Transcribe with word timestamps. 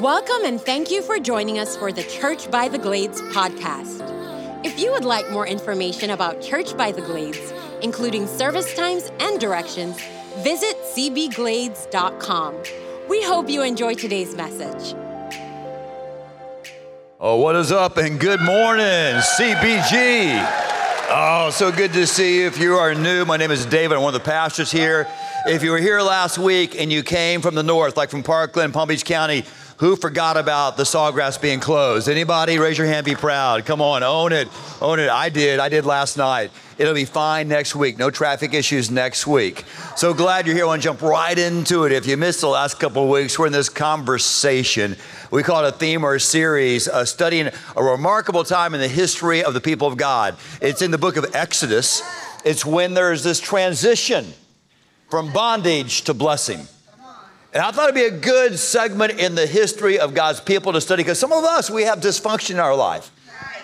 Welcome 0.00 0.46
and 0.46 0.58
thank 0.58 0.90
you 0.90 1.02
for 1.02 1.18
joining 1.18 1.58
us 1.58 1.76
for 1.76 1.92
the 1.92 2.02
Church 2.04 2.50
by 2.50 2.66
the 2.66 2.78
Glades 2.78 3.20
podcast. 3.20 4.00
If 4.64 4.80
you 4.80 4.90
would 4.90 5.04
like 5.04 5.30
more 5.30 5.46
information 5.46 6.08
about 6.08 6.40
Church 6.40 6.74
by 6.78 6.92
the 6.92 7.02
Glades, 7.02 7.52
including 7.82 8.26
service 8.26 8.72
times 8.74 9.12
and 9.20 9.38
directions, 9.38 10.00
visit 10.38 10.78
cbglades.com. 10.94 12.54
We 13.06 13.22
hope 13.22 13.50
you 13.50 13.60
enjoy 13.60 13.92
today's 13.92 14.34
message. 14.34 14.96
Oh, 17.20 17.36
what 17.36 17.54
is 17.56 17.70
up 17.70 17.98
and 17.98 18.18
good 18.18 18.40
morning, 18.40 18.86
CBG. 18.86 20.72
Oh, 21.10 21.50
so 21.52 21.70
good 21.70 21.92
to 21.92 22.06
see 22.06 22.40
you. 22.40 22.46
If 22.46 22.58
you 22.58 22.76
are 22.76 22.94
new, 22.94 23.26
my 23.26 23.36
name 23.36 23.50
is 23.50 23.66
David. 23.66 23.98
I'm 23.98 24.02
one 24.02 24.14
of 24.14 24.22
the 24.22 24.24
pastors 24.24 24.72
here. 24.72 25.06
If 25.44 25.62
you 25.62 25.70
were 25.70 25.78
here 25.78 26.00
last 26.00 26.38
week 26.38 26.80
and 26.80 26.90
you 26.90 27.02
came 27.02 27.42
from 27.42 27.54
the 27.54 27.62
north, 27.62 27.98
like 27.98 28.08
from 28.08 28.22
Parkland, 28.22 28.72
Palm 28.72 28.88
Beach 28.88 29.04
County, 29.04 29.44
who 29.82 29.96
forgot 29.96 30.36
about 30.36 30.76
the 30.76 30.84
Sawgrass 30.84 31.42
being 31.42 31.58
closed? 31.58 32.08
Anybody? 32.08 32.56
Raise 32.56 32.78
your 32.78 32.86
hand, 32.86 33.04
be 33.04 33.16
proud. 33.16 33.66
Come 33.66 33.80
on, 33.80 34.04
own 34.04 34.30
it. 34.30 34.46
Own 34.80 35.00
it. 35.00 35.10
I 35.10 35.28
did. 35.28 35.58
I 35.58 35.68
did 35.68 35.84
last 35.84 36.16
night. 36.16 36.52
It'll 36.78 36.94
be 36.94 37.04
fine 37.04 37.48
next 37.48 37.74
week. 37.74 37.98
No 37.98 38.08
traffic 38.08 38.54
issues 38.54 38.92
next 38.92 39.26
week. 39.26 39.64
So 39.96 40.14
glad 40.14 40.46
you're 40.46 40.54
here. 40.54 40.66
I 40.66 40.68
want 40.68 40.82
to 40.82 40.86
jump 40.86 41.02
right 41.02 41.36
into 41.36 41.82
it. 41.82 41.90
If 41.90 42.06
you 42.06 42.16
missed 42.16 42.42
the 42.42 42.46
last 42.46 42.78
couple 42.78 43.02
of 43.02 43.08
weeks, 43.08 43.36
we're 43.36 43.48
in 43.48 43.52
this 43.52 43.68
conversation. 43.68 44.94
We 45.32 45.42
call 45.42 45.64
it 45.64 45.74
a 45.74 45.76
theme 45.76 46.04
or 46.04 46.14
a 46.14 46.20
series, 46.20 46.86
uh, 46.86 47.04
studying 47.04 47.50
a 47.74 47.82
remarkable 47.82 48.44
time 48.44 48.74
in 48.74 48.80
the 48.80 48.86
history 48.86 49.42
of 49.42 49.52
the 49.52 49.60
people 49.60 49.88
of 49.88 49.96
God. 49.96 50.36
It's 50.60 50.80
in 50.80 50.92
the 50.92 50.98
book 50.98 51.16
of 51.16 51.26
Exodus. 51.34 52.02
It's 52.44 52.64
when 52.64 52.94
there's 52.94 53.24
this 53.24 53.40
transition 53.40 54.26
from 55.10 55.32
bondage 55.32 56.02
to 56.02 56.14
blessing. 56.14 56.68
And 57.52 57.62
I 57.62 57.70
thought 57.70 57.90
it'd 57.90 57.94
be 57.94 58.16
a 58.16 58.18
good 58.18 58.58
segment 58.58 59.20
in 59.20 59.34
the 59.34 59.46
history 59.46 59.98
of 59.98 60.14
God's 60.14 60.40
people 60.40 60.72
to 60.72 60.80
study 60.80 61.02
because 61.02 61.18
some 61.18 61.32
of 61.32 61.44
us, 61.44 61.70
we 61.70 61.82
have 61.82 62.00
dysfunction 62.00 62.52
in 62.52 62.60
our 62.60 62.74
life. 62.74 63.10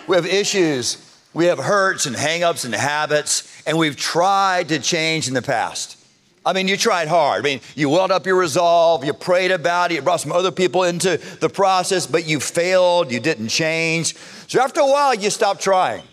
We 0.07 0.15
have 0.15 0.25
issues, 0.25 0.97
we 1.33 1.45
have 1.45 1.59
hurts 1.59 2.05
and 2.05 2.15
hangups 2.15 2.65
and 2.65 2.73
habits, 2.73 3.63
and 3.65 3.77
we've 3.77 3.95
tried 3.95 4.69
to 4.69 4.79
change 4.79 5.27
in 5.27 5.33
the 5.33 5.41
past. 5.41 5.97
I 6.45 6.53
mean, 6.53 6.67
you 6.67 6.77
tried 6.77 7.07
hard. 7.07 7.41
I 7.41 7.43
mean, 7.43 7.61
you 7.75 7.89
welled 7.89 8.11
up 8.11 8.25
your 8.25 8.37
resolve, 8.37 9.03
you 9.03 9.13
prayed 9.13 9.51
about 9.51 9.91
it, 9.91 9.95
you 9.95 10.01
brought 10.01 10.21
some 10.21 10.31
other 10.31 10.51
people 10.51 10.83
into 10.83 11.17
the 11.39 11.49
process, 11.49 12.07
but 12.07 12.27
you 12.27 12.39
failed, 12.39 13.11
you 13.11 13.19
didn't 13.19 13.49
change. 13.49 14.15
So 14.47 14.61
after 14.61 14.81
a 14.81 14.87
while, 14.87 15.13
you 15.13 15.29
stopped 15.29 15.61
trying. 15.61 16.03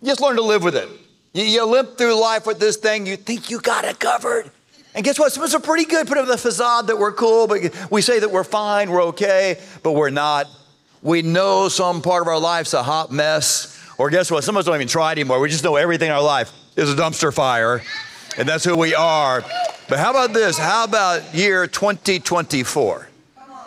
You 0.00 0.08
just 0.08 0.20
learn 0.20 0.36
to 0.36 0.42
live 0.42 0.62
with 0.62 0.76
it. 0.76 0.88
You, 1.32 1.44
you 1.44 1.66
limp 1.66 1.98
through 1.98 2.18
life 2.18 2.46
with 2.46 2.58
this 2.58 2.76
thing, 2.76 3.06
you 3.06 3.16
think 3.16 3.50
you 3.50 3.60
got 3.60 3.84
it 3.84 3.98
covered. 3.98 4.50
And 4.96 5.04
guess 5.04 5.18
what? 5.18 5.30
Some 5.30 5.42
of 5.42 5.48
us 5.48 5.54
are 5.54 5.60
pretty 5.60 5.84
good. 5.84 6.06
Put 6.06 6.16
up 6.16 6.26
the 6.26 6.38
facade 6.38 6.86
that 6.86 6.98
we're 6.98 7.12
cool, 7.12 7.46
but 7.46 7.60
we 7.90 8.00
say 8.00 8.18
that 8.18 8.30
we're 8.30 8.44
fine, 8.44 8.90
we're 8.90 9.04
okay, 9.08 9.60
but 9.82 9.92
we're 9.92 10.08
not. 10.08 10.46
We 11.02 11.20
know 11.20 11.68
some 11.68 12.00
part 12.00 12.22
of 12.22 12.28
our 12.28 12.40
life's 12.40 12.72
a 12.72 12.82
hot 12.82 13.12
mess. 13.12 13.78
Or 13.98 14.08
guess 14.08 14.30
what? 14.30 14.42
Some 14.42 14.56
of 14.56 14.60
us 14.60 14.66
don't 14.66 14.74
even 14.76 14.88
try 14.88 15.12
anymore. 15.12 15.38
We 15.38 15.50
just 15.50 15.62
know 15.62 15.76
everything 15.76 16.08
in 16.08 16.14
our 16.14 16.22
life 16.22 16.50
is 16.76 16.90
a 16.90 16.96
dumpster 16.96 17.32
fire, 17.32 17.82
and 18.38 18.48
that's 18.48 18.64
who 18.64 18.74
we 18.74 18.94
are. 18.94 19.42
But 19.86 19.98
how 19.98 20.10
about 20.10 20.32
this? 20.32 20.56
How 20.56 20.84
about 20.84 21.34
year 21.34 21.66
2024? 21.66 23.08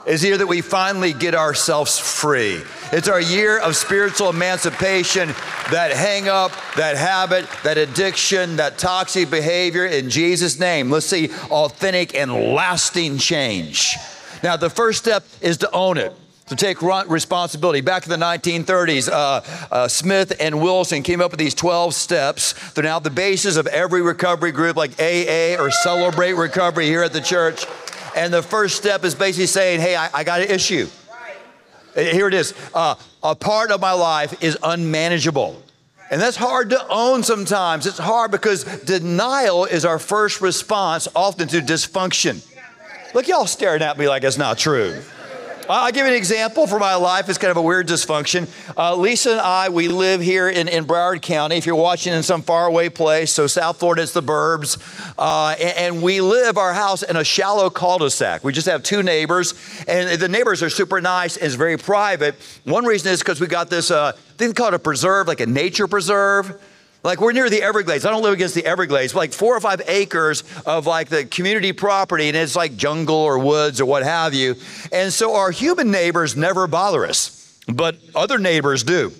Is 0.09 0.21
the 0.21 0.29
year 0.29 0.37
that 0.39 0.47
we 0.47 0.61
finally 0.61 1.13
get 1.13 1.35
ourselves 1.35 1.99
free. 1.99 2.63
It's 2.91 3.07
our 3.07 3.21
year 3.21 3.59
of 3.59 3.75
spiritual 3.75 4.31
emancipation, 4.31 5.27
that 5.69 5.91
hang 5.93 6.27
up, 6.27 6.51
that 6.77 6.97
habit, 6.97 7.47
that 7.63 7.77
addiction, 7.77 8.55
that 8.55 8.79
toxic 8.79 9.29
behavior 9.29 9.85
in 9.85 10.09
Jesus' 10.09 10.57
name. 10.57 10.89
Let's 10.89 11.05
see 11.05 11.29
authentic 11.51 12.15
and 12.15 12.33
lasting 12.33 13.19
change. 13.19 13.97
Now, 14.41 14.57
the 14.57 14.71
first 14.71 14.97
step 14.97 15.23
is 15.41 15.57
to 15.57 15.71
own 15.71 15.99
it 15.99 16.11
to 16.47 16.55
take 16.55 16.81
responsibility. 16.81 17.81
Back 17.81 18.05
in 18.05 18.09
the 18.09 18.25
1930s, 18.25 19.07
uh, 19.07 19.41
uh, 19.71 19.87
Smith 19.87 20.33
and 20.39 20.59
Wilson 20.59 21.03
came 21.03 21.21
up 21.21 21.29
with 21.29 21.39
these 21.39 21.53
12 21.53 21.93
steps. 21.93 22.71
They're 22.71 22.83
now 22.83 22.97
the 22.97 23.11
basis 23.11 23.55
of 23.57 23.67
every 23.67 24.01
recovery 24.01 24.51
group 24.51 24.75
like 24.75 24.99
AA 24.99 25.61
or 25.61 25.69
Celebrate 25.69 26.33
Recovery 26.33 26.87
here 26.87 27.03
at 27.03 27.13
the 27.13 27.21
church. 27.21 27.65
And 28.15 28.33
the 28.33 28.41
first 28.41 28.77
step 28.77 29.03
is 29.03 29.15
basically 29.15 29.47
saying, 29.47 29.81
hey, 29.81 29.95
I, 29.95 30.09
I 30.13 30.23
got 30.23 30.41
an 30.41 30.49
issue. 30.49 30.87
Here 31.95 32.27
it 32.27 32.33
is. 32.33 32.53
Uh, 32.73 32.95
a 33.23 33.35
part 33.35 33.71
of 33.71 33.81
my 33.81 33.91
life 33.93 34.43
is 34.43 34.57
unmanageable. 34.63 35.61
And 36.11 36.19
that's 36.19 36.37
hard 36.37 36.71
to 36.71 36.87
own 36.89 37.23
sometimes. 37.23 37.85
It's 37.85 37.97
hard 37.97 38.31
because 38.31 38.63
denial 38.83 39.65
is 39.65 39.85
our 39.85 39.99
first 39.99 40.41
response 40.41 41.07
often 41.15 41.47
to 41.49 41.61
dysfunction. 41.61 42.45
Look, 43.13 43.27
y'all 43.27 43.47
staring 43.47 43.81
at 43.81 43.97
me 43.97 44.07
like 44.07 44.23
it's 44.23 44.37
not 44.37 44.57
true. 44.57 45.01
I'll 45.71 45.91
give 45.91 46.07
you 46.07 46.11
an 46.11 46.17
example 46.17 46.65
for 46.65 46.79
my 46.79 46.95
life. 46.95 47.29
It's 47.29 47.37
kind 47.37 47.51
of 47.51 47.57
a 47.57 47.61
weird 47.61 47.87
dysfunction. 47.87 48.47
Uh, 48.75 48.95
Lisa 48.95 49.33
and 49.33 49.39
I, 49.39 49.69
we 49.69 49.87
live 49.87 50.19
here 50.19 50.49
in, 50.49 50.67
in 50.67 50.85
Broward 50.85 51.21
County. 51.21 51.57
If 51.57 51.67
you're 51.67 51.75
watching 51.75 52.11
in 52.11 52.23
some 52.23 52.41
faraway 52.41 52.89
place, 52.89 53.31
so 53.31 53.45
South 53.45 53.77
Florida, 53.77 54.01
it's 54.01 54.11
the 54.11 54.23
burbs. 54.23 54.79
Uh, 55.15 55.55
and, 55.59 55.77
and, 55.77 56.01
we 56.01 56.21
live 56.21 56.57
our 56.57 56.73
house 56.73 57.03
in 57.03 57.15
a 57.17 57.23
shallow 57.23 57.69
cul-de-sac. 57.69 58.43
We 58.43 58.51
just 58.51 58.67
have 58.67 58.81
two 58.81 59.03
neighbors, 59.03 59.53
and 59.87 60.19
the 60.19 60.27
neighbors 60.27 60.63
are 60.63 60.71
super 60.71 61.01
nice 61.01 61.37
and 61.37 61.45
it's 61.45 61.53
very 61.53 61.77
private. 61.77 62.33
One 62.63 62.85
reason 62.85 63.11
is 63.11 63.19
because 63.19 63.39
we 63.39 63.45
got 63.45 63.69
this 63.69 63.91
uh, 63.91 64.13
thing 64.37 64.53
called 64.53 64.73
a 64.73 64.79
preserve, 64.79 65.27
like 65.27 65.39
a 65.39 65.45
nature 65.45 65.87
preserve. 65.87 66.59
Like 67.03 67.21
we're 67.21 67.31
near 67.31 67.49
the 67.49 67.61
Everglades. 67.61 68.05
I 68.05 68.11
don't 68.11 68.23
live 68.23 68.33
against 68.33 68.55
the 68.55 68.65
Everglades, 68.65 69.15
like 69.15 69.31
four 69.31 69.55
or 69.55 69.61
five 69.61 69.81
acres 69.87 70.43
of 70.65 70.85
like 70.85 71.07
the 71.07 71.25
community 71.25 71.71
property, 71.71 72.27
and 72.27 72.35
it's 72.35 72.55
like 72.55 72.75
jungle 72.75 73.15
or 73.15 73.39
woods 73.39 73.79
or 73.79 73.85
what 73.85 74.03
have 74.03 74.33
you. 74.33 74.55
And 74.91 75.13
so 75.13 75.35
our 75.35 75.51
human 75.51 75.91
neighbors 75.91 76.35
never 76.35 76.67
bother 76.67 77.05
us, 77.05 77.57
but 77.67 77.97
other 78.15 78.37
neighbors 78.37 78.83
do. 78.83 79.13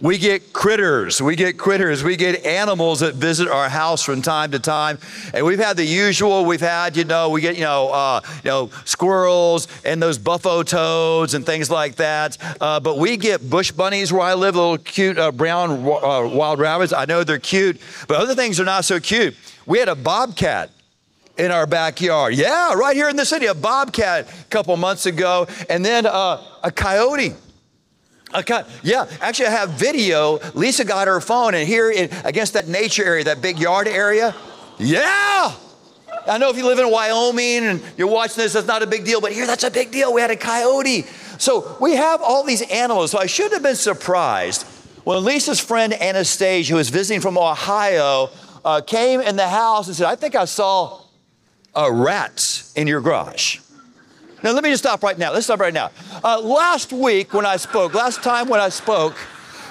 We 0.00 0.18
get 0.18 0.52
critters, 0.52 1.22
we 1.22 1.36
get 1.36 1.56
critters, 1.56 2.04
we 2.04 2.16
get 2.16 2.44
animals 2.44 3.00
that 3.00 3.14
visit 3.14 3.48
our 3.48 3.70
house 3.70 4.02
from 4.02 4.20
time 4.20 4.50
to 4.50 4.58
time. 4.58 4.98
And 5.32 5.46
we've 5.46 5.58
had 5.58 5.78
the 5.78 5.84
usual, 5.84 6.44
we've 6.44 6.60
had, 6.60 6.98
you 6.98 7.04
know, 7.04 7.30
we 7.30 7.40
get, 7.40 7.54
you 7.54 7.62
know, 7.62 7.88
uh, 7.88 8.20
you 8.44 8.50
know 8.50 8.70
squirrels 8.84 9.68
and 9.86 10.02
those 10.02 10.18
buffalo 10.18 10.62
toads 10.62 11.32
and 11.32 11.46
things 11.46 11.70
like 11.70 11.96
that. 11.96 12.36
Uh, 12.60 12.78
but 12.78 12.98
we 12.98 13.16
get 13.16 13.48
bush 13.48 13.72
bunnies 13.72 14.12
where 14.12 14.22
I 14.22 14.34
live, 14.34 14.54
little 14.54 14.76
cute 14.76 15.18
uh, 15.18 15.32
brown 15.32 15.70
uh, 15.70 16.28
wild 16.28 16.58
rabbits. 16.58 16.92
I 16.92 17.06
know 17.06 17.24
they're 17.24 17.38
cute, 17.38 17.80
but 18.06 18.18
other 18.18 18.34
things 18.34 18.60
are 18.60 18.64
not 18.64 18.84
so 18.84 19.00
cute. 19.00 19.34
We 19.64 19.78
had 19.78 19.88
a 19.88 19.94
bobcat 19.94 20.70
in 21.38 21.50
our 21.50 21.66
backyard. 21.66 22.34
Yeah, 22.34 22.74
right 22.74 22.96
here 22.96 23.08
in 23.08 23.16
the 23.16 23.24
city, 23.24 23.46
a 23.46 23.54
bobcat 23.54 24.28
a 24.28 24.44
couple 24.44 24.76
months 24.76 25.06
ago, 25.06 25.46
and 25.70 25.84
then 25.84 26.04
uh, 26.04 26.42
a 26.62 26.70
coyote 26.70 27.34
Yeah, 28.82 29.06
actually, 29.20 29.46
I 29.46 29.50
have 29.50 29.70
video. 29.70 30.38
Lisa 30.54 30.84
got 30.84 31.08
her 31.08 31.20
phone, 31.20 31.54
and 31.54 31.66
here 31.66 31.90
in, 31.90 32.10
against 32.24 32.52
that 32.52 32.68
nature 32.68 33.04
area, 33.04 33.24
that 33.24 33.40
big 33.40 33.58
yard 33.58 33.88
area. 33.88 34.34
Yeah. 34.78 35.52
I 36.28 36.38
know 36.38 36.50
if 36.50 36.56
you 36.56 36.66
live 36.66 36.78
in 36.78 36.90
Wyoming 36.90 37.64
and 37.64 37.82
you're 37.96 38.08
watching 38.08 38.42
this, 38.42 38.54
that's 38.54 38.66
not 38.66 38.82
a 38.82 38.86
big 38.86 39.04
deal, 39.04 39.20
but 39.20 39.32
here, 39.32 39.46
that's 39.46 39.64
a 39.64 39.70
big 39.70 39.92
deal. 39.92 40.12
We 40.12 40.20
had 40.20 40.30
a 40.30 40.36
coyote. 40.36 41.02
So 41.38 41.76
we 41.80 41.94
have 41.94 42.20
all 42.20 42.42
these 42.42 42.62
animals. 42.62 43.12
So 43.12 43.18
I 43.18 43.26
shouldn't 43.26 43.54
have 43.54 43.62
been 43.62 43.76
surprised 43.76 44.66
when 45.04 45.22
Lisa's 45.22 45.60
friend 45.60 45.92
Anastasia, 45.92 46.72
who 46.72 46.78
was 46.78 46.88
visiting 46.88 47.20
from 47.20 47.38
Ohio, 47.38 48.30
uh, 48.64 48.80
came 48.80 49.20
in 49.20 49.36
the 49.36 49.48
house 49.48 49.86
and 49.86 49.96
said, 49.96 50.08
I 50.08 50.16
think 50.16 50.34
I 50.34 50.46
saw 50.46 51.00
a 51.74 51.92
rat 51.92 52.64
in 52.74 52.88
your 52.88 53.00
garage. 53.00 53.60
Now, 54.46 54.52
let 54.52 54.62
me 54.62 54.70
just 54.70 54.84
stop 54.84 55.02
right 55.02 55.18
now. 55.18 55.32
Let's 55.32 55.46
stop 55.46 55.58
right 55.58 55.74
now. 55.74 55.90
Uh, 56.22 56.40
last 56.40 56.92
week 56.92 57.34
when 57.34 57.44
I 57.44 57.56
spoke, 57.56 57.94
last 57.94 58.22
time 58.22 58.48
when 58.48 58.60
I 58.60 58.68
spoke, 58.68 59.16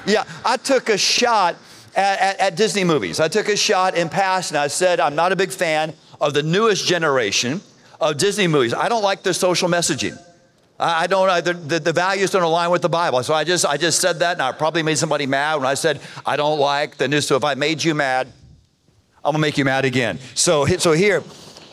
yeah, 0.06 0.26
I 0.44 0.58
took 0.58 0.90
a 0.90 0.98
shot 0.98 1.56
at, 1.96 2.20
at, 2.20 2.40
at 2.42 2.56
Disney 2.58 2.84
movies. 2.84 3.22
I 3.22 3.30
took 3.30 3.48
a 3.48 3.56
shot 3.56 3.96
in 3.96 4.10
past 4.10 4.52
and 4.52 4.58
I 4.58 4.68
said, 4.68 5.00
I'm 5.00 5.16
not 5.16 5.32
a 5.32 5.38
big 5.38 5.52
fan 5.52 5.94
of 6.20 6.34
the 6.34 6.44
newest 6.44 6.86
generation 6.86 7.62
of 8.02 8.18
Disney 8.18 8.48
movies. 8.48 8.74
I 8.74 8.90
don't 8.90 9.02
like 9.02 9.24
their 9.24 9.32
social 9.32 9.70
messaging. 9.70 10.22
I 10.78 11.08
don't, 11.08 11.30
I, 11.30 11.40
the, 11.40 11.54
the, 11.54 11.94
values 11.94 12.32
don't 12.32 12.44
align 12.44 12.70
with 12.70 12.82
the 12.82 12.90
Bible. 12.90 13.24
So 13.24 13.34
I 13.34 13.46
just, 13.46 13.66
I 13.66 13.78
just 13.78 14.02
said 14.02 14.20
that 14.20 14.34
and 14.34 14.42
I 14.42 14.52
probably 14.52 14.84
made 14.84 14.98
somebody 14.98 15.26
mad 15.26 15.56
when 15.56 15.68
I 15.68 15.76
said, 15.76 16.02
I 16.26 16.36
don't 16.36 16.60
like 16.60 16.98
the 16.98 17.08
new. 17.08 17.22
So 17.22 17.38
if 17.38 17.46
I 17.46 17.54
made 17.54 17.82
you 17.82 17.96
mad, 17.96 18.28
I'm 19.24 19.32
gonna 19.32 19.40
make 19.40 19.58
you 19.58 19.64
mad 19.64 19.86
again. 19.86 20.20
So, 20.34 20.66
so 20.66 20.92
here, 20.92 21.24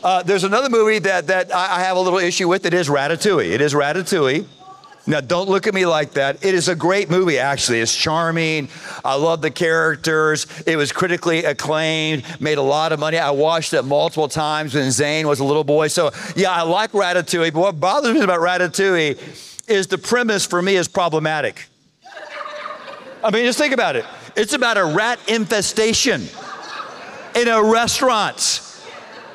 uh, 0.03 0.21
there's 0.23 0.43
another 0.43 0.69
movie 0.69 0.99
that, 0.99 1.27
that 1.27 1.53
I 1.53 1.79
have 1.81 1.97
a 1.97 1.99
little 1.99 2.19
issue 2.19 2.47
with. 2.47 2.65
It 2.65 2.73
is 2.73 2.89
Ratatouille. 2.89 3.51
It 3.51 3.61
is 3.61 3.73
Ratatouille. 3.73 4.45
Now, 5.05 5.19
don't 5.19 5.49
look 5.49 5.67
at 5.67 5.73
me 5.73 5.85
like 5.85 6.11
that. 6.13 6.45
It 6.45 6.53
is 6.53 6.69
a 6.69 6.75
great 6.75 7.09
movie, 7.09 7.37
actually. 7.37 7.81
It's 7.81 7.93
charming. 7.93 8.69
I 9.03 9.15
love 9.15 9.41
the 9.41 9.51
characters. 9.51 10.47
It 10.65 10.77
was 10.77 10.93
critically 10.93 11.43
acclaimed, 11.43 12.23
made 12.39 12.57
a 12.57 12.61
lot 12.61 12.93
of 12.93 12.99
money. 12.99 13.17
I 13.17 13.31
watched 13.31 13.73
it 13.73 13.81
multiple 13.83 14.29
times 14.29 14.73
when 14.73 14.91
Zane 14.91 15.27
was 15.27 15.41
a 15.41 15.43
little 15.43 15.65
boy. 15.65 15.89
So, 15.89 16.11
yeah, 16.37 16.51
I 16.51 16.61
like 16.61 16.93
Ratatouille. 16.93 17.51
But 17.53 17.59
what 17.59 17.79
bothers 17.81 18.13
me 18.13 18.21
about 18.21 18.39
Ratatouille 18.39 19.69
is 19.69 19.87
the 19.87 19.97
premise 19.97 20.45
for 20.45 20.61
me 20.61 20.75
is 20.77 20.87
problematic. 20.87 21.67
I 23.21 23.29
mean, 23.31 23.45
just 23.45 23.57
think 23.57 23.73
about 23.73 23.97
it. 23.97 24.05
It's 24.37 24.53
about 24.53 24.77
a 24.77 24.85
rat 24.85 25.19
infestation 25.27 26.27
in 27.35 27.47
a 27.49 27.61
restaurant. 27.61 28.62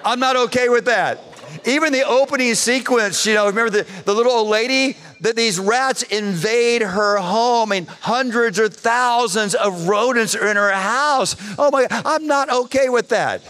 I'm 0.04 0.20
not 0.20 0.36
okay 0.36 0.68
with 0.68 0.86
that. 0.86 1.20
even 1.66 1.92
the 1.92 2.06
opening 2.06 2.54
sequence, 2.54 3.24
you 3.26 3.34
know, 3.34 3.46
remember 3.46 3.70
the, 3.70 4.02
the 4.04 4.14
little 4.14 4.32
old 4.32 4.48
lady? 4.48 4.96
That 5.20 5.34
these 5.34 5.58
rats 5.58 6.04
invade 6.04 6.80
her 6.80 7.16
home 7.16 7.72
and 7.72 7.88
hundreds 7.88 8.60
or 8.60 8.68
thousands 8.68 9.56
of 9.56 9.88
rodents 9.88 10.36
are 10.36 10.46
in 10.46 10.56
her 10.56 10.70
house. 10.70 11.34
Oh 11.58 11.70
my 11.72 11.86
God, 11.86 12.02
I'm 12.06 12.26
not 12.28 12.50
okay 12.50 12.88
with 12.88 13.08
that. 13.08 13.42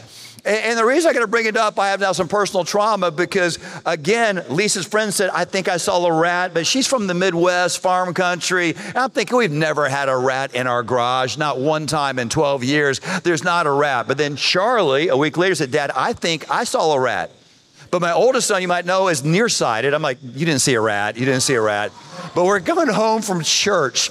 And 0.44 0.78
the 0.78 0.84
reason 0.84 1.10
I 1.10 1.12
got 1.12 1.20
to 1.20 1.26
bring 1.26 1.46
it 1.46 1.56
up, 1.56 1.78
I 1.78 1.90
have 1.90 2.00
now 2.00 2.12
some 2.12 2.28
personal 2.28 2.64
trauma 2.64 3.10
because, 3.10 3.58
again, 3.84 4.44
Lisa's 4.48 4.86
friend 4.86 5.12
said, 5.12 5.30
I 5.30 5.44
think 5.44 5.68
I 5.68 5.76
saw 5.78 6.04
a 6.06 6.12
rat, 6.12 6.54
but 6.54 6.66
she's 6.66 6.86
from 6.86 7.06
the 7.06 7.14
Midwest, 7.14 7.80
farm 7.80 8.14
country. 8.14 8.74
And 8.76 8.96
I'm 8.96 9.10
thinking, 9.10 9.36
we've 9.36 9.50
never 9.50 9.88
had 9.88 10.08
a 10.08 10.16
rat 10.16 10.54
in 10.54 10.66
our 10.66 10.82
garage, 10.82 11.36
not 11.36 11.58
one 11.58 11.86
time 11.86 12.18
in 12.18 12.28
12 12.28 12.64
years. 12.64 13.00
There's 13.22 13.42
not 13.42 13.66
a 13.66 13.70
rat. 13.70 14.06
But 14.06 14.16
then 14.16 14.36
Charlie, 14.36 15.08
a 15.08 15.16
week 15.16 15.36
later, 15.36 15.54
said, 15.54 15.70
Dad, 15.70 15.90
I 15.94 16.12
think 16.12 16.50
I 16.50 16.64
saw 16.64 16.92
a 16.92 17.00
rat. 17.00 17.32
But 17.90 18.00
my 18.00 18.12
oldest 18.12 18.48
son, 18.48 18.62
you 18.62 18.68
might 18.68 18.86
know, 18.86 19.08
is 19.08 19.24
nearsighted. 19.24 19.94
I'm 19.94 20.02
like, 20.02 20.18
you 20.22 20.46
didn't 20.46 20.60
see 20.60 20.74
a 20.74 20.80
rat. 20.80 21.16
You 21.16 21.24
didn't 21.24 21.40
see 21.40 21.54
a 21.54 21.60
rat. 21.60 21.90
But 22.34 22.44
we're 22.44 22.60
coming 22.60 22.88
home 22.88 23.22
from 23.22 23.42
church. 23.42 24.10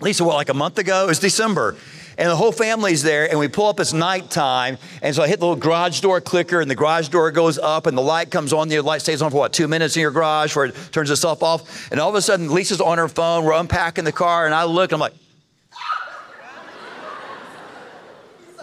Lisa, 0.00 0.24
what, 0.24 0.34
like 0.34 0.48
a 0.48 0.54
month 0.54 0.78
ago? 0.78 1.04
It 1.04 1.08
was 1.08 1.18
December. 1.18 1.76
And 2.20 2.28
the 2.28 2.36
whole 2.36 2.52
family's 2.52 3.02
there, 3.02 3.30
and 3.30 3.38
we 3.38 3.48
pull 3.48 3.64
up, 3.64 3.80
it's 3.80 3.94
nighttime. 3.94 4.76
And 5.00 5.14
so 5.14 5.22
I 5.22 5.28
hit 5.28 5.40
the 5.40 5.46
little 5.46 5.58
garage 5.58 6.00
door 6.00 6.20
clicker, 6.20 6.60
and 6.60 6.70
the 6.70 6.74
garage 6.74 7.08
door 7.08 7.30
goes 7.30 7.56
up, 7.56 7.86
and 7.86 7.96
the 7.96 8.02
light 8.02 8.30
comes 8.30 8.52
on. 8.52 8.68
The 8.68 8.78
light 8.82 9.00
stays 9.00 9.22
on 9.22 9.30
for 9.30 9.38
what, 9.38 9.54
two 9.54 9.66
minutes 9.66 9.96
in 9.96 10.02
your 10.02 10.10
garage 10.10 10.50
before 10.50 10.66
it 10.66 10.74
turns 10.92 11.10
itself 11.10 11.42
off. 11.42 11.90
And 11.90 11.98
all 11.98 12.10
of 12.10 12.14
a 12.14 12.20
sudden, 12.20 12.50
Lisa's 12.52 12.82
on 12.82 12.98
her 12.98 13.08
phone. 13.08 13.46
We're 13.46 13.54
unpacking 13.54 14.04
the 14.04 14.12
car, 14.12 14.44
and 14.44 14.54
I 14.54 14.64
look, 14.64 14.92
and 14.92 14.96
I'm 14.96 15.00
like, 15.00 15.14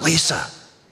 Lisa, 0.04 0.36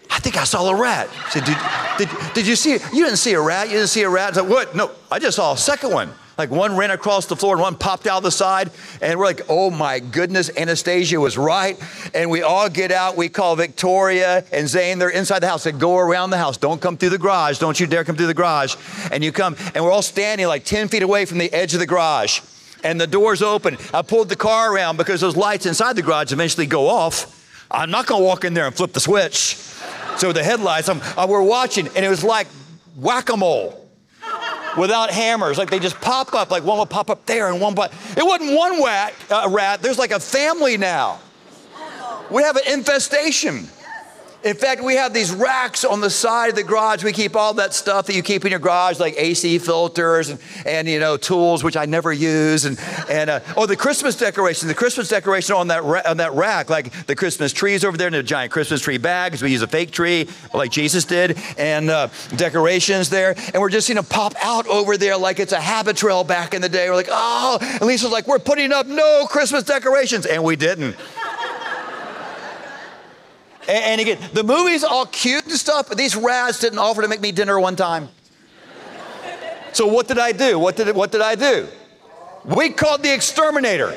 I 0.09 0.17
think 0.17 0.35
I 0.35 0.43
saw 0.43 0.67
a 0.67 0.75
rat. 0.75 1.07
I 1.23 1.29
said, 1.29 1.45
did, 1.45 1.57
did, 1.99 2.33
did 2.33 2.47
you 2.47 2.55
see? 2.55 2.71
You 2.71 3.05
didn't 3.05 3.17
see 3.17 3.33
a 3.33 3.41
rat. 3.41 3.67
You 3.67 3.75
didn't 3.75 3.89
see 3.89 4.01
a 4.01 4.09
rat. 4.09 4.31
I 4.31 4.41
said, 4.41 4.49
what? 4.49 4.75
No, 4.75 4.89
I 5.11 5.19
just 5.19 5.35
saw 5.35 5.53
a 5.53 5.57
second 5.57 5.91
one. 5.91 6.09
Like 6.37 6.51
one 6.51 6.75
ran 6.75 6.91
across 6.91 7.27
the 7.27 7.35
floor 7.35 7.53
and 7.53 7.61
one 7.61 7.75
popped 7.75 8.07
out 8.07 8.23
the 8.23 8.31
side. 8.31 8.71
And 9.01 9.17
we're 9.17 9.25
like, 9.25 9.41
oh 9.47 9.69
my 9.69 9.99
goodness, 9.99 10.49
Anastasia 10.55 11.19
was 11.19 11.37
right. 11.37 11.79
And 12.13 12.29
we 12.29 12.41
all 12.41 12.69
get 12.69 12.91
out. 12.91 13.15
We 13.15 13.29
call 13.29 13.55
Victoria 13.55 14.43
and 14.51 14.67
Zane. 14.67 14.99
They're 14.99 15.09
inside 15.09 15.39
the 15.39 15.47
house. 15.47 15.63
They 15.63 15.71
go 15.71 15.97
around 15.97 16.31
the 16.31 16.37
house. 16.37 16.57
Don't 16.57 16.81
come 16.81 16.97
through 16.97 17.09
the 17.09 17.17
garage. 17.17 17.59
Don't 17.59 17.79
you 17.79 17.87
dare 17.87 18.03
come 18.03 18.15
through 18.15 18.27
the 18.27 18.33
garage. 18.33 18.75
And 19.11 19.23
you 19.23 19.31
come, 19.31 19.55
and 19.73 19.83
we're 19.83 19.91
all 19.91 20.01
standing 20.01 20.47
like 20.47 20.65
10 20.65 20.89
feet 20.89 21.03
away 21.03 21.25
from 21.25 21.37
the 21.37 21.51
edge 21.53 21.73
of 21.73 21.79
the 21.79 21.87
garage. 21.87 22.41
And 22.83 22.99
the 22.99 23.07
door's 23.07 23.41
open. 23.41 23.77
I 23.93 24.01
pulled 24.01 24.29
the 24.29 24.35
car 24.35 24.73
around 24.73 24.97
because 24.97 25.21
those 25.21 25.37
lights 25.37 25.65
inside 25.65 25.95
the 25.95 26.01
garage 26.01 26.33
eventually 26.33 26.67
go 26.67 26.87
off. 26.87 27.31
I'm 27.71 27.89
not 27.89 28.05
going 28.05 28.21
to 28.21 28.25
walk 28.25 28.43
in 28.43 28.53
there 28.53 28.67
and 28.67 28.75
flip 28.75 28.93
the 28.93 28.99
switch. 28.99 29.55
So 30.17 30.31
the 30.31 30.43
headlights, 30.43 30.87
I'm, 30.87 31.01
uh, 31.17 31.25
we're 31.27 31.41
watching, 31.41 31.87
and 31.87 32.05
it 32.05 32.09
was 32.09 32.23
like 32.23 32.47
whack 32.95 33.29
a 33.29 33.37
mole 33.37 33.84
without 34.77 35.11
hammers. 35.11 35.57
Like 35.57 35.69
they 35.69 35.79
just 35.79 35.99
pop 36.01 36.33
up, 36.33 36.51
like 36.51 36.63
one 36.63 36.77
will 36.77 36.85
pop 36.85 37.09
up 37.09 37.25
there 37.25 37.51
and 37.51 37.61
one, 37.61 37.75
but 37.75 37.93
it 38.17 38.25
wasn't 38.25 38.57
one 38.57 38.81
uh, 39.29 39.49
rat. 39.49 39.81
There's 39.81 39.97
like 39.97 40.11
a 40.11 40.19
family 40.19 40.77
now. 40.77 41.19
We 42.31 42.43
have 42.43 42.55
an 42.55 42.63
infestation. 42.73 43.67
In 44.45 44.55
fact, 44.55 44.83
we 44.83 44.93
have 44.95 45.11
these 45.11 45.33
racks 45.33 45.83
on 45.83 46.01
the 46.01 46.09
side 46.11 46.51
of 46.51 46.55
the 46.55 46.61
garage. 46.61 47.03
We 47.03 47.13
keep 47.13 47.35
all 47.35 47.55
that 47.55 47.73
stuff 47.73 48.05
that 48.05 48.15
you 48.15 48.21
keep 48.21 48.45
in 48.45 48.51
your 48.51 48.59
garage, 48.59 48.99
like 48.99 49.15
AC 49.17 49.57
filters 49.57 50.29
and, 50.29 50.39
and 50.67 50.87
you 50.87 50.99
know 50.99 51.17
tools, 51.17 51.63
which 51.63 51.75
I 51.75 51.85
never 51.85 52.13
use, 52.13 52.65
and 52.65 52.79
and 53.09 53.31
uh, 53.31 53.39
oh, 53.57 53.65
the 53.65 53.75
Christmas 53.75 54.15
decoration, 54.15 54.67
the 54.67 54.75
Christmas 54.75 55.09
decoration 55.09 55.55
on 55.55 55.69
that 55.69 55.83
ra- 55.83 56.03
on 56.05 56.17
that 56.17 56.33
rack, 56.33 56.69
like 56.69 56.91
the 57.07 57.15
Christmas 57.15 57.53
trees 57.53 57.83
over 57.83 57.97
there 57.97 58.05
in 58.05 58.13
the 58.13 58.21
giant 58.21 58.51
Christmas 58.51 58.81
tree 58.81 58.99
bags. 58.99 59.41
We 59.41 59.51
use 59.51 59.63
a 59.63 59.67
fake 59.67 59.89
tree, 59.89 60.29
like 60.53 60.69
Jesus 60.69 61.05
did, 61.05 61.39
and 61.57 61.89
uh, 61.89 62.09
decorations 62.35 63.09
there, 63.09 63.33
and 63.51 63.59
we're 63.59 63.71
just 63.71 63.87
them 63.87 64.05
pop 64.05 64.35
out 64.43 64.67
over 64.67 64.95
there 64.95 65.17
like 65.17 65.39
it's 65.39 65.53
a 65.53 65.57
Habitrail 65.57 66.27
back 66.27 66.53
in 66.53 66.61
the 66.61 66.69
day. 66.69 66.87
We're 66.87 66.95
like, 66.95 67.09
oh, 67.09 67.57
and 67.61 67.81
Lisa's 67.81 68.11
like, 68.11 68.27
we're 68.27 68.37
putting 68.37 68.71
up 68.71 68.85
no 68.85 69.25
Christmas 69.27 69.63
decorations, 69.63 70.27
and 70.27 70.43
we 70.43 70.55
didn't. 70.55 70.95
And, 73.67 73.99
again, 73.99 74.19
the 74.33 74.43
movie's 74.43 74.83
all 74.83 75.05
cute 75.05 75.45
and 75.45 75.53
stuff, 75.53 75.89
but 75.89 75.97
these 75.97 76.15
rats 76.15 76.59
didn't 76.59 76.79
offer 76.79 77.01
to 77.01 77.07
make 77.07 77.21
me 77.21 77.31
dinner 77.31 77.59
one 77.59 77.75
time. 77.75 78.09
So 79.73 79.87
what 79.87 80.07
did 80.07 80.19
I 80.19 80.31
do? 80.31 80.57
What 80.57 80.75
did, 80.77 80.95
what 80.95 81.11
did 81.11 81.21
I 81.21 81.35
do? 81.35 81.67
We 82.45 82.69
called 82.69 83.03
the 83.03 83.13
exterminator. 83.13 83.93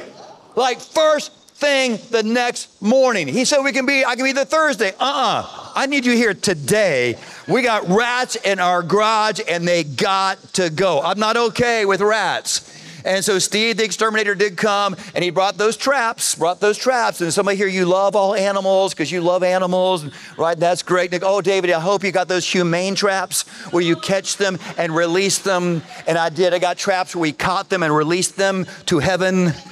Like 0.56 0.80
first 0.80 1.32
thing 1.32 1.98
the 2.10 2.22
next 2.22 2.80
morning. 2.80 3.28
He 3.28 3.44
said 3.44 3.62
we 3.62 3.72
can 3.72 3.84
be, 3.84 4.04
I 4.04 4.16
can 4.16 4.24
be 4.24 4.32
the 4.32 4.44
Thursday. 4.44 4.90
Uh-uh. 4.98 5.72
I 5.74 5.86
need 5.86 6.06
you 6.06 6.12
here 6.12 6.34
today. 6.34 7.16
We 7.46 7.62
got 7.62 7.88
rats 7.88 8.36
in 8.36 8.58
our 8.58 8.82
garage 8.82 9.40
and 9.48 9.66
they 9.66 9.84
got 9.84 10.42
to 10.54 10.70
go. 10.70 11.00
I'm 11.00 11.18
not 11.18 11.36
okay 11.36 11.84
with 11.84 12.00
rats. 12.00 12.77
And 13.08 13.24
so 13.24 13.38
Steve, 13.38 13.78
the 13.78 13.84
exterminator, 13.84 14.34
did 14.34 14.58
come 14.58 14.94
and 15.14 15.24
he 15.24 15.30
brought 15.30 15.56
those 15.56 15.78
traps, 15.78 16.34
brought 16.34 16.60
those 16.60 16.76
traps. 16.76 17.22
And 17.22 17.32
somebody 17.32 17.56
here, 17.56 17.66
you 17.66 17.86
love 17.86 18.14
all 18.14 18.34
animals 18.34 18.92
because 18.92 19.10
you 19.10 19.22
love 19.22 19.42
animals, 19.42 20.04
right? 20.36 20.58
That's 20.58 20.82
great. 20.82 21.10
Nick, 21.10 21.22
oh, 21.24 21.40
David, 21.40 21.70
I 21.70 21.80
hope 21.80 22.04
you 22.04 22.12
got 22.12 22.28
those 22.28 22.46
humane 22.46 22.94
traps 22.94 23.48
where 23.70 23.82
you 23.82 23.96
catch 23.96 24.36
them 24.36 24.58
and 24.76 24.94
release 24.94 25.38
them. 25.38 25.82
And 26.06 26.18
I 26.18 26.28
did. 26.28 26.52
I 26.52 26.58
got 26.58 26.76
traps 26.76 27.16
where 27.16 27.22
we 27.22 27.32
caught 27.32 27.70
them 27.70 27.82
and 27.82 27.96
released 27.96 28.36
them 28.36 28.66
to 28.86 28.98
heaven. 28.98 29.54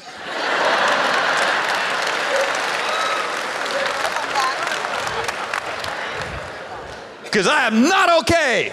Because 7.24 7.48
I 7.48 7.66
am 7.66 7.82
not 7.82 8.22
okay 8.22 8.72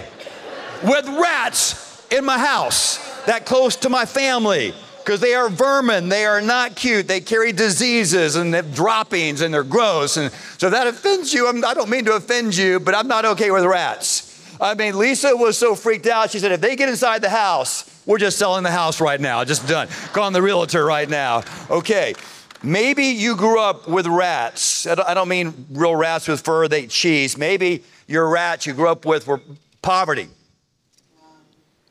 with 0.83 1.05
rats 1.09 2.01
in 2.09 2.23
my 2.23 2.37
house 2.37 3.12
that 3.25 3.45
close 3.45 3.75
to 3.77 3.89
my 3.89 4.05
family 4.05 4.73
because 5.03 5.19
they 5.19 5.33
are 5.33 5.49
vermin. 5.49 6.09
They 6.09 6.25
are 6.25 6.41
not 6.41 6.75
cute. 6.75 7.07
They 7.07 7.19
carry 7.19 7.51
diseases 7.51 8.35
and 8.35 8.53
they 8.53 8.57
have 8.57 8.73
droppings 8.73 9.41
and 9.41 9.53
they're 9.53 9.63
gross. 9.63 10.17
And 10.17 10.31
so 10.57 10.69
that 10.69 10.87
offends 10.87 11.33
you. 11.33 11.47
I'm, 11.47 11.63
I 11.63 11.73
do 11.73 11.81
not 11.81 11.89
mean 11.89 12.05
to 12.05 12.13
offend 12.13 12.55
you, 12.55 12.79
but 12.79 12.95
I'm 12.95 13.07
not 13.07 13.25
okay 13.25 13.51
with 13.51 13.65
rats. 13.65 14.29
I 14.61 14.75
mean, 14.75 14.97
Lisa 14.97 15.35
was 15.35 15.57
so 15.57 15.75
freaked 15.75 16.07
out. 16.07 16.31
She 16.31 16.39
said, 16.39 16.51
if 16.51 16.61
they 16.61 16.75
get 16.75 16.87
inside 16.87 17.21
the 17.21 17.29
house, 17.29 17.89
we're 18.05 18.17
just 18.17 18.37
selling 18.37 18.63
the 18.63 18.71
house 18.71 19.01
right 19.01 19.19
now. 19.19 19.43
Just 19.43 19.67
done. 19.67 19.87
Calling 20.13 20.33
the 20.33 20.41
realtor 20.41 20.85
right 20.85 21.09
now. 21.09 21.43
Okay. 21.69 22.13
Maybe 22.61 23.05
you 23.07 23.35
grew 23.35 23.59
up 23.59 23.89
with 23.89 24.07
rats. 24.07 24.87
I 24.87 25.13
don't 25.13 25.27
mean 25.27 25.67
real 25.71 25.95
rats 25.95 26.29
with 26.29 26.41
fur, 26.41 26.69
they 26.69 26.83
eat 26.83 26.91
cheese. 26.91 27.37
Maybe 27.37 27.83
your 28.07 28.29
rats 28.29 28.65
you 28.65 28.73
grew 28.73 28.87
up 28.87 29.05
with 29.05 29.27
were 29.27 29.41
poverty 29.81 30.29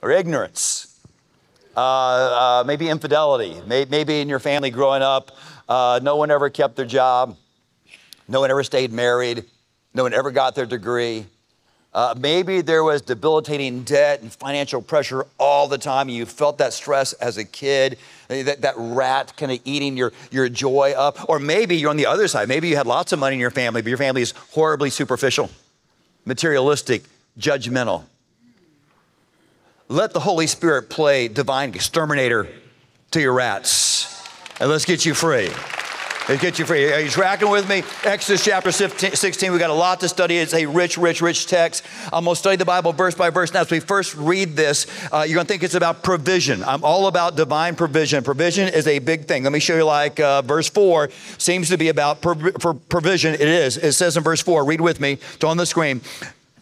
or 0.01 0.11
ignorance 0.11 0.92
uh, 1.77 1.81
uh, 1.81 2.65
maybe 2.67 2.89
infidelity, 2.89 3.61
maybe 3.67 4.21
in 4.21 4.29
your 4.29 4.39
family 4.39 4.71
growing 4.71 5.03
up, 5.03 5.37
uh, 5.69 6.01
no 6.03 6.17
one 6.17 6.31
ever 6.31 6.51
kept 6.51 6.77
their 6.77 6.87
job, 6.87 7.37
no 8.29 8.41
one 8.41 8.51
ever 8.51 8.63
stayed 8.63 8.93
married, 8.93 9.45
no 9.95 10.03
one 10.03 10.13
ever 10.13 10.31
got 10.31 10.55
their 10.55 10.67
degree. 10.67 11.27
Uh, 11.95 12.15
maybe 12.19 12.63
there 12.63 12.83
was 12.83 13.03
debilitating 13.03 13.83
debt 13.83 14.23
and 14.23 14.33
financial 14.33 14.81
pressure 14.81 15.27
all 15.39 15.69
the 15.69 15.77
time, 15.77 16.09
you 16.09 16.25
felt 16.25 16.57
that 16.59 16.73
stress 16.73 17.13
as 17.15 17.37
a 17.37 17.45
kid, 17.45 17.99
that, 18.29 18.63
that 18.63 18.75
rat 18.79 19.37
kind 19.37 19.53
of 19.53 19.61
eating 19.67 19.97
your, 19.97 20.13
your 20.31 20.49
joy 20.49 20.95
up. 20.97 21.29
Or 21.29 21.39
maybe 21.39 21.77
you're 21.77 21.91
on 21.91 21.99
the 21.99 22.07
other 22.07 22.29
side. 22.29 22.49
Maybe 22.49 22.69
you 22.69 22.77
had 22.77 22.87
lots 22.87 23.13
of 23.13 23.19
money 23.19 23.35
in 23.35 23.41
your 23.41 23.51
family, 23.51 23.83
but 23.83 23.89
your 23.89 23.99
family 23.99 24.23
is 24.23 24.33
horribly 24.53 24.89
superficial, 24.89 25.51
materialistic, 26.25 27.05
judgmental. 27.39 28.05
Let 29.93 30.15
the 30.15 30.21
Holy 30.21 30.47
Spirit 30.47 30.89
play 30.89 31.29
divine 31.29 31.75
exterminator 31.75 32.49
to 33.11 33.21
your 33.21 33.35
rats. 33.35 34.27
And 34.59 34.71
let's 34.71 34.87
get 34.87 35.05
you 35.05 35.13
free. 35.13 35.51
Let's 36.31 36.41
get 36.41 36.59
you 36.59 36.65
free. 36.65 36.91
Are 36.91 37.01
you 37.01 37.11
tracking 37.11 37.51
with 37.51 37.69
me? 37.69 37.83
Exodus 38.03 38.43
chapter 38.43 38.73
16. 38.73 39.53
We 39.53 39.59
got 39.59 39.69
a 39.69 39.75
lot 39.75 40.01
to 40.01 40.09
study. 40.09 40.39
It's 40.39 40.55
a 40.55 40.65
rich, 40.65 40.97
rich, 40.97 41.21
rich 41.21 41.47
text. 41.47 41.85
I'm 42.11 42.25
going 42.25 42.35
to 42.35 42.39
study 42.39 42.57
the 42.57 42.65
Bible 42.65 42.95
verse 42.95 43.15
by 43.15 43.29
verse. 43.29 43.53
Now, 43.53 43.61
as 43.61 43.71
we 43.71 43.81
first 43.81 44.15
read 44.15 44.57
this, 44.57 44.87
uh, 45.13 45.27
you're 45.29 45.35
going 45.35 45.47
to 45.47 45.53
think 45.53 45.63
it's 45.63 45.75
about 45.75 46.03
provision. 46.03 46.65
I'm 46.65 46.85
all 46.85 47.07
about 47.07 47.37
divine 47.37 47.77
provision. 47.77 48.25
Provision 48.25 48.73
is 48.73 48.87
a 48.87 48.99
big 48.99 49.27
thing. 49.27 49.43
Let 49.43 49.53
me 49.53 49.61
show 49.61 49.77
you, 49.77 49.85
like 49.85 50.19
uh, 50.21 50.41
verse 50.41 50.71
4 50.71 51.11
seems 51.37 51.69
to 51.69 51.77
be 51.77 51.91
about 51.91 52.23
provision. 52.23 53.35
It 53.35 53.43
is. 53.43 53.77
It 53.77 53.93
says 53.93 54.17
in 54.17 54.23
verse 54.23 54.41
4, 54.41 54.65
read 54.65 54.81
with 54.81 55.01
me, 55.01 55.19
it's 55.35 55.45
on 55.45 55.59
the 55.59 55.67
screen. 55.67 56.01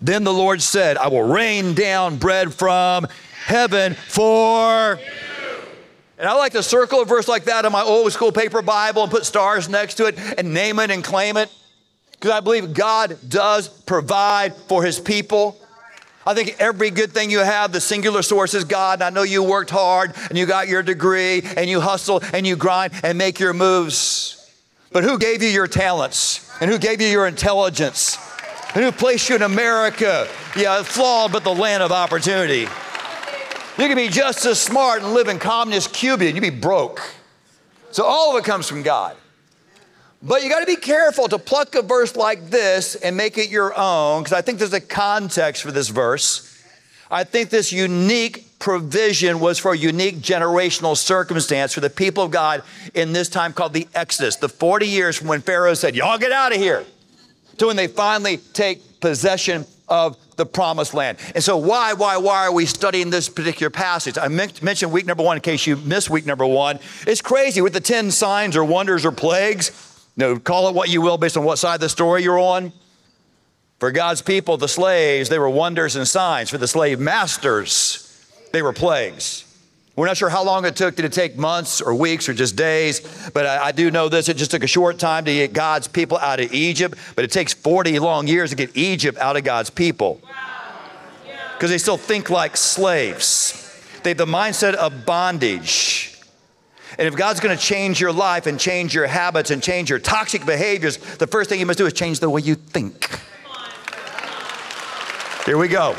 Then 0.01 0.25
the 0.25 0.33
Lord 0.33 0.63
said, 0.63 0.97
I 0.97 1.09
will 1.09 1.23
rain 1.23 1.75
down 1.75 2.17
bread 2.17 2.55
from 2.55 3.07
heaven 3.45 3.95
for 3.95 4.99
you. 4.99 5.63
and 6.19 6.29
I 6.29 6.35
like 6.35 6.53
to 6.53 6.63
circle 6.63 7.03
a 7.03 7.05
verse 7.05 7.29
like 7.29 7.45
that 7.45 7.65
in 7.65 7.73
my 7.73 7.83
old 7.83 8.11
school 8.13 8.33
paper 8.33 8.63
Bible 8.63 9.03
and 9.03 9.11
put 9.11 9.27
stars 9.27 9.69
next 9.69 9.95
to 9.95 10.07
it 10.07 10.19
and 10.39 10.55
name 10.55 10.79
it 10.79 10.91
and 10.91 11.05
claim 11.05 11.37
it. 11.37 11.51
Because 12.13 12.31
I 12.31 12.41
believe 12.41 12.75
God 12.75 13.19
does 13.29 13.69
provide 13.69 14.55
for 14.55 14.83
his 14.83 14.99
people. 14.99 15.59
I 16.27 16.35
think 16.35 16.57
every 16.59 16.91
good 16.91 17.13
thing 17.13 17.31
you 17.31 17.39
have, 17.39 17.73
the 17.73 17.81
singular 17.81 18.23
source 18.23 18.55
is 18.55 18.65
God. 18.65 19.01
And 19.01 19.05
I 19.05 19.11
know 19.11 19.23
you 19.23 19.43
worked 19.43 19.71
hard 19.71 20.15
and 20.29 20.37
you 20.37 20.47
got 20.47 20.69
your 20.69 20.83
degree 20.83 21.43
and 21.57 21.69
you 21.69 21.81
hustle 21.81 22.23
and 22.33 22.47
you 22.47 22.57
grind 22.57 22.93
and 23.03 23.17
make 23.17 23.41
your 23.41 23.53
moves. 23.53 24.37
But 24.93 25.05
who 25.05 25.19
gave 25.19 25.43
you 25.43 25.49
your 25.49 25.67
talents? 25.67 26.47
And 26.61 26.71
who 26.71 26.79
gave 26.79 27.01
you 27.01 27.09
your 27.09 27.27
intelligence? 27.27 28.19
Who 28.75 28.93
placed 28.93 29.29
you 29.29 29.37
in 29.37 29.43
America. 29.43 30.29
Yeah, 30.57 30.83
flawed, 30.83 31.33
but 31.33 31.45
the 31.45 31.55
land 31.55 31.83
of 31.83 31.93
opportunity. 31.93 32.61
You 32.61 33.87
can 33.87 33.97
be 33.97 34.09
just 34.09 34.45
as 34.45 34.61
smart 34.61 35.03
and 35.03 35.15
live 35.15 35.29
in 35.29 35.39
communist 35.39 35.93
Cuba 35.93 36.27
and 36.27 36.35
you'd 36.35 36.43
be 36.43 36.51
broke. 36.51 37.01
So 37.93 38.05
all 38.05 38.37
of 38.37 38.43
it 38.43 38.47
comes 38.47 38.69
from 38.69 38.83
God. 38.83 39.17
But 40.23 40.43
you 40.43 40.51
got 40.51 40.61
to 40.61 40.67
be 40.67 40.77
careful 40.77 41.29
to 41.29 41.39
pluck 41.39 41.75
a 41.75 41.83
verse 41.83 42.15
like 42.15 42.51
this 42.51 42.95
and 42.95 43.17
make 43.17 43.39
it 43.39 43.49
your 43.49 43.77
own, 43.77 44.23
because 44.23 44.35
I 44.35 44.43
think 44.43 44.59
there's 44.59 44.75
a 44.75 44.81
context 44.81 45.63
for 45.63 45.73
this 45.73 45.89
verse. 45.89 46.47
I 47.11 47.25
think 47.25 47.49
this 47.49 47.73
unique 47.73 48.59
provision 48.59 49.41
was 49.41 49.59
for 49.59 49.73
a 49.73 49.77
unique 49.77 50.19
generational 50.19 50.97
circumstance 50.97 51.73
for 51.73 51.81
the 51.81 51.89
people 51.91 52.25
of 52.25 52.31
God 52.31 52.63
in 52.93 53.13
this 53.15 53.31
time 53.31 53.55
called 53.55 53.73
the 53.73 53.89
Exodus, 53.95 54.37
the 54.37 54.49
40 54.49 54.87
years 54.87 55.17
from 55.17 55.29
when 55.29 55.41
Pharaoh 55.41 55.75
said, 55.75 55.97
Y'all 55.97 56.19
get 56.19 56.33
out 56.33 56.53
of 56.53 56.59
here, 56.59 56.85
to 57.61 57.67
when 57.67 57.77
they 57.77 57.87
finally 57.87 58.39
take 58.39 59.01
possession 59.01 59.65
of 59.89 60.17
the 60.37 60.47
promised 60.47 60.95
land. 60.95 61.19
And 61.35 61.45
so, 61.45 61.57
why, 61.57 61.93
why, 61.93 62.17
why 62.17 62.47
are 62.47 62.53
we 62.53 62.65
studying 62.65 63.11
this 63.11 63.29
particular 63.29 63.71
passage? 63.71 64.17
I 64.17 64.29
mentioned 64.29 64.93
week 64.93 65.05
number 65.05 65.23
one 65.23 65.37
in 65.37 65.43
case 65.43 65.67
you 65.67 65.77
missed 65.77 66.09
week 66.09 66.25
number 66.25 66.47
one. 66.47 66.79
It's 67.07 67.21
crazy 67.21 67.61
with 67.61 67.73
the 67.73 67.81
10 67.81 68.11
signs 68.13 68.57
or 68.57 68.65
wonders 68.65 69.05
or 69.05 69.13
plagues. 69.13 69.73
You 70.17 70.27
know, 70.27 70.39
call 70.39 70.69
it 70.69 70.75
what 70.75 70.89
you 70.89 71.03
will 71.03 71.19
based 71.19 71.37
on 71.37 71.45
what 71.45 71.59
side 71.59 71.75
of 71.75 71.81
the 71.81 71.89
story 71.89 72.23
you're 72.23 72.39
on. 72.39 72.73
For 73.79 73.91
God's 73.91 74.23
people, 74.23 74.57
the 74.57 74.69
slaves, 74.69 75.29
they 75.29 75.39
were 75.39 75.51
wonders 75.51 75.97
and 75.97 76.07
signs. 76.07 76.51
For 76.51 76.59
the 76.59 76.69
slave 76.69 76.99
masters, 76.99 78.07
they 78.53 78.63
were 78.63 78.73
plagues. 78.73 79.45
We're 79.97 80.07
not 80.07 80.17
sure 80.17 80.29
how 80.29 80.45
long 80.45 80.65
it 80.65 80.77
took. 80.77 80.97
Did 80.97 81.05
it 81.05 81.13
take 81.13 81.37
months 81.37 81.81
or 81.81 81.95
weeks 81.95 82.29
or 82.29 82.33
just 82.33 82.57
days? 82.57 83.31
But 83.35 83.45
I, 83.45 83.67
I, 83.67 83.73
do 83.73 83.91
know 83.91 84.09
this 84.09 84.29
it 84.29 84.37
just 84.37 84.51
took 84.51 84.63
a 84.63 84.69
short 84.69 84.99
time 84.99 85.25
to 85.25 85.33
get 85.33 85.53
God's 85.53 85.89
people 85.89 86.17
out 86.17 86.41
of 86.41 86.53
Egypt, 86.53 86.97
but 87.17 87.25
it 87.25 87.33
takes 87.33 87.53
40 87.53 87.99
long 87.99 88.27
years 88.27 88.51
to 88.51 88.57
get 88.57 88.77
Egypt 88.77 89.19
out 89.19 89.37
of 89.37 89.45
God's 89.45 89.69
people. 89.69 90.21
Because 91.55 91.71
they 91.71 91.79
still 91.79 91.99
think 91.99 92.31
like 92.31 92.57
slaves, 92.57 93.83
they 94.03 94.11
have 94.11 94.19
the 94.19 94.27
mindset 94.27 94.75
of 94.75 95.05
bondage. 95.05 96.19
And 96.99 97.07
if 97.07 97.15
God's 97.15 97.41
going 97.41 97.57
to 97.57 97.63
change 97.63 98.01
your 98.01 98.13
life 98.13 98.47
and 98.47 98.59
change 98.59 98.95
your 98.95 99.07
habits 99.07 99.51
and 99.51 99.63
change 99.63 99.91
your 99.91 99.99
toxic 99.99 100.47
behaviors, 100.47 100.97
the 100.97 101.27
first 101.27 101.51
thing 101.51 101.61
you 101.61 101.67
must 101.67 101.79
do 101.79 101.87
is 101.87 101.93
change 101.93 102.21
the 102.21 102.31
way 102.31 102.41
you 102.41 102.55
think. 102.55 103.21
Here 105.45 105.59
we 105.59 105.69
go. 105.69 105.97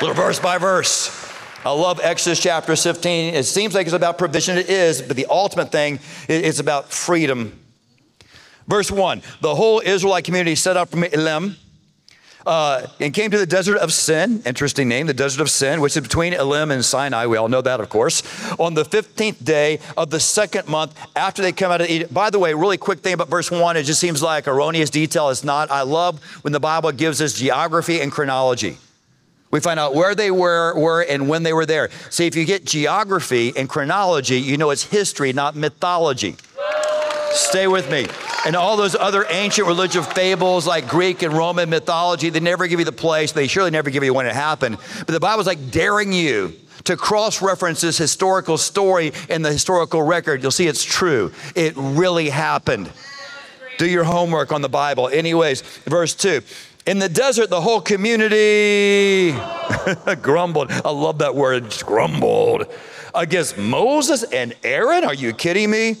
Little 0.00 0.14
verse 0.14 0.40
by 0.40 0.58
verse. 0.58 1.23
I 1.64 1.70
love 1.70 1.98
Exodus 2.02 2.40
chapter 2.40 2.76
15. 2.76 3.34
It 3.34 3.44
seems 3.44 3.74
like 3.74 3.86
it's 3.86 3.94
about 3.94 4.18
provision. 4.18 4.58
It 4.58 4.68
is, 4.68 5.00
but 5.00 5.16
the 5.16 5.24
ultimate 5.30 5.72
thing 5.72 5.98
is 6.28 6.60
about 6.60 6.92
freedom. 6.92 7.58
Verse 8.68 8.90
1 8.90 9.22
The 9.40 9.54
whole 9.54 9.80
Israelite 9.80 10.24
community 10.24 10.56
set 10.56 10.76
out 10.76 10.90
from 10.90 11.04
Elim 11.04 11.56
uh, 12.46 12.86
and 13.00 13.14
came 13.14 13.30
to 13.30 13.38
the 13.38 13.46
desert 13.46 13.78
of 13.78 13.94
Sin. 13.94 14.42
Interesting 14.44 14.88
name, 14.88 15.06
the 15.06 15.14
desert 15.14 15.40
of 15.40 15.48
Sin, 15.48 15.80
which 15.80 15.96
is 15.96 16.02
between 16.02 16.34
Elim 16.34 16.70
and 16.70 16.84
Sinai. 16.84 17.24
We 17.24 17.38
all 17.38 17.48
know 17.48 17.62
that, 17.62 17.80
of 17.80 17.88
course. 17.88 18.22
On 18.58 18.74
the 18.74 18.84
15th 18.84 19.42
day 19.42 19.80
of 19.96 20.10
the 20.10 20.20
second 20.20 20.68
month 20.68 20.94
after 21.16 21.40
they 21.40 21.52
come 21.52 21.72
out 21.72 21.80
of 21.80 21.88
Egypt. 21.88 22.12
By 22.12 22.28
the 22.28 22.38
way, 22.38 22.52
really 22.52 22.76
quick 22.76 23.00
thing 23.00 23.14
about 23.14 23.28
verse 23.28 23.50
1, 23.50 23.78
it 23.78 23.84
just 23.84 24.00
seems 24.00 24.22
like 24.22 24.46
erroneous 24.46 24.90
detail. 24.90 25.30
It's 25.30 25.44
not. 25.44 25.70
I 25.70 25.80
love 25.80 26.22
when 26.42 26.52
the 26.52 26.60
Bible 26.60 26.92
gives 26.92 27.22
us 27.22 27.32
geography 27.32 28.02
and 28.02 28.12
chronology. 28.12 28.76
We 29.54 29.60
find 29.60 29.78
out 29.78 29.94
where 29.94 30.16
they 30.16 30.32
were, 30.32 30.76
were 30.76 31.02
and 31.02 31.28
when 31.28 31.44
they 31.44 31.52
were 31.52 31.64
there. 31.64 31.88
See, 32.10 32.26
if 32.26 32.34
you 32.34 32.44
get 32.44 32.64
geography 32.64 33.52
and 33.56 33.68
chronology, 33.68 34.40
you 34.40 34.56
know 34.56 34.70
it's 34.70 34.82
history, 34.82 35.32
not 35.32 35.54
mythology. 35.54 36.34
Stay 37.30 37.68
with 37.68 37.88
me. 37.88 38.08
And 38.44 38.56
all 38.56 38.76
those 38.76 38.96
other 38.96 39.24
ancient 39.30 39.68
religious 39.68 40.04
fables 40.08 40.66
like 40.66 40.88
Greek 40.88 41.22
and 41.22 41.32
Roman 41.32 41.70
mythology, 41.70 42.30
they 42.30 42.40
never 42.40 42.66
give 42.66 42.80
you 42.80 42.84
the 42.84 42.90
place. 42.90 43.30
They 43.30 43.46
surely 43.46 43.70
never 43.70 43.90
give 43.90 44.02
you 44.02 44.12
when 44.12 44.26
it 44.26 44.34
happened. 44.34 44.76
But 44.98 45.12
the 45.12 45.20
Bible's 45.20 45.46
like 45.46 45.70
daring 45.70 46.12
you 46.12 46.52
to 46.82 46.96
cross 46.96 47.40
reference 47.40 47.80
this 47.80 47.96
historical 47.96 48.58
story 48.58 49.12
in 49.28 49.42
the 49.42 49.52
historical 49.52 50.02
record. 50.02 50.42
You'll 50.42 50.50
see 50.50 50.66
it's 50.66 50.82
true. 50.82 51.30
It 51.54 51.74
really 51.76 52.28
happened. 52.28 52.90
Do 53.78 53.88
your 53.88 54.02
homework 54.02 54.50
on 54.50 54.62
the 54.62 54.68
Bible. 54.68 55.06
Anyways, 55.06 55.62
verse 55.86 56.16
2. 56.16 56.42
In 56.86 56.98
the 56.98 57.08
desert, 57.08 57.48
the 57.48 57.62
whole 57.62 57.80
community 57.80 59.32
grumbled. 60.22 60.70
I 60.70 60.90
love 60.90 61.18
that 61.18 61.34
word, 61.34 61.74
grumbled. 61.86 62.66
Against 63.14 63.56
Moses 63.56 64.22
and 64.24 64.54
Aaron? 64.62 65.04
Are 65.04 65.14
you 65.14 65.32
kidding 65.32 65.70
me? 65.70 65.96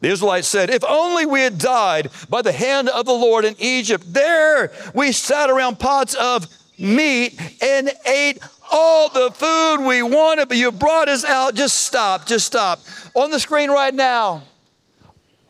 The 0.00 0.08
Israelites 0.08 0.46
said, 0.46 0.70
If 0.70 0.84
only 0.84 1.26
we 1.26 1.40
had 1.40 1.58
died 1.58 2.10
by 2.30 2.42
the 2.42 2.52
hand 2.52 2.88
of 2.88 3.04
the 3.04 3.12
Lord 3.12 3.44
in 3.44 3.56
Egypt. 3.58 4.04
There 4.06 4.70
we 4.94 5.10
sat 5.10 5.50
around 5.50 5.80
pots 5.80 6.14
of 6.14 6.46
meat 6.78 7.40
and 7.60 7.90
ate 8.06 8.38
all 8.70 9.08
the 9.08 9.32
food 9.32 9.86
we 9.86 10.02
wanted, 10.02 10.48
but 10.48 10.56
you 10.56 10.70
brought 10.70 11.08
us 11.08 11.24
out. 11.24 11.56
Just 11.56 11.86
stop, 11.86 12.26
just 12.26 12.46
stop. 12.46 12.80
On 13.14 13.32
the 13.32 13.40
screen 13.40 13.70
right 13.70 13.94
now 13.94 14.42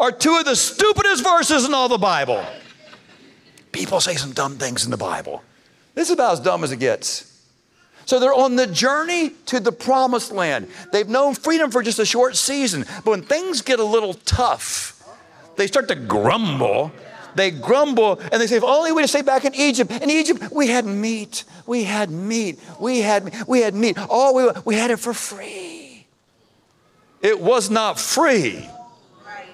are 0.01 0.13
two 0.13 0.37
of 0.37 0.47
the 0.47 0.57
stupidest 0.57 1.23
verses 1.23 1.67
in 1.67 1.75
all 1.75 1.89
the 1.91 1.99
Bible. 1.99 2.43
People 3.79 4.01
say 4.01 4.17
some 4.17 4.33
dumb 4.33 4.57
things 4.57 4.85
in 4.85 4.91
the 4.91 4.97
Bible. 4.97 5.41
This 5.95 6.09
is 6.09 6.15
about 6.15 6.33
as 6.33 6.41
dumb 6.41 6.65
as 6.65 6.73
it 6.73 6.81
gets. 6.81 7.41
So 8.07 8.19
they're 8.19 8.35
on 8.35 8.57
the 8.57 8.67
journey 8.67 9.31
to 9.47 9.61
the 9.61 9.71
promised 9.71 10.33
land. 10.33 10.67
They've 10.91 11.09
known 11.09 11.37
freedom 11.37 11.71
for 11.71 11.81
just 11.81 12.01
a 12.01 12.05
short 12.05 12.35
season. 12.35 12.85
But 13.05 13.07
when 13.07 13.23
things 13.23 13.63
get 13.63 13.79
a 13.79 13.85
little 13.85 14.15
tough, 14.15 15.01
they 15.55 15.69
start 15.69 15.87
to 15.89 15.95
grumble. 15.95 16.91
They 17.37 17.53
grumble 17.53 18.19
and 18.19 18.43
they 18.43 18.49
say, 18.49 18.57
if 18.57 18.65
only 18.65 18.91
we'd 18.91 19.09
stay 19.09 19.23
back 19.23 19.45
in 19.45 19.55
Egypt. 19.55 19.93
In 19.93 20.11
Egypt, 20.11 20.43
we 20.51 20.67
had 20.67 20.85
meat. 20.85 21.45
We 21.65 21.85
had 21.85 22.11
meat. 22.11 22.59
We 22.81 22.99
had, 22.99 23.33
we 23.47 23.61
had 23.61 23.77
meat. 23.77 23.97
Oh, 24.11 24.33
we, 24.35 24.61
we 24.65 24.75
had 24.75 24.91
it 24.91 24.99
for 24.99 25.15
free. 25.15 26.05
It 27.23 27.41
was 27.41 27.71
not 27.71 28.01
free. 28.01 28.69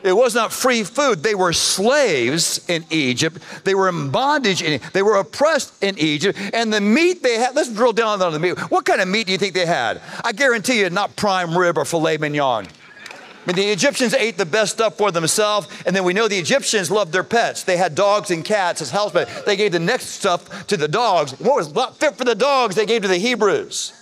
It 0.05 0.15
was 0.15 0.35
not 0.35 0.53
free 0.53 0.85
food. 0.85 1.23
They 1.23 1.35
were 1.35 1.55
slaves 1.55 2.63
in 2.69 2.85
Egypt. 2.91 3.39
They 3.65 3.75
were 3.75 3.89
in 3.89 4.11
bondage. 4.11 4.63
In, 4.63 4.79
they 4.93 5.03
were 5.03 5.17
oppressed 5.17 5.83
in 5.83 5.99
Egypt. 5.99 6.39
And 6.53 6.71
the 6.71 6.83
meat 6.83 7.23
they 7.23 7.39
had, 7.39 7.57
let's 7.57 7.73
drill 7.73 7.95
down 7.95 8.21
on 8.21 8.33
the 8.35 8.39
meat. 8.39 8.59
What 8.71 8.85
kind 8.85 9.01
of 9.01 9.09
meat 9.09 9.27
do 9.27 9.33
you 9.33 9.39
think 9.39 9.55
they 9.55 9.65
had? 9.65 10.03
I 10.23 10.33
guarantee 10.33 10.81
you, 10.81 10.91
not 10.91 11.17
prime 11.17 11.57
rib 11.57 11.79
or 11.79 11.87
filet 11.87 12.19
mignon. 12.19 12.67
I 12.67 13.47
mean, 13.47 13.57
the 13.57 13.73
Egyptians 13.73 14.13
ate 14.13 14.37
the 14.37 14.45
best 14.47 14.73
stuff 14.73 14.99
for 14.99 15.11
themselves, 15.11 15.69
and 15.87 15.97
then 15.97 16.05
we 16.05 16.13
know 16.13 16.29
the 16.29 16.39
Egyptians 16.39 16.91
loved 16.91 17.13
their 17.13 17.25
pets. 17.25 17.65
They 17.65 17.79
had 17.79 17.95
dogs 17.95 18.31
and 18.31 18.45
cats 18.45 18.83
as 18.83 18.91
house 18.91 19.13
pets. 19.13 19.43
They 19.43 19.57
gave 19.57 19.73
the 19.73 19.79
next 19.79 20.07
stuff 20.07 20.67
to 20.67 20.77
the 20.77 20.89
dogs. 20.89 21.33
What 21.41 21.57
was 21.57 21.75
not 21.75 21.97
fit 21.99 22.17
for 22.17 22.25
the 22.25 22.35
dogs, 22.35 22.75
they 22.75 22.87
gave 22.87 23.03
to 23.03 23.09
the 23.09 23.19
Hebrews. 23.19 23.93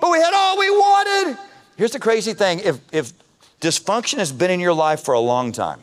But 0.00 0.10
we 0.10 0.18
had 0.18 0.32
all 0.34 0.58
we 0.58 0.70
wanted. 0.70 1.38
Here's 1.76 1.92
the 1.92 1.98
crazy 1.98 2.32
thing 2.34 2.60
if, 2.60 2.78
if 2.92 3.12
Dysfunction 3.60 4.18
has 4.18 4.32
been 4.32 4.50
in 4.50 4.60
your 4.60 4.72
life 4.72 5.02
for 5.04 5.14
a 5.14 5.20
long 5.20 5.52
time 5.52 5.80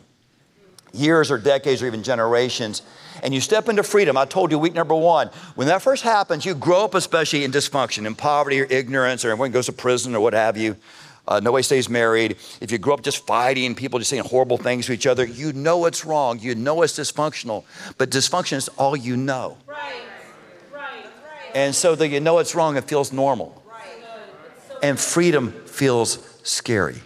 years 0.92 1.30
or 1.30 1.38
decades 1.38 1.82
or 1.82 1.86
even 1.86 2.02
generations. 2.02 2.82
And 3.22 3.34
you 3.34 3.40
step 3.40 3.68
into 3.68 3.82
freedom. 3.82 4.16
I 4.16 4.24
told 4.24 4.50
you 4.50 4.58
week 4.58 4.74
number 4.74 4.94
one, 4.94 5.28
when 5.54 5.66
that 5.68 5.82
first 5.82 6.02
happens, 6.02 6.44
you 6.44 6.54
grow 6.54 6.84
up 6.84 6.94
especially 6.94 7.44
in 7.44 7.50
dysfunction, 7.50 8.06
in 8.06 8.14
poverty 8.14 8.60
or 8.60 8.66
ignorance, 8.70 9.24
or 9.24 9.30
everyone 9.30 9.50
goes 9.50 9.66
to 9.66 9.72
prison 9.72 10.14
or 10.14 10.20
what 10.20 10.34
have 10.34 10.56
you. 10.56 10.76
Uh, 11.26 11.40
nobody 11.40 11.62
stays 11.62 11.90
married. 11.90 12.36
If 12.60 12.72
you 12.72 12.78
grow 12.78 12.94
up 12.94 13.02
just 13.02 13.26
fighting, 13.26 13.74
people 13.74 13.98
just 13.98 14.08
saying 14.08 14.24
horrible 14.24 14.56
things 14.56 14.86
to 14.86 14.92
each 14.92 15.06
other, 15.06 15.26
you 15.26 15.52
know 15.52 15.84
it's 15.84 16.06
wrong. 16.06 16.38
You 16.38 16.54
know 16.54 16.80
it's 16.82 16.98
dysfunctional. 16.98 17.64
But 17.98 18.10
dysfunction 18.10 18.56
is 18.56 18.68
all 18.78 18.96
you 18.96 19.16
know. 19.16 19.58
Right. 19.66 20.00
Right. 20.72 21.04
right. 21.04 21.04
And 21.54 21.74
so 21.74 21.94
that 21.96 22.08
you 22.08 22.20
know 22.20 22.38
it's 22.38 22.54
wrong, 22.54 22.78
it 22.78 22.84
feels 22.84 23.12
normal. 23.12 23.62
Right. 23.68 23.84
And 24.82 24.98
freedom 24.98 25.52
feels 25.66 26.18
scary. 26.44 27.02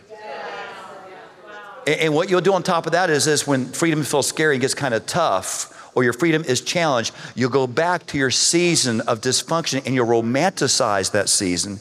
And 1.86 2.14
what 2.14 2.30
you'll 2.30 2.40
do 2.40 2.52
on 2.52 2.62
top 2.62 2.86
of 2.86 2.92
that 2.92 3.10
is 3.10 3.24
this 3.24 3.46
when 3.46 3.66
freedom 3.66 4.02
feels 4.04 4.26
scary 4.26 4.54
and 4.54 4.60
gets 4.60 4.74
kind 4.74 4.94
of 4.94 5.06
tough, 5.06 5.90
or 5.94 6.04
your 6.04 6.12
freedom 6.12 6.44
is 6.44 6.60
challenged, 6.60 7.14
you'll 7.34 7.50
go 7.50 7.66
back 7.66 8.06
to 8.06 8.18
your 8.18 8.30
season 8.30 9.00
of 9.02 9.20
dysfunction 9.20 9.84
and 9.84 9.94
you'll 9.94 10.06
romanticize 10.06 11.12
that 11.12 11.28
season. 11.28 11.80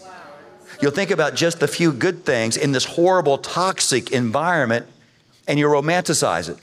You'll 0.82 0.92
think 0.92 1.12
about 1.12 1.36
just 1.36 1.60
the 1.60 1.68
few 1.68 1.94
good 1.94 2.26
things 2.26 2.58
in 2.58 2.72
this 2.72 2.86
horrible, 2.86 3.38
toxic 3.38 4.12
environment 4.12 4.88
and 5.48 5.60
you 5.60 5.68
romanticize 5.68 6.50
it. 6.50 6.58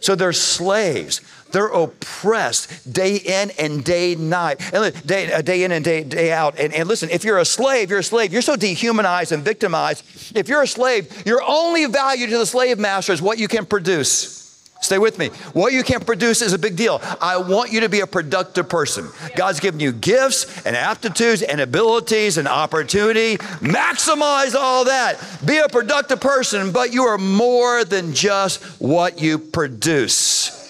So 0.00 0.14
they're 0.14 0.32
slaves. 0.32 1.20
They're 1.52 1.66
oppressed 1.66 2.92
day 2.92 3.16
in 3.16 3.50
and 3.58 3.84
day 3.84 4.14
night, 4.14 4.74
and 4.74 5.06
day, 5.06 5.32
uh, 5.32 5.42
day 5.42 5.64
in 5.64 5.72
and 5.72 5.84
day, 5.84 6.02
day 6.02 6.32
out. 6.32 6.58
And, 6.58 6.72
and 6.72 6.88
listen, 6.88 7.10
if 7.10 7.24
you're 7.24 7.38
a 7.38 7.44
slave, 7.44 7.90
you're 7.90 8.00
a 8.00 8.04
slave. 8.04 8.32
You're 8.32 8.42
so 8.42 8.56
dehumanized 8.56 9.32
and 9.32 9.42
victimized. 9.42 10.04
If 10.36 10.48
you're 10.48 10.62
a 10.62 10.66
slave, 10.66 11.26
your 11.26 11.42
only 11.46 11.86
value 11.86 12.26
to 12.28 12.38
the 12.38 12.46
slave 12.46 12.78
master 12.78 13.12
is 13.12 13.22
what 13.22 13.38
you 13.38 13.48
can 13.48 13.66
produce. 13.66 14.40
Stay 14.80 14.98
with 14.98 15.16
me. 15.16 15.28
What 15.52 15.72
you 15.72 15.84
can 15.84 16.00
produce 16.00 16.42
is 16.42 16.54
a 16.54 16.58
big 16.58 16.74
deal. 16.74 17.00
I 17.20 17.36
want 17.36 17.70
you 17.70 17.80
to 17.80 17.88
be 17.88 18.00
a 18.00 18.06
productive 18.06 18.68
person. 18.68 19.08
God's 19.36 19.60
given 19.60 19.78
you 19.78 19.92
gifts 19.92 20.66
and 20.66 20.74
aptitudes 20.74 21.42
and 21.42 21.60
abilities 21.60 22.36
and 22.36 22.48
opportunity. 22.48 23.36
Maximize 23.60 24.56
all 24.56 24.86
that. 24.86 25.20
Be 25.46 25.58
a 25.58 25.68
productive 25.68 26.20
person, 26.20 26.72
but 26.72 26.92
you 26.92 27.04
are 27.04 27.16
more 27.16 27.84
than 27.84 28.12
just 28.12 28.64
what 28.80 29.20
you 29.20 29.38
produce. 29.38 30.61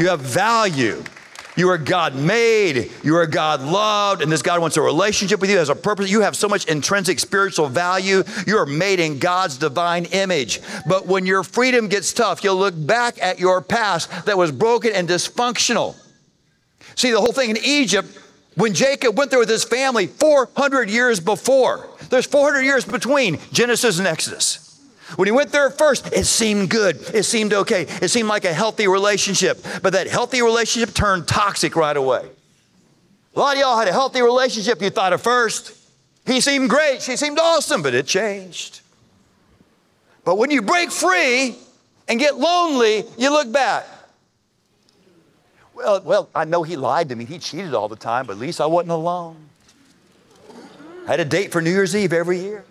You 0.00 0.08
have 0.08 0.20
value. 0.20 1.04
You 1.56 1.68
are 1.68 1.76
God 1.76 2.14
made. 2.14 2.90
You 3.04 3.16
are 3.16 3.26
God 3.26 3.60
loved. 3.60 4.22
And 4.22 4.32
this 4.32 4.40
God 4.40 4.58
wants 4.58 4.78
a 4.78 4.80
relationship 4.80 5.42
with 5.42 5.50
you, 5.50 5.58
has 5.58 5.68
a 5.68 5.74
purpose. 5.74 6.10
You 6.10 6.22
have 6.22 6.34
so 6.34 6.48
much 6.48 6.64
intrinsic 6.64 7.18
spiritual 7.18 7.68
value. 7.68 8.22
You 8.46 8.56
are 8.56 8.64
made 8.64 8.98
in 8.98 9.18
God's 9.18 9.58
divine 9.58 10.06
image. 10.06 10.60
But 10.86 11.06
when 11.06 11.26
your 11.26 11.44
freedom 11.44 11.88
gets 11.88 12.14
tough, 12.14 12.42
you'll 12.42 12.56
look 12.56 12.74
back 12.74 13.22
at 13.22 13.38
your 13.38 13.60
past 13.60 14.24
that 14.24 14.38
was 14.38 14.50
broken 14.50 14.94
and 14.94 15.06
dysfunctional. 15.06 15.96
See, 16.94 17.10
the 17.10 17.20
whole 17.20 17.32
thing 17.32 17.50
in 17.50 17.58
Egypt, 17.62 18.08
when 18.54 18.72
Jacob 18.72 19.18
went 19.18 19.30
there 19.30 19.38
with 19.38 19.50
his 19.50 19.64
family 19.64 20.06
400 20.06 20.88
years 20.88 21.20
before, 21.20 21.86
there's 22.08 22.24
400 22.24 22.62
years 22.62 22.86
between 22.86 23.38
Genesis 23.52 23.98
and 23.98 24.08
Exodus. 24.08 24.69
When 25.16 25.26
he 25.26 25.32
went 25.32 25.50
there 25.50 25.66
at 25.66 25.76
first, 25.76 26.12
it 26.12 26.24
seemed 26.24 26.70
good. 26.70 26.96
It 27.14 27.24
seemed 27.24 27.52
okay. 27.52 27.82
It 28.02 28.08
seemed 28.08 28.28
like 28.28 28.44
a 28.44 28.52
healthy 28.52 28.88
relationship. 28.88 29.58
But 29.82 29.92
that 29.92 30.06
healthy 30.06 30.42
relationship 30.42 30.94
turned 30.94 31.26
toxic 31.26 31.76
right 31.76 31.96
away. 31.96 32.28
A 33.34 33.38
lot 33.38 33.54
of 33.54 33.60
y'all 33.60 33.78
had 33.78 33.88
a 33.88 33.92
healthy 33.92 34.22
relationship, 34.22 34.82
you 34.82 34.90
thought 34.90 35.12
at 35.12 35.20
first. 35.20 35.76
He 36.26 36.40
seemed 36.40 36.68
great. 36.70 37.02
She 37.02 37.16
seemed 37.16 37.38
awesome, 37.38 37.82
but 37.82 37.94
it 37.94 38.06
changed. 38.06 38.80
But 40.24 40.36
when 40.36 40.50
you 40.50 40.62
break 40.62 40.90
free 40.90 41.56
and 42.08 42.18
get 42.18 42.36
lonely, 42.36 43.04
you 43.16 43.30
look 43.30 43.50
back. 43.50 43.86
Well, 45.74 46.02
well, 46.02 46.28
I 46.34 46.44
know 46.44 46.62
he 46.62 46.76
lied 46.76 47.08
to 47.08 47.16
me. 47.16 47.24
He 47.24 47.38
cheated 47.38 47.72
all 47.72 47.88
the 47.88 47.96
time, 47.96 48.26
but 48.26 48.34
at 48.34 48.38
least 48.38 48.60
I 48.60 48.66
wasn't 48.66 48.92
alone. 48.92 49.36
I 51.06 51.12
had 51.12 51.20
a 51.20 51.24
date 51.24 51.52
for 51.52 51.62
New 51.62 51.70
Year's 51.70 51.96
Eve 51.96 52.12
every 52.12 52.38
year. 52.38 52.64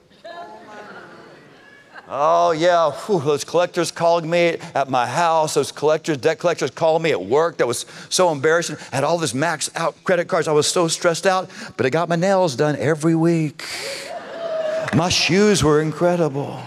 Oh, 2.12 2.52
yeah, 2.52 2.90
Whew, 2.92 3.20
those 3.20 3.44
collectors 3.44 3.92
called 3.92 4.26
me 4.26 4.58
at 4.74 4.90
my 4.90 5.06
house. 5.06 5.54
Those 5.54 5.72
collectors, 5.72 6.18
debt 6.18 6.40
collectors 6.40 6.72
called 6.72 7.04
me 7.04 7.12
at 7.12 7.24
work. 7.24 7.58
That 7.58 7.68
was 7.68 7.86
so 8.10 8.32
embarrassing. 8.32 8.78
I 8.92 8.96
had 8.96 9.04
all 9.04 9.20
this 9.20 9.36
max 9.36 9.70
out 9.76 9.96
credit 10.04 10.28
cards. 10.28 10.48
I 10.48 10.52
was 10.52 10.66
so 10.66 10.88
stressed 10.88 11.28
out, 11.28 11.52
but 11.78 11.86
I 11.86 11.90
got 11.90 12.10
my 12.10 12.16
nails 12.16 12.56
done 12.56 12.76
every 12.78 13.14
week. 13.14 13.64
My 14.96 15.10
shoes 15.10 15.64
were 15.64 15.82
incredible. 15.82 16.60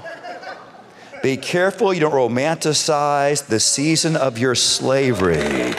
Be 1.25 1.37
careful 1.37 1.93
you 1.93 1.99
don't 1.99 2.13
romanticize 2.13 3.45
the 3.45 3.59
season 3.59 4.15
of 4.15 4.39
your 4.39 4.55
slavery. 4.55 5.75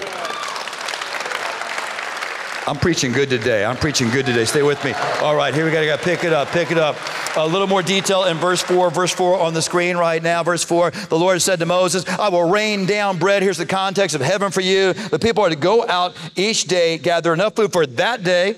I'm 2.66 2.78
preaching 2.78 3.12
good 3.12 3.30
today. 3.30 3.66
I'm 3.66 3.76
preaching 3.76 4.10
good 4.10 4.26
today. 4.26 4.46
Stay 4.46 4.64
with 4.64 4.82
me. 4.86 4.94
All 5.22 5.36
right, 5.36 5.54
here 5.54 5.66
we 5.66 5.72
go. 5.72 5.86
Got 5.86 6.00
to 6.00 6.06
pick 6.06 6.24
it 6.24 6.32
up. 6.32 6.48
Pick 6.50 6.72
it 6.72 6.78
up. 6.78 6.96
A 7.36 7.46
little 7.46 7.68
more 7.68 7.82
detail 7.82 8.24
in 8.24 8.38
verse 8.38 8.62
4. 8.62 8.90
Verse 8.90 9.12
4 9.12 9.38
on 9.42 9.54
the 9.54 9.62
screen 9.62 9.98
right 9.98 10.24
now. 10.24 10.44
Verse 10.44 10.64
4 10.64 10.92
The 10.92 11.18
Lord 11.18 11.42
said 11.42 11.60
to 11.60 11.66
Moses, 11.66 12.08
I 12.08 12.30
will 12.30 12.50
rain 12.50 12.86
down 12.86 13.20
bread. 13.20 13.44
Here's 13.44 13.58
the 13.58 13.66
context 13.66 14.16
of 14.16 14.22
heaven 14.22 14.50
for 14.50 14.62
you. 14.62 14.94
The 14.94 15.20
people 15.20 15.44
are 15.44 15.50
to 15.50 15.58
go 15.58 15.86
out 15.86 16.16
each 16.38 16.64
day, 16.64 16.98
gather 16.98 17.34
enough 17.34 17.58
food 17.58 17.74
for 17.74 17.86
that 17.86 18.24
day. 18.24 18.56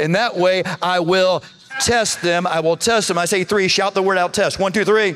In 0.00 0.12
that 0.12 0.36
way, 0.36 0.64
I 0.82 0.98
will 0.98 1.44
test 1.80 2.22
them. 2.22 2.48
I 2.48 2.58
will 2.58 2.76
test 2.76 3.06
them. 3.06 3.16
I 3.16 3.26
say 3.26 3.44
three. 3.44 3.68
Shout 3.68 3.94
the 3.94 4.02
word 4.02 4.18
out 4.18 4.34
test. 4.34 4.58
One, 4.58 4.72
two, 4.72 4.84
three. 4.84 5.14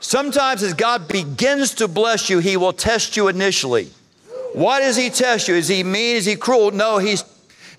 Sometimes 0.00 0.62
as 0.62 0.72
God 0.72 1.08
begins 1.08 1.74
to 1.74 1.88
bless 1.88 2.30
you, 2.30 2.38
He 2.38 2.56
will 2.56 2.72
test 2.72 3.18
you 3.18 3.28
initially. 3.28 3.90
Why 4.52 4.80
does 4.80 4.96
he 4.96 5.10
test 5.10 5.48
you? 5.48 5.54
Is 5.54 5.68
he 5.68 5.82
mean? 5.84 6.16
Is 6.16 6.26
he 6.26 6.36
cruel? 6.36 6.70
No, 6.70 6.98
he's 6.98 7.24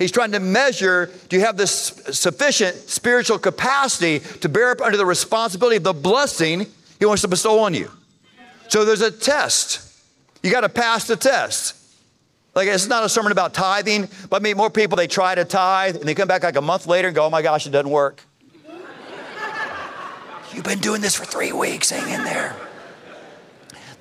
He's 0.01 0.11
trying 0.11 0.31
to 0.31 0.39
measure 0.39 1.11
do 1.29 1.37
you 1.37 1.45
have 1.45 1.57
the 1.57 1.67
sufficient 1.67 2.75
spiritual 2.75 3.37
capacity 3.37 4.19
to 4.39 4.49
bear 4.49 4.71
up 4.71 4.81
under 4.81 4.97
the 4.97 5.05
responsibility 5.05 5.77
of 5.77 5.83
the 5.83 5.93
blessing 5.93 6.65
he 6.97 7.05
wants 7.05 7.21
to 7.21 7.27
bestow 7.27 7.59
on 7.59 7.75
you? 7.75 7.91
So 8.67 8.83
there's 8.83 9.01
a 9.01 9.11
test. 9.11 9.87
You 10.41 10.49
got 10.49 10.61
to 10.61 10.69
pass 10.69 11.05
the 11.05 11.15
test. 11.15 11.75
Like 12.55 12.67
it's 12.67 12.87
not 12.87 13.03
a 13.03 13.09
sermon 13.09 13.31
about 13.31 13.53
tithing, 13.53 14.09
but 14.27 14.41
I 14.41 14.43
mean 14.43 14.57
more 14.57 14.71
people 14.71 14.97
they 14.97 15.05
try 15.05 15.35
to 15.35 15.45
tithe 15.45 15.97
and 15.97 16.05
they 16.05 16.15
come 16.15 16.27
back 16.27 16.41
like 16.41 16.55
a 16.55 16.61
month 16.61 16.87
later 16.87 17.07
and 17.07 17.15
go, 17.15 17.25
"Oh 17.25 17.29
my 17.29 17.43
gosh, 17.43 17.67
it 17.67 17.69
doesn't 17.69 17.91
work." 17.91 18.23
You've 20.51 20.65
been 20.65 20.79
doing 20.79 21.01
this 21.01 21.15
for 21.15 21.25
three 21.25 21.51
weeks. 21.51 21.91
Hang 21.91 22.11
in 22.11 22.23
there. 22.23 22.55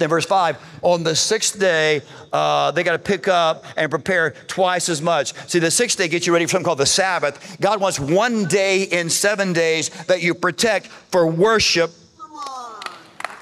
Then, 0.01 0.09
verse 0.09 0.25
5 0.25 0.81
on 0.81 1.03
the 1.03 1.15
sixth 1.15 1.61
day, 1.61 2.01
uh, 2.33 2.71
they 2.71 2.83
got 2.83 2.93
to 2.93 2.99
pick 2.99 3.29
up 3.29 3.67
and 3.77 3.91
prepare 3.91 4.31
twice 4.47 4.89
as 4.89 5.03
much. 5.03 5.35
See, 5.47 5.59
the 5.59 5.71
sixth 5.71 5.99
day 5.99 6.09
gets 6.09 6.27
you 6.27 6.33
ready 6.33 6.47
for 6.47 6.53
something 6.53 6.65
called 6.65 6.79
the 6.79 6.87
Sabbath. 6.87 7.59
God 7.61 7.83
wants 7.83 8.01
one 8.01 8.47
day 8.47 8.85
in 8.85 9.11
seven 9.11 9.53
days 9.53 9.91
that 10.07 10.23
you 10.23 10.33
protect 10.33 10.87
for 10.87 11.27
worship. 11.27 11.91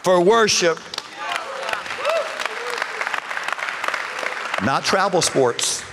For 0.03 0.21
worship. 0.21 0.81
Not 4.65 4.85
travel 4.85 5.23
sports. 5.23 5.85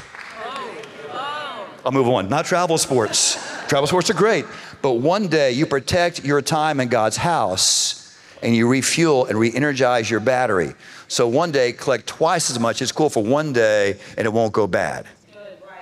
I'll 1.85 1.91
move 1.91 2.07
on. 2.07 2.27
Not 2.27 2.45
travel 2.45 2.79
sports. 2.79 3.35
Travel 3.67 3.85
sports 3.85 4.09
are 4.09 4.15
great, 4.15 4.45
but 4.81 4.93
one 4.93 5.27
day 5.27 5.51
you 5.51 5.67
protect 5.67 6.25
your 6.25 6.41
time 6.41 6.79
in 6.79 6.87
God's 6.87 7.17
house 7.17 7.94
and 8.45 8.55
you 8.55 8.67
refuel 8.67 9.25
and 9.25 9.37
re-energize 9.39 10.09
your 10.09 10.19
battery. 10.19 10.75
So 11.07 11.27
one 11.27 11.51
day, 11.51 11.73
collect 11.73 12.05
twice 12.05 12.51
as 12.51 12.59
much. 12.59 12.81
It's 12.81 12.91
cool 12.91 13.09
for 13.09 13.23
one 13.23 13.53
day, 13.53 13.97
and 14.17 14.25
it 14.25 14.31
won't 14.31 14.53
go 14.53 14.67
bad. 14.67 15.07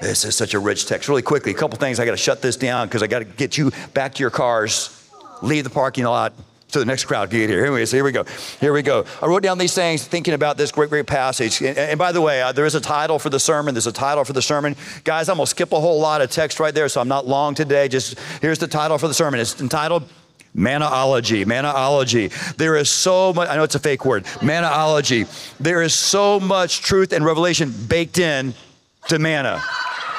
This 0.01 0.25
is 0.25 0.35
such 0.35 0.53
a 0.53 0.59
rich 0.59 0.85
text. 0.85 1.07
Really 1.09 1.21
quickly, 1.21 1.51
a 1.51 1.55
couple 1.55 1.77
things. 1.77 1.99
I 1.99 2.05
got 2.05 2.11
to 2.11 2.17
shut 2.17 2.41
this 2.41 2.55
down 2.55 2.87
because 2.87 3.03
I 3.03 3.07
got 3.07 3.19
to 3.19 3.25
get 3.25 3.57
you 3.57 3.71
back 3.93 4.13
to 4.15 4.21
your 4.21 4.29
cars, 4.29 5.09
leave 5.41 5.65
the 5.65 5.69
parking 5.69 6.05
lot, 6.05 6.33
so 6.69 6.79
the 6.79 6.85
next 6.85 7.05
crowd 7.05 7.29
get 7.29 7.49
here. 7.49 7.61
Anyways, 7.63 7.91
here 7.91 8.03
we 8.03 8.11
go. 8.11 8.23
Here 8.59 8.73
we 8.73 8.81
go. 8.81 9.05
I 9.21 9.27
wrote 9.27 9.43
down 9.43 9.57
these 9.57 9.75
things 9.75 10.05
thinking 10.07 10.33
about 10.33 10.57
this 10.57 10.71
great, 10.71 10.89
great 10.89 11.05
passage. 11.05 11.61
And, 11.61 11.77
and 11.77 11.99
by 11.99 12.11
the 12.11 12.21
way, 12.21 12.41
uh, 12.41 12.51
there 12.51 12.65
is 12.65 12.75
a 12.75 12.81
title 12.81 13.19
for 13.19 13.29
the 13.29 13.39
sermon. 13.39 13.75
There's 13.75 13.87
a 13.87 13.91
title 13.91 14.23
for 14.23 14.33
the 14.33 14.41
sermon. 14.41 14.75
Guys, 15.03 15.29
I'm 15.29 15.35
going 15.35 15.45
to 15.45 15.49
skip 15.49 15.71
a 15.71 15.79
whole 15.79 15.99
lot 15.99 16.21
of 16.21 16.31
text 16.31 16.59
right 16.59 16.73
there, 16.73 16.89
so 16.89 16.99
I'm 16.99 17.07
not 17.07 17.27
long 17.27 17.55
today. 17.55 17.87
Just 17.89 18.17
here's 18.41 18.59
the 18.59 18.67
title 18.67 18.97
for 18.97 19.07
the 19.07 19.13
sermon. 19.13 19.39
It's 19.39 19.61
entitled 19.61 20.07
Mannaology, 20.55 21.45
mannaology. 21.45 22.55
There 22.57 22.75
is 22.75 22.89
so 22.89 23.33
much, 23.33 23.49
I 23.49 23.55
know 23.55 23.63
it's 23.63 23.75
a 23.75 23.79
fake 23.79 24.05
word, 24.05 24.25
mannaology. 24.41 25.27
There 25.57 25.81
is 25.81 25.93
so 25.93 26.39
much 26.39 26.81
truth 26.81 27.11
and 27.11 27.25
revelation 27.25 27.73
baked 27.87 28.19
in 28.19 28.53
to 29.07 29.17
manna. 29.17 29.63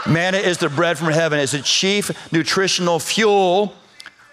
Manna 0.08 0.38
is 0.38 0.58
the 0.58 0.68
bread 0.68 0.98
from 0.98 1.12
heaven, 1.12 1.38
it's 1.38 1.54
a 1.54 1.62
chief 1.62 2.32
nutritional 2.32 2.98
fuel 2.98 3.74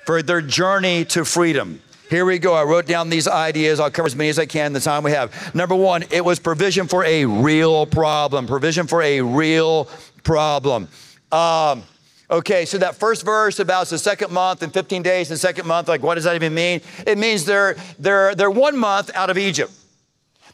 for 0.05 0.21
their 0.21 0.41
journey 0.41 1.05
to 1.05 1.23
freedom. 1.23 1.81
Here 2.09 2.25
we 2.25 2.39
go. 2.39 2.53
I 2.53 2.63
wrote 2.63 2.87
down 2.87 3.09
these 3.09 3.25
ideas. 3.25 3.79
I'll 3.79 3.89
cover 3.89 4.05
as 4.05 4.17
many 4.17 4.29
as 4.29 4.37
I 4.37 4.45
can 4.45 4.65
in 4.65 4.73
the 4.73 4.81
time 4.81 5.01
we 5.03 5.11
have. 5.11 5.55
Number 5.55 5.75
one, 5.75 6.03
it 6.11 6.25
was 6.25 6.39
provision 6.39 6.89
for 6.89 7.05
a 7.05 7.23
real 7.23 7.85
problem. 7.85 8.47
Provision 8.47 8.85
for 8.85 9.01
a 9.01 9.21
real 9.21 9.87
problem. 10.23 10.89
Um, 11.31 11.83
Okay, 12.31 12.63
so 12.63 12.77
that 12.77 12.95
first 12.95 13.25
verse 13.25 13.59
about 13.59 13.87
the 13.87 13.97
second 13.97 14.31
month 14.31 14.63
and 14.63 14.73
15 14.73 15.03
days 15.03 15.29
in 15.29 15.33
the 15.33 15.37
second 15.37 15.67
month, 15.67 15.89
like 15.89 16.01
what 16.01 16.15
does 16.15 16.23
that 16.23 16.35
even 16.35 16.53
mean? 16.53 16.79
It 17.05 17.17
means 17.17 17.43
they're, 17.43 17.75
they're, 17.99 18.33
they're 18.35 18.49
one 18.49 18.77
month 18.77 19.11
out 19.13 19.29
of 19.29 19.37
Egypt. 19.37 19.71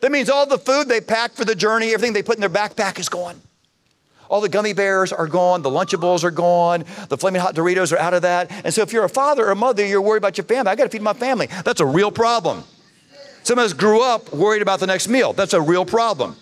That 0.01 0.11
means 0.11 0.27
all 0.27 0.47
the 0.47 0.57
food 0.57 0.87
they 0.87 1.01
packed 1.01 1.37
for 1.37 1.45
the 1.45 1.53
journey, 1.53 1.93
everything 1.93 2.13
they 2.13 2.23
put 2.23 2.35
in 2.35 2.41
their 2.41 2.49
backpack 2.49 2.99
is 2.99 3.09
gone. 3.09 3.39
All 4.27 4.41
the 4.41 4.49
gummy 4.49 4.73
bears 4.73 5.13
are 5.13 5.27
gone, 5.27 5.61
the 5.61 5.69
Lunchables 5.69 6.23
are 6.23 6.31
gone, 6.31 6.83
the 7.09 7.17
flaming 7.17 7.41
hot 7.41 7.53
Doritos 7.53 7.93
are 7.93 7.99
out 7.99 8.15
of 8.15 8.23
that. 8.23 8.51
And 8.65 8.73
so 8.73 8.81
if 8.81 8.91
you're 8.91 9.05
a 9.05 9.09
father 9.09 9.45
or 9.45 9.51
a 9.51 9.55
mother, 9.55 9.85
you're 9.85 10.01
worried 10.01 10.17
about 10.17 10.37
your 10.37 10.45
family. 10.45 10.71
I 10.71 10.75
got 10.75 10.85
to 10.85 10.89
feed 10.89 11.03
my 11.03 11.13
family. 11.13 11.47
That's 11.63 11.79
a 11.79 11.85
real 11.85 12.11
problem. 12.11 12.63
Some 13.43 13.59
of 13.59 13.65
us 13.65 13.73
grew 13.73 14.03
up 14.03 14.33
worried 14.33 14.63
about 14.63 14.79
the 14.79 14.87
next 14.87 15.07
meal. 15.07 15.31
That's 15.31 15.53
a 15.53 15.61
real 15.61 15.85
problem. 15.85 16.35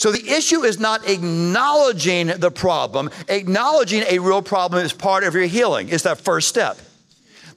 So 0.00 0.10
the 0.10 0.30
issue 0.30 0.62
is 0.62 0.80
not 0.80 1.06
acknowledging 1.06 2.28
the 2.28 2.50
problem. 2.50 3.10
Acknowledging 3.28 4.02
a 4.08 4.18
real 4.18 4.40
problem 4.40 4.82
is 4.82 4.94
part 4.94 5.24
of 5.24 5.34
your 5.34 5.44
healing. 5.44 5.90
It's 5.90 6.04
that 6.04 6.18
first 6.18 6.48
step. 6.48 6.78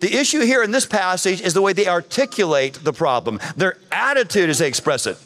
The 0.01 0.13
issue 0.13 0.41
here 0.41 0.62
in 0.62 0.71
this 0.71 0.86
passage 0.86 1.39
is 1.39 1.53
the 1.53 1.62
way 1.62 1.71
they 1.71 1.88
articulate 1.88 2.73
the 2.84 2.91
problem, 2.91 3.39
their 3.56 3.77
attitude 3.93 4.49
as 4.49 4.58
they 4.58 4.67
express 4.67 5.08
it. 5.08 5.17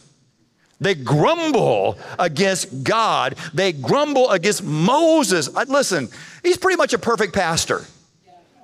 They 0.80 0.94
grumble 0.94 1.98
against 2.20 2.84
God. 2.84 3.34
They 3.52 3.74
grumble 3.74 4.30
against 4.30 4.64
Moses. 4.64 5.52
Listen, 5.52 6.10
he's 6.44 6.58
pretty 6.58 6.78
much 6.78 6.94
a 6.94 7.00
perfect 7.00 7.34
pastor. 7.34 7.84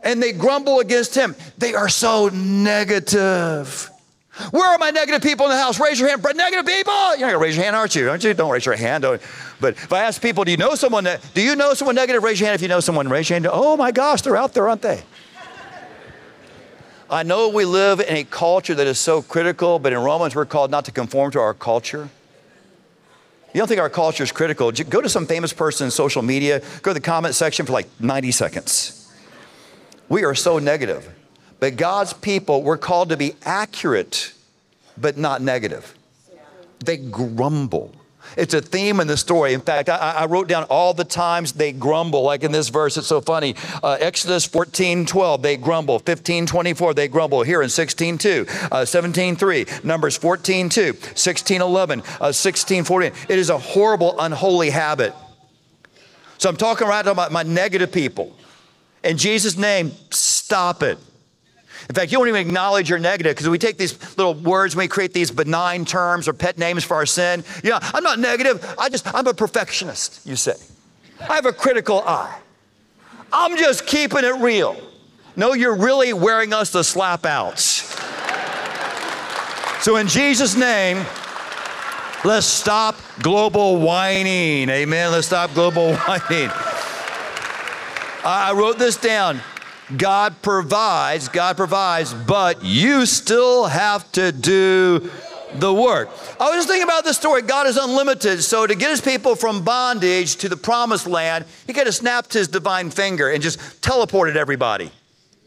And 0.03 0.21
they 0.21 0.31
grumble 0.31 0.79
against 0.79 1.15
him. 1.15 1.35
They 1.57 1.73
are 1.73 1.89
so 1.89 2.29
negative. 2.29 3.89
Where 4.51 4.67
are 4.67 4.77
my 4.79 4.89
negative 4.89 5.21
people 5.21 5.45
in 5.45 5.51
the 5.51 5.57
house? 5.57 5.79
Raise 5.79 5.99
your 5.99 6.09
hand. 6.09 6.23
But 6.23 6.35
negative 6.35 6.65
people. 6.65 6.93
You're 7.11 7.27
not 7.27 7.33
gonna 7.33 7.37
raise 7.37 7.55
your 7.55 7.65
hand, 7.65 7.75
aren't 7.75 7.95
you? 7.95 8.09
Aren't 8.09 8.23
you? 8.23 8.33
Don't 8.33 8.49
raise 8.49 8.65
your 8.65 8.75
hand. 8.75 9.03
Don't. 9.03 9.21
But 9.59 9.75
if 9.75 9.93
I 9.93 10.03
ask 10.03 10.21
people, 10.21 10.43
do 10.43 10.51
you 10.51 10.57
know 10.57 10.73
someone 10.75 11.03
that? 11.03 11.21
Do 11.33 11.41
you 11.41 11.55
know 11.55 11.73
someone 11.75 11.95
negative? 11.95 12.23
Raise 12.23 12.39
your 12.39 12.47
hand 12.47 12.55
if 12.55 12.61
you 12.61 12.67
know 12.67 12.79
someone. 12.79 13.07
Raise 13.09 13.29
your 13.29 13.35
hand. 13.35 13.47
Oh 13.51 13.77
my 13.77 13.91
gosh, 13.91 14.23
they're 14.23 14.35
out 14.35 14.53
there, 14.53 14.67
aren't 14.67 14.81
they? 14.81 15.03
I 17.09 17.21
know 17.21 17.49
we 17.49 17.63
live 17.63 17.99
in 17.99 18.15
a 18.15 18.23
culture 18.23 18.73
that 18.73 18.87
is 18.87 18.97
so 18.97 19.21
critical, 19.21 19.77
but 19.77 19.93
in 19.93 19.99
Romans 19.99 20.33
we're 20.33 20.45
called 20.45 20.71
not 20.71 20.85
to 20.85 20.91
conform 20.91 21.29
to 21.31 21.39
our 21.39 21.53
culture. 21.53 22.09
You 23.53 23.59
don't 23.59 23.67
think 23.67 23.79
our 23.79 23.89
culture 23.89 24.23
is 24.23 24.31
critical? 24.31 24.71
Go 24.71 24.99
to 24.99 25.09
some 25.09 25.27
famous 25.27 25.53
person 25.53 25.85
in 25.85 25.91
social 25.91 26.23
media. 26.23 26.59
Go 26.81 26.89
to 26.89 26.95
the 26.95 27.01
comment 27.01 27.35
section 27.35 27.67
for 27.67 27.73
like 27.73 27.87
90 27.99 28.31
seconds. 28.31 29.13
We 30.09 30.23
are 30.23 30.33
so 30.33 30.57
negative. 30.57 31.07
But 31.59 31.77
God's 31.77 32.13
people, 32.13 32.63
we're 32.63 32.77
called 32.77 33.09
to 33.09 33.17
be 33.17 33.35
accurate, 33.43 34.33
but 34.97 35.17
not 35.17 35.41
negative. 35.41 35.95
They 36.83 36.97
grumble. 36.97 37.93
It's 38.37 38.53
a 38.53 38.61
theme 38.61 38.99
in 38.99 39.07
the 39.07 39.17
story. 39.17 39.53
In 39.53 39.61
fact, 39.61 39.89
I, 39.89 39.97
I, 39.97 40.25
wrote 40.25 40.47
down 40.47 40.63
all 40.65 40.93
the 40.93 41.03
times 41.03 41.53
they 41.53 41.71
grumble, 41.71 42.23
like 42.23 42.43
in 42.43 42.51
this 42.51 42.69
verse, 42.69 42.97
it's 42.97 43.07
so 43.07 43.21
funny. 43.21 43.55
Uh, 43.83 43.97
Exodus 43.99 44.45
14, 44.45 45.05
12, 45.05 45.41
they 45.41 45.57
grumble. 45.57 45.99
15, 45.99 46.45
24, 46.45 46.93
they 46.93 47.07
grumble. 47.07 47.43
Here 47.43 47.61
in 47.61 47.69
16, 47.69 48.17
2, 48.17 48.45
uh, 48.71 48.85
17, 48.85 49.35
3, 49.35 49.65
Numbers 49.83 50.17
14, 50.17 50.69
2, 50.69 50.97
16, 51.15 51.61
11, 51.61 52.03
uh, 52.21 52.31
16, 52.31 52.83
14. 52.83 53.11
It 53.29 53.39
is 53.39 53.49
a 53.49 53.57
horrible, 53.57 54.19
unholy 54.19 54.69
habit. 54.69 55.13
So 56.37 56.49
I'm 56.49 56.57
talking 56.57 56.87
right 56.87 57.05
about 57.05 57.31
my 57.31 57.43
negative 57.43 57.91
people. 57.91 58.35
In 59.03 59.17
Jesus' 59.17 59.57
name, 59.57 59.91
stop 60.09 60.81
it. 60.81 60.97
In 61.89 61.95
fact, 61.95 62.11
you 62.11 62.17
don't 62.17 62.27
even 62.27 62.47
acknowledge 62.47 62.89
your 62.89 62.99
negative 62.99 63.35
because 63.35 63.49
we 63.49 63.57
take 63.57 63.77
these 63.77 64.17
little 64.17 64.33
words 64.33 64.75
we 64.75 64.87
create 64.87 65.13
these 65.13 65.31
benign 65.31 65.83
terms 65.85 66.27
or 66.27 66.33
pet 66.33 66.57
names 66.57 66.83
for 66.83 66.95
our 66.95 67.05
sin. 67.05 67.43
Yeah, 67.63 67.79
I'm 67.81 68.03
not 68.03 68.19
negative. 68.19 68.63
I 68.79 68.89
just, 68.89 69.13
I'm 69.13 69.27
a 69.27 69.33
perfectionist, 69.33 70.25
you 70.25 70.35
say. 70.35 70.55
I 71.29 71.35
have 71.35 71.45
a 71.45 71.53
critical 71.53 72.01
eye. 72.01 72.39
I'm 73.31 73.57
just 73.57 73.85
keeping 73.85 74.23
it 74.23 74.35
real. 74.41 74.77
No, 75.35 75.53
you're 75.53 75.75
really 75.75 76.13
wearing 76.13 76.53
us 76.53 76.69
the 76.69 76.83
slap 76.83 77.25
outs. 77.25 77.97
so, 79.83 79.97
in 79.97 80.07
Jesus' 80.07 80.55
name, 80.55 81.05
let's 82.23 82.45
stop 82.45 82.95
global 83.21 83.77
whining. 83.77 84.69
Amen. 84.69 85.11
Let's 85.11 85.27
stop 85.27 85.53
global 85.53 85.95
whining. 86.07 86.49
I 88.25 88.53
wrote 88.55 88.77
this 88.77 88.95
down. 88.95 89.41
God 89.97 90.41
provides, 90.41 91.27
God 91.27 91.58
provides, 91.58 92.13
but 92.13 92.63
you 92.63 93.06
still 93.06 93.65
have 93.65 94.10
to 94.13 94.32
do 94.32 95.12
the 95.56 95.73
work. 95.73 96.10
I 96.39 96.49
was 96.49 96.58
just 96.58 96.67
thinking 96.67 96.84
about 96.84 97.03
this 97.03 97.17
story. 97.17 97.41
God 97.41 97.67
is 97.67 97.77
unlimited, 97.77 98.43
so 98.43 98.65
to 98.65 98.75
get 98.75 98.89
his 98.89 99.01
people 99.01 99.36
from 99.36 99.63
bondage 99.63 100.38
to 100.38 100.49
the 100.49 100.58
promised 100.58 101.06
land, 101.06 101.45
he 101.67 101.73
could 101.73 101.86
have 101.86 101.95
snapped 101.95 102.34
his 102.34 102.47
divine 102.47 102.89
finger 102.89 103.29
and 103.29 103.43
just 103.43 103.60
teleported 103.82 104.36
everybody. 104.36 104.91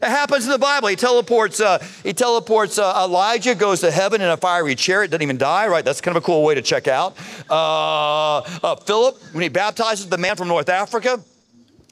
It 0.01 0.09
happens 0.09 0.45
in 0.45 0.51
the 0.51 0.59
Bible. 0.59 0.89
He 0.89 0.95
teleports. 0.95 1.59
Uh, 1.59 1.83
he 2.03 2.13
teleports. 2.13 2.77
Uh, 2.77 3.03
Elijah 3.03 3.55
goes 3.55 3.81
to 3.81 3.89
heaven 3.89 4.21
in 4.21 4.29
a 4.29 4.37
fiery 4.37 4.75
chariot. 4.75 5.09
Doesn't 5.09 5.23
even 5.23 5.39
die. 5.39 5.67
Right? 5.67 5.83
That's 5.83 6.01
kind 6.01 6.15
of 6.15 6.21
a 6.21 6.25
cool 6.25 6.43
way 6.43 6.53
to 6.53 6.61
check 6.61 6.87
out. 6.87 7.17
Uh, 7.49 8.37
uh 8.37 8.75
Philip, 8.75 9.17
when 9.31 9.41
he 9.41 9.49
baptizes 9.49 10.07
the 10.07 10.19
man 10.19 10.35
from 10.35 10.49
North 10.49 10.69
Africa, 10.69 11.19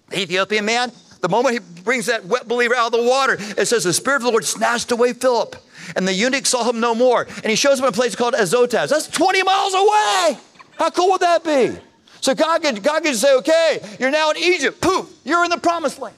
the 0.09 0.21
Ethiopian 0.21 0.65
man, 0.65 0.91
the 1.25 1.29
moment 1.29 1.53
he 1.55 1.81
brings 1.81 2.05
that 2.05 2.25
wet 2.25 2.47
believer 2.47 2.75
out 2.75 2.93
of 2.93 3.01
the 3.01 3.07
water, 3.07 3.35
it 3.57 3.65
says 3.65 3.83
the 3.83 3.93
Spirit 3.93 4.17
of 4.17 4.23
the 4.23 4.29
Lord 4.29 4.45
snatched 4.45 4.91
away 4.91 5.13
Philip. 5.13 5.55
And 5.95 6.07
the 6.07 6.13
eunuch 6.13 6.45
saw 6.45 6.69
him 6.69 6.79
no 6.79 6.93
more. 6.93 7.23
And 7.23 7.45
he 7.47 7.55
shows 7.55 7.79
him 7.79 7.85
a 7.85 7.91
place 7.91 8.15
called 8.15 8.35
Azotus. 8.35 8.91
That's 8.91 9.07
20 9.07 9.41
miles 9.41 9.73
away. 9.73 10.39
How 10.77 10.91
cool 10.91 11.09
would 11.09 11.21
that 11.21 11.43
be? 11.43 11.75
So 12.21 12.35
God 12.35 12.61
could, 12.61 12.83
God 12.83 13.03
could 13.03 13.15
say, 13.15 13.35
okay, 13.37 13.79
you're 13.99 14.11
now 14.11 14.29
in 14.31 14.37
Egypt. 14.37 14.79
Poof, 14.81 15.11
you're 15.23 15.43
in 15.43 15.49
the 15.49 15.57
promised 15.57 15.99
land. 15.99 16.15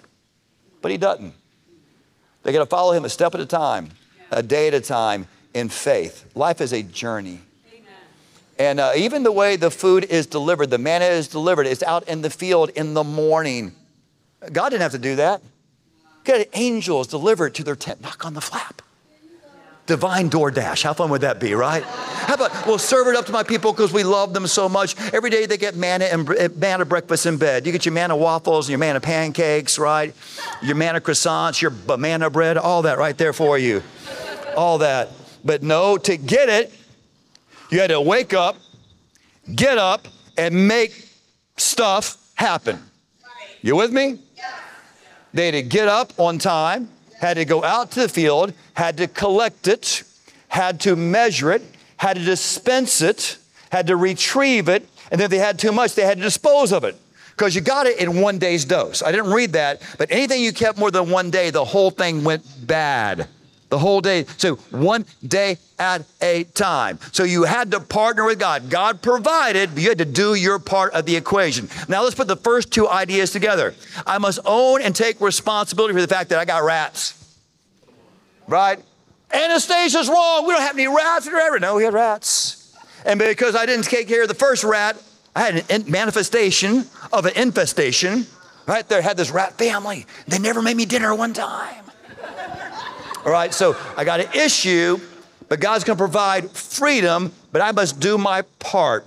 But 0.81 0.91
he 0.91 0.97
doesn't. 0.97 1.33
They 2.43 2.51
got 2.51 2.59
to 2.59 2.65
follow 2.65 2.91
him 2.91 3.05
a 3.05 3.09
step 3.09 3.33
at 3.33 3.39
a 3.39 3.45
time, 3.45 3.89
a 4.29 4.43
day 4.43 4.67
at 4.67 4.73
a 4.73 4.81
time 4.81 5.27
in 5.53 5.69
faith. 5.69 6.25
Life 6.35 6.59
is 6.59 6.73
a 6.73 6.83
journey. 6.83 7.39
And 8.59 8.79
uh, 8.79 8.91
even 8.97 9.23
the 9.23 9.31
way 9.31 9.55
the 9.55 9.71
food 9.71 10.03
is 10.05 10.25
delivered, 10.25 10.69
the 10.69 10.77
manna 10.77 11.05
is 11.05 11.27
delivered, 11.29 11.65
it's 11.65 11.83
out 11.83 12.07
in 12.09 12.21
the 12.21 12.29
field 12.29 12.71
in 12.71 12.93
the 12.93 13.03
morning. 13.03 13.73
God 14.51 14.69
didn't 14.69 14.81
have 14.81 14.91
to 14.91 14.99
do 14.99 15.15
that. 15.17 15.41
God 16.23 16.45
angels 16.53 17.07
delivered 17.07 17.55
to 17.55 17.63
their 17.63 17.75
tent. 17.75 18.01
Knock 18.01 18.25
on 18.25 18.33
the 18.33 18.41
flap. 18.41 18.81
Divine 19.85 20.29
DoorDash. 20.29 20.83
How 20.83 20.93
fun 20.93 21.09
would 21.11 21.21
that 21.21 21.39
be, 21.39 21.53
right? 21.53 21.81
How 21.83 22.33
about 22.33 22.67
we'll 22.67 22.77
serve 22.77 23.07
it 23.07 23.15
up 23.15 23.25
to 23.27 23.31
my 23.31 23.43
people 23.43 23.71
because 23.71 23.93
we 23.93 24.03
love 24.03 24.33
them 24.33 24.45
so 24.45 24.67
much. 24.67 24.99
Every 25.13 25.29
day 25.29 25.45
they 25.45 25.55
get 25.55 25.77
manna 25.77 26.05
and 26.05 26.29
eh, 26.31 26.49
manna 26.53 26.83
breakfast 26.83 27.25
in 27.25 27.37
bed. 27.37 27.65
You 27.65 27.71
get 27.71 27.85
your 27.85 27.93
manna 27.93 28.17
waffles 28.17 28.67
and 28.67 28.71
your 28.71 28.79
manna 28.79 28.99
pancakes, 28.99 29.79
right? 29.79 30.13
Your 30.61 30.75
manna 30.75 30.99
croissants, 30.99 31.61
your 31.61 31.71
banana 31.71 32.29
bread, 32.29 32.57
all 32.57 32.81
that 32.81 32.97
right 32.97 33.17
there 33.17 33.31
for 33.31 33.57
you. 33.57 33.81
All 34.57 34.79
that. 34.79 35.09
But 35.45 35.63
no, 35.63 35.97
to 35.97 36.17
get 36.17 36.49
it, 36.49 36.73
you 37.71 37.79
had 37.79 37.87
to 37.87 38.01
wake 38.01 38.33
up, 38.33 38.57
get 39.55 39.77
up, 39.77 40.05
and 40.37 40.67
make 40.67 41.09
stuff 41.55 42.17
happen. 42.35 42.83
You 43.61 43.77
with 43.77 43.93
me? 43.93 44.19
They 45.33 45.45
had 45.45 45.51
to 45.53 45.61
get 45.61 45.87
up 45.87 46.13
on 46.19 46.39
time, 46.39 46.89
had 47.19 47.35
to 47.35 47.45
go 47.45 47.63
out 47.63 47.91
to 47.91 48.01
the 48.01 48.09
field, 48.09 48.53
had 48.73 48.97
to 48.97 49.07
collect 49.07 49.67
it, 49.67 50.03
had 50.47 50.79
to 50.81 50.95
measure 50.95 51.51
it, 51.51 51.63
had 51.97 52.17
to 52.17 52.23
dispense 52.23 53.01
it, 53.01 53.37
had 53.71 53.87
to 53.87 53.95
retrieve 53.95 54.69
it, 54.69 54.87
and 55.11 55.19
then 55.19 55.25
if 55.25 55.31
they 55.31 55.39
had 55.39 55.59
too 55.59 55.71
much, 55.71 55.95
they 55.95 56.03
had 56.03 56.17
to 56.17 56.23
dispose 56.23 56.71
of 56.71 56.83
it. 56.83 56.95
Because 57.31 57.53
you 57.53 57.61
got 57.61 57.85
it 57.85 57.99
in 57.99 58.19
one 58.19 58.39
day's 58.39 58.65
dose. 58.65 59.03
I 59.03 59.11
didn't 59.11 59.31
read 59.31 59.53
that, 59.53 59.81
but 59.97 60.11
anything 60.11 60.41
you 60.41 60.51
kept 60.51 60.77
more 60.77 60.89
than 60.89 61.09
one 61.09 61.29
day, 61.29 61.51
the 61.51 61.65
whole 61.65 61.91
thing 61.91 62.23
went 62.23 62.43
bad 62.65 63.27
the 63.69 63.77
whole 63.77 64.01
day. 64.01 64.25
So 64.37 64.55
one 64.71 65.05
day 65.25 65.57
at 65.79 66.03
a 66.21 66.45
time. 66.45 66.99
So 67.11 67.23
you 67.23 67.43
had 67.43 67.71
to 67.71 67.79
partner 67.79 68.25
with 68.25 68.39
God. 68.39 68.69
God 68.69 69.01
provided, 69.01 69.73
but 69.73 69.83
you 69.83 69.89
had 69.89 69.97
to 69.97 70.05
do 70.05 70.35
your 70.35 70.59
part 70.59 70.93
of 70.93 71.05
the 71.05 71.15
equation. 71.15 71.69
Now 71.87 72.03
let's 72.03 72.15
put 72.15 72.27
the 72.27 72.37
first 72.37 72.71
two 72.71 72.87
ideas 72.87 73.31
together. 73.31 73.75
I 74.05 74.17
must 74.17 74.39
own 74.45 74.81
and 74.81 74.95
take 74.95 75.19
responsibility 75.21 75.93
for 75.93 76.01
the 76.01 76.07
fact 76.07 76.29
that 76.29 76.39
I 76.39 76.45
got 76.45 76.63
rats. 76.63 77.13
Right? 78.47 78.79
Anastasia's 79.33 80.07
wrong. 80.07 80.47
We 80.47 80.53
don't 80.53 80.61
have 80.61 80.77
any 80.77 80.87
rats 80.87 81.27
in 81.27 81.35
our 81.35 81.59
No, 81.59 81.75
we 81.75 81.83
had 81.83 81.93
rats. 81.93 82.75
And 83.05 83.19
because 83.19 83.55
I 83.55 83.65
didn't 83.65 83.85
take 83.85 84.07
care 84.07 84.23
of 84.23 84.27
the 84.27 84.33
first 84.33 84.63
rat, 84.63 85.01
I 85.35 85.41
had 85.41 85.69
a 85.69 85.89
manifestation 85.89 86.85
of 87.11 87.25
an 87.25 87.33
infestation. 87.35 88.25
Right 88.65 88.87
there, 88.89 89.01
had 89.01 89.15
this 89.15 89.31
rat 89.31 89.57
family. 89.57 90.05
They 90.27 90.39
never 90.39 90.61
made 90.61 90.75
me 90.75 90.85
dinner 90.85 91.13
one 91.15 91.33
time. 91.33 91.85
All 93.25 93.31
right, 93.31 93.53
so 93.53 93.75
I 93.97 94.03
got 94.03 94.19
an 94.19 94.27
issue, 94.33 94.99
but 95.49 95.59
God's 95.59 95.83
going 95.83 95.97
to 95.97 96.01
provide 96.01 96.49
freedom, 96.51 97.33
but 97.51 97.61
I 97.61 97.71
must 97.71 97.99
do 97.99 98.17
my 98.17 98.43
part. 98.59 99.05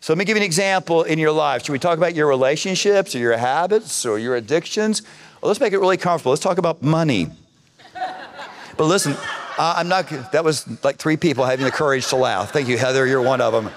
So 0.00 0.12
let 0.12 0.18
me 0.18 0.24
give 0.24 0.36
you 0.36 0.42
an 0.42 0.46
example 0.46 1.02
in 1.02 1.18
your 1.18 1.32
life. 1.32 1.64
Should 1.64 1.72
we 1.72 1.80
talk 1.80 1.98
about 1.98 2.14
your 2.14 2.28
relationships 2.28 3.14
or 3.14 3.18
your 3.18 3.36
habits 3.36 4.06
or 4.06 4.18
your 4.18 4.36
addictions? 4.36 5.02
Well, 5.40 5.48
let's 5.48 5.58
make 5.58 5.72
it 5.72 5.78
really 5.78 5.96
comfortable. 5.96 6.30
Let's 6.30 6.42
talk 6.42 6.58
about 6.58 6.82
money. 6.82 7.28
But 8.76 8.84
listen, 8.84 9.16
I'm 9.58 9.88
not, 9.88 10.08
that 10.32 10.44
was 10.44 10.84
like 10.84 10.98
three 10.98 11.16
people 11.16 11.44
having 11.44 11.64
the 11.64 11.72
courage 11.72 12.06
to 12.08 12.16
laugh. 12.16 12.52
Thank 12.52 12.68
you, 12.68 12.78
Heather. 12.78 13.06
You're 13.06 13.22
one 13.22 13.40
of 13.40 13.52
them. 13.52 13.72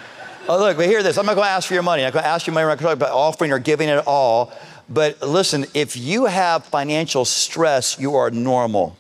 Oh, 0.48 0.60
look, 0.60 0.78
but 0.78 0.86
hear 0.86 1.02
this. 1.02 1.18
I'm 1.18 1.26
not 1.26 1.36
going 1.36 1.46
to 1.46 1.52
ask 1.52 1.68
for 1.68 1.74
your 1.74 1.84
money. 1.84 2.04
I'm 2.04 2.12
going 2.12 2.24
to 2.24 2.30
ask 2.30 2.46
you 2.46 2.54
money. 2.54 2.66
I'm 2.66 2.70
not 2.70 2.80
going 2.80 2.96
to 2.96 3.00
talk 3.00 3.10
about 3.10 3.18
offering 3.18 3.52
or 3.52 3.60
giving 3.60 3.90
it 3.90 4.06
all. 4.06 4.52
But 4.90 5.22
listen, 5.22 5.66
if 5.74 5.96
you 5.96 6.26
have 6.26 6.66
financial 6.66 7.24
stress, 7.24 7.98
you 7.98 8.16
are 8.16 8.30
normal. 8.30 8.98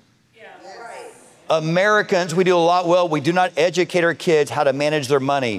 Americans, 1.49 2.35
we 2.35 2.43
do 2.43 2.55
a 2.55 2.57
lot 2.57 2.87
well. 2.87 3.09
We 3.09 3.21
do 3.21 3.33
not 3.33 3.51
educate 3.57 4.03
our 4.03 4.13
kids 4.13 4.51
how 4.51 4.63
to 4.63 4.73
manage 4.73 5.07
their 5.07 5.19
money. 5.19 5.55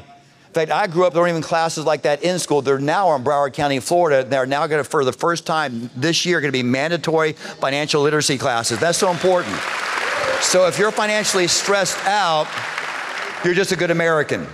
In 0.51 0.55
fact, 0.55 0.71
I 0.73 0.87
grew 0.89 1.07
up, 1.07 1.13
there 1.13 1.23
weren't 1.23 1.31
even 1.31 1.43
classes 1.43 1.85
like 1.85 2.03
that 2.03 2.25
in 2.25 2.39
school. 2.39 2.61
They're 2.61 2.79
now 2.79 3.15
in 3.15 3.23
Broward 3.23 3.53
County, 3.53 3.79
Florida. 3.79 4.29
They're 4.29 4.47
now 4.47 4.67
going 4.67 4.83
to, 4.83 4.89
for 4.89 5.05
the 5.05 5.13
first 5.13 5.47
time 5.47 5.91
this 5.95 6.27
year, 6.27 6.41
going 6.41 6.53
to 6.53 6.59
be 6.59 6.65
mandatory 6.65 7.35
financial 7.35 8.03
literacy 8.03 8.37
classes. 8.37 8.81
That's 8.81 8.99
so 8.99 9.11
important. 9.11 9.57
So 10.41 10.67
if 10.67 10.79
you're 10.79 10.91
financially 10.91 11.47
stressed 11.47 11.99
out, 12.07 12.49
you're 13.45 13.55
just 13.55 13.73
a 13.73 13.77
good 13.77 13.91
American. 13.91 14.41
In 14.41 14.47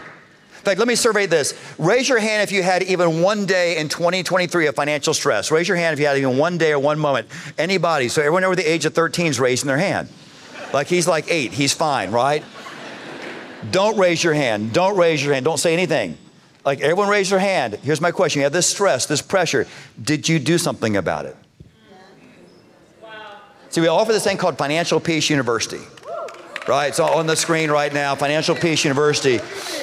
fact, 0.70 0.78
let 0.78 0.88
me 0.88 0.96
survey 0.96 1.26
this. 1.26 1.54
Raise 1.78 2.08
your 2.08 2.18
hand 2.18 2.42
if 2.42 2.52
you 2.52 2.62
had 2.62 2.82
even 2.82 3.22
one 3.22 3.46
day 3.46 3.78
in 3.78 3.88
2023 3.88 4.66
of 4.66 4.74
financial 4.74 5.14
stress. 5.14 5.50
Raise 5.50 5.68
your 5.68 5.76
hand 5.76 5.94
if 5.94 6.00
you 6.00 6.06
had 6.06 6.18
even 6.18 6.36
one 6.36 6.58
day 6.58 6.72
or 6.72 6.78
one 6.78 6.98
moment. 6.98 7.28
Anybody. 7.56 8.08
So 8.08 8.20
everyone 8.20 8.44
over 8.44 8.56
the 8.56 8.68
age 8.68 8.84
of 8.84 8.92
13 8.92 9.26
is 9.26 9.40
raising 9.40 9.68
their 9.68 9.78
hand. 9.78 10.08
Like 10.72 10.86
he's 10.88 11.06
like 11.06 11.30
eight, 11.30 11.52
he's 11.52 11.72
fine, 11.72 12.10
right? 12.10 12.44
Don't 13.70 13.98
raise 13.98 14.22
your 14.22 14.34
hand. 14.34 14.72
Don't 14.72 14.96
raise 14.96 15.24
your 15.24 15.34
hand. 15.34 15.44
Don't 15.44 15.58
say 15.58 15.72
anything. 15.72 16.18
Like 16.64 16.80
everyone 16.80 17.08
raise 17.08 17.30
their 17.30 17.38
hand. 17.38 17.74
Here's 17.82 18.00
my 18.00 18.10
question. 18.10 18.40
You 18.40 18.44
have 18.44 18.52
this 18.52 18.68
stress, 18.68 19.06
this 19.06 19.22
pressure. 19.22 19.66
Did 20.00 20.28
you 20.28 20.38
do 20.38 20.58
something 20.58 20.96
about 20.96 21.26
it? 21.26 21.36
Wow. 23.02 23.38
See, 23.70 23.80
we 23.80 23.88
offer 23.88 24.12
this 24.12 24.24
thing 24.24 24.36
called 24.36 24.58
Financial 24.58 25.00
Peace 25.00 25.30
University. 25.30 25.80
Right, 26.68 26.88
it's 26.88 26.98
on 26.98 27.28
the 27.28 27.36
screen 27.36 27.70
right 27.70 27.94
now, 27.94 28.16
Financial 28.16 28.56
Peace 28.56 28.84
University. 28.84 29.38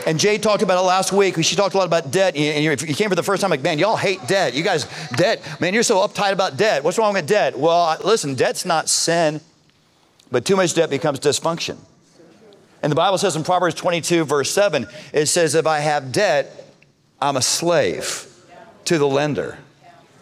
And 0.06 0.20
Jay 0.20 0.38
talked 0.38 0.64
about 0.64 0.78
it 0.78 0.86
last 0.86 1.14
week. 1.14 1.42
She 1.42 1.56
talked 1.56 1.76
a 1.76 1.78
lot 1.78 1.88
about 1.88 2.12
debt. 2.12 2.36
And 2.36 2.66
if 2.66 2.86
you 2.86 2.94
came 2.94 3.08
for 3.08 3.16
the 3.16 3.24
first 3.24 3.40
time, 3.40 3.50
like, 3.50 3.62
man, 3.62 3.80
y'all 3.80 3.96
hate 3.96 4.28
debt. 4.28 4.54
You 4.54 4.64
guys, 4.64 4.86
debt, 5.16 5.62
man, 5.62 5.74
you're 5.74 5.84
so 5.84 6.06
uptight 6.06 6.34
about 6.34 6.58
debt. 6.58 6.84
What's 6.84 6.98
wrong 6.98 7.14
with 7.14 7.26
debt? 7.26 7.58
Well, 7.58 7.98
listen, 8.04 8.36
debt's 8.36 8.66
not 8.66 8.90
sin. 8.90 9.40
But 10.34 10.46
too 10.46 10.56
much 10.56 10.74
debt 10.74 10.90
becomes 10.90 11.20
dysfunction. 11.20 11.78
And 12.82 12.92
the 12.92 12.96
Bible 12.96 13.20
says 13.20 13.36
in 13.36 13.44
Proverbs 13.44 13.76
22, 13.76 14.26
verse 14.26 14.50
7, 14.50 14.88
it 15.14 15.28
says, 15.28 15.54
If 15.54 15.68
I 15.68 15.78
have 15.80 16.12
debt, 16.12 16.74
I'm 17.22 17.38
a 17.38 17.42
slave 17.42 18.26
to 18.86 18.98
the 18.98 19.08
lender. 19.08 19.60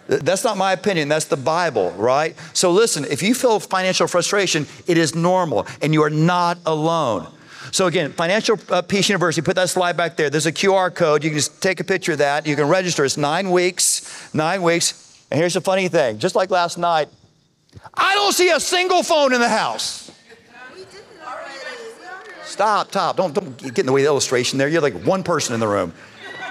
That's 0.08 0.44
not 0.44 0.58
my 0.58 0.74
opinion, 0.74 1.08
that's 1.08 1.26
the 1.26 1.38
Bible, 1.38 1.92
right? 1.92 2.36
So 2.52 2.72
listen, 2.72 3.06
if 3.06 3.24
you 3.24 3.34
feel 3.34 3.62
financial 3.62 4.06
frustration, 4.06 4.68
it 4.86 4.98
is 4.98 5.16
normal 5.16 5.66
and 5.82 5.94
you 5.94 6.04
are 6.04 6.10
not 6.10 6.58
alone. 6.66 7.28
So 7.72 7.88
again, 7.88 8.12
Financial 8.12 8.60
uh, 8.70 8.82
Peace 8.82 9.08
University, 9.08 9.46
put 9.46 9.56
that 9.56 9.70
slide 9.70 9.96
back 9.96 10.18
there. 10.18 10.30
There's 10.30 10.46
a 10.46 10.52
QR 10.52 10.94
code. 10.94 11.24
You 11.24 11.30
can 11.30 11.38
just 11.38 11.62
take 11.62 11.80
a 11.80 11.86
picture 11.86 12.12
of 12.12 12.18
that. 12.18 12.46
You 12.46 12.58
can 12.58 12.68
register. 12.68 13.06
It's 13.06 13.16
nine 13.16 13.50
weeks, 13.50 14.34
nine 14.34 14.62
weeks. 14.62 15.24
And 15.32 15.40
here's 15.40 15.54
the 15.54 15.62
funny 15.62 15.88
thing, 15.88 16.20
just 16.20 16.36
like 16.36 16.50
last 16.50 16.78
night, 16.78 17.08
I 17.94 18.16
don't 18.16 18.34
see 18.34 18.50
a 18.50 18.60
single 18.60 19.04
phone 19.04 19.34
in 19.34 19.40
the 19.40 19.50
house. 19.50 20.01
Stop, 22.52 22.90
stop. 22.90 23.16
Don't, 23.16 23.34
don't 23.34 23.58
get 23.58 23.80
in 23.80 23.86
the 23.86 23.94
way 23.94 24.02
of 24.02 24.06
the 24.06 24.10
illustration 24.10 24.60
there. 24.60 24.68
You're 24.68 24.82
like 24.82 25.06
one 25.06 25.24
person 25.24 25.54
in 25.54 25.62
the 25.62 25.68
room. 25.68 25.94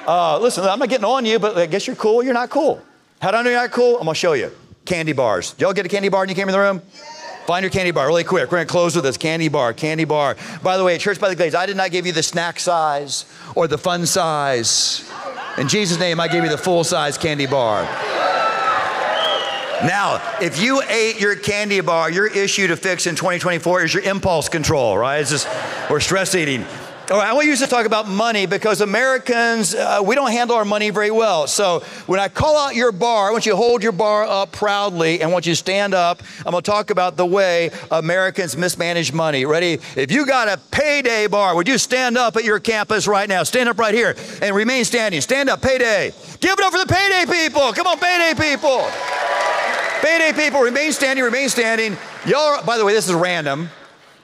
Uh, 0.06 0.38
listen, 0.38 0.64
I'm 0.64 0.78
not 0.78 0.88
getting 0.88 1.04
on 1.04 1.26
you, 1.26 1.38
but 1.38 1.58
I 1.58 1.66
guess 1.66 1.86
you're 1.86 1.94
cool. 1.94 2.22
You're 2.22 2.32
not 2.32 2.48
cool. 2.48 2.82
How 3.20 3.30
do 3.30 3.36
I 3.36 3.42
know 3.42 3.50
you're 3.50 3.60
not 3.60 3.70
cool? 3.70 3.98
I'm 3.98 4.04
going 4.04 4.14
to 4.14 4.18
show 4.18 4.32
you. 4.32 4.50
Candy 4.86 5.12
bars. 5.12 5.54
Y'all 5.58 5.74
get 5.74 5.84
a 5.84 5.90
candy 5.90 6.08
bar 6.08 6.22
when 6.22 6.30
you 6.30 6.34
came 6.34 6.48
in 6.48 6.52
the 6.52 6.58
room? 6.58 6.80
Find 7.46 7.62
your 7.62 7.70
candy 7.70 7.90
bar 7.90 8.06
really 8.06 8.24
quick. 8.24 8.44
We're 8.44 8.58
going 8.58 8.66
to 8.66 8.70
close 8.70 8.94
with 8.94 9.04
this 9.04 9.18
candy 9.18 9.48
bar, 9.48 9.74
candy 9.74 10.04
bar. 10.04 10.38
By 10.62 10.78
the 10.78 10.84
way, 10.84 10.96
Church 10.96 11.20
by 11.20 11.28
the 11.28 11.36
Glades, 11.36 11.54
I 11.54 11.66
did 11.66 11.76
not 11.76 11.90
give 11.90 12.06
you 12.06 12.12
the 12.12 12.22
snack 12.22 12.60
size 12.60 13.26
or 13.54 13.68
the 13.68 13.76
fun 13.76 14.06
size. 14.06 15.06
In 15.58 15.68
Jesus' 15.68 15.98
name, 15.98 16.18
I 16.18 16.28
gave 16.28 16.44
you 16.44 16.48
the 16.48 16.56
full 16.56 16.82
size 16.82 17.18
candy 17.18 17.46
bar. 17.46 17.86
Now, 19.82 20.20
if 20.42 20.60
you 20.60 20.82
ate 20.82 21.18
your 21.18 21.34
candy 21.36 21.80
bar, 21.80 22.10
your 22.10 22.26
issue 22.26 22.66
to 22.66 22.76
fix 22.76 23.06
in 23.06 23.16
2024 23.16 23.84
is 23.84 23.94
your 23.94 24.02
impulse 24.02 24.50
control, 24.50 24.98
right? 24.98 25.20
It's 25.20 25.30
just, 25.30 25.48
we're 25.88 26.00
stress 26.00 26.34
eating. 26.34 26.66
All 27.10 27.16
right, 27.16 27.28
I 27.28 27.32
want 27.32 27.48
you 27.48 27.56
to 27.56 27.66
talk 27.66 27.86
about 27.86 28.06
money 28.06 28.46
because 28.46 28.82
Americans, 28.82 29.74
uh, 29.74 30.00
we 30.04 30.14
don't 30.14 30.30
handle 30.30 30.54
our 30.54 30.66
money 30.66 30.90
very 30.90 31.10
well. 31.10 31.46
So 31.46 31.80
when 32.06 32.20
I 32.20 32.28
call 32.28 32.56
out 32.56 32.76
your 32.76 32.92
bar, 32.92 33.28
I 33.28 33.32
want 33.32 33.46
you 33.46 33.52
to 33.52 33.56
hold 33.56 33.82
your 33.82 33.90
bar 33.90 34.24
up 34.24 34.52
proudly 34.52 35.14
and 35.14 35.30
I 35.30 35.32
want 35.32 35.44
you 35.44 35.52
to 35.52 35.56
stand 35.56 35.94
up. 35.94 36.22
I'm 36.44 36.52
going 36.52 36.62
to 36.62 36.70
talk 36.70 36.90
about 36.90 37.16
the 37.16 37.26
way 37.26 37.70
Americans 37.90 38.56
mismanage 38.56 39.12
money. 39.12 39.44
Ready? 39.44 39.80
If 39.96 40.12
you 40.12 40.24
got 40.24 40.46
a 40.46 40.60
payday 40.70 41.26
bar, 41.26 41.56
would 41.56 41.66
you 41.66 41.78
stand 41.78 42.16
up 42.16 42.36
at 42.36 42.44
your 42.44 42.60
campus 42.60 43.08
right 43.08 43.28
now? 43.28 43.42
Stand 43.42 43.68
up 43.68 43.78
right 43.78 43.94
here 43.94 44.14
and 44.40 44.54
remain 44.54 44.84
standing. 44.84 45.20
Stand 45.20 45.48
up, 45.48 45.62
payday. 45.62 46.12
Give 46.38 46.52
it 46.52 46.64
up 46.64 46.72
for 46.72 46.78
the 46.78 46.86
payday 46.86 47.24
people. 47.26 47.72
Come 47.72 47.88
on, 47.88 47.98
payday 47.98 48.34
people. 48.40 48.88
Payday 50.02 50.32
people, 50.32 50.60
remain 50.60 50.92
standing, 50.92 51.22
remain 51.22 51.50
standing. 51.50 51.96
Y'all, 52.24 52.64
by 52.64 52.78
the 52.78 52.84
way, 52.86 52.94
this 52.94 53.06
is 53.06 53.14
random. 53.14 53.68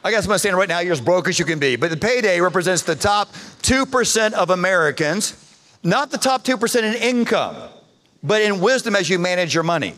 I 0.03 0.11
guess 0.11 0.25
I'm 0.25 0.29
gonna 0.29 0.39
stand 0.39 0.57
right 0.57 0.69
now, 0.69 0.79
you're 0.79 0.93
as 0.93 1.03
broke 1.03 1.29
as 1.29 1.39
you 1.39 1.45
can 1.45 1.59
be. 1.59 1.77
But 1.77 1.91
the 1.91 1.99
payday 1.99 2.41
represents 2.41 2.83
the 2.83 2.95
top 2.95 3.33
2% 3.61 4.33
of 4.33 4.49
Americans, 4.49 5.35
not 5.83 6.11
the 6.11 6.17
top 6.17 6.45
2% 6.45 6.83
in 6.83 6.95
income, 6.95 7.57
but 8.23 8.41
in 8.41 8.61
wisdom 8.61 8.97
as 8.97 9.11
you 9.11 9.19
manage 9.19 9.53
your 9.53 9.65
money. 9.65 9.95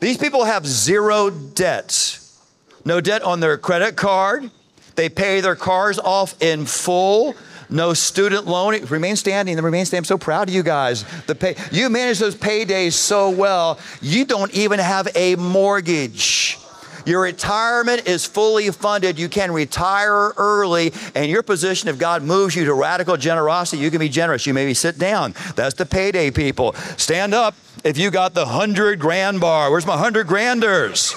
These 0.00 0.18
people 0.18 0.44
have 0.44 0.66
zero 0.66 1.30
debts. 1.30 2.38
No 2.84 3.00
debt 3.00 3.22
on 3.22 3.40
their 3.40 3.56
credit 3.56 3.96
card. 3.96 4.50
They 4.96 5.08
pay 5.08 5.40
their 5.40 5.56
cars 5.56 5.98
off 5.98 6.40
in 6.42 6.66
full 6.66 7.36
no 7.72 7.94
student 7.94 8.46
loan. 8.46 8.84
Remain 8.86 9.16
standing. 9.16 9.56
Remain 9.56 9.84
standing. 9.84 10.02
I'm 10.02 10.04
so 10.04 10.18
proud 10.18 10.48
of 10.48 10.54
you 10.54 10.62
guys. 10.62 11.04
The 11.26 11.34
pay, 11.34 11.56
you 11.70 11.88
manage 11.88 12.18
those 12.18 12.34
paydays 12.34 12.92
so 12.92 13.30
well. 13.30 13.78
You 14.00 14.24
don't 14.24 14.52
even 14.52 14.78
have 14.78 15.08
a 15.14 15.36
mortgage. 15.36 16.58
Your 17.04 17.22
retirement 17.22 18.06
is 18.06 18.24
fully 18.24 18.70
funded. 18.70 19.18
You 19.18 19.28
can 19.28 19.50
retire 19.50 20.32
early, 20.36 20.92
and 21.14 21.28
your 21.28 21.42
position, 21.42 21.88
if 21.88 21.98
God 21.98 22.22
moves 22.22 22.54
you 22.54 22.64
to 22.66 22.74
radical 22.74 23.16
generosity, 23.16 23.82
you 23.82 23.90
can 23.90 23.98
be 23.98 24.08
generous. 24.08 24.46
You 24.46 24.54
maybe 24.54 24.74
sit 24.74 24.98
down. 24.98 25.34
That's 25.56 25.74
the 25.74 25.86
payday 25.86 26.30
people. 26.30 26.74
Stand 26.96 27.34
up 27.34 27.56
if 27.82 27.98
you 27.98 28.10
got 28.10 28.34
the 28.34 28.46
hundred 28.46 29.00
grand 29.00 29.40
bar. 29.40 29.70
Where's 29.70 29.86
my 29.86 29.96
hundred 29.96 30.28
granders? 30.28 31.14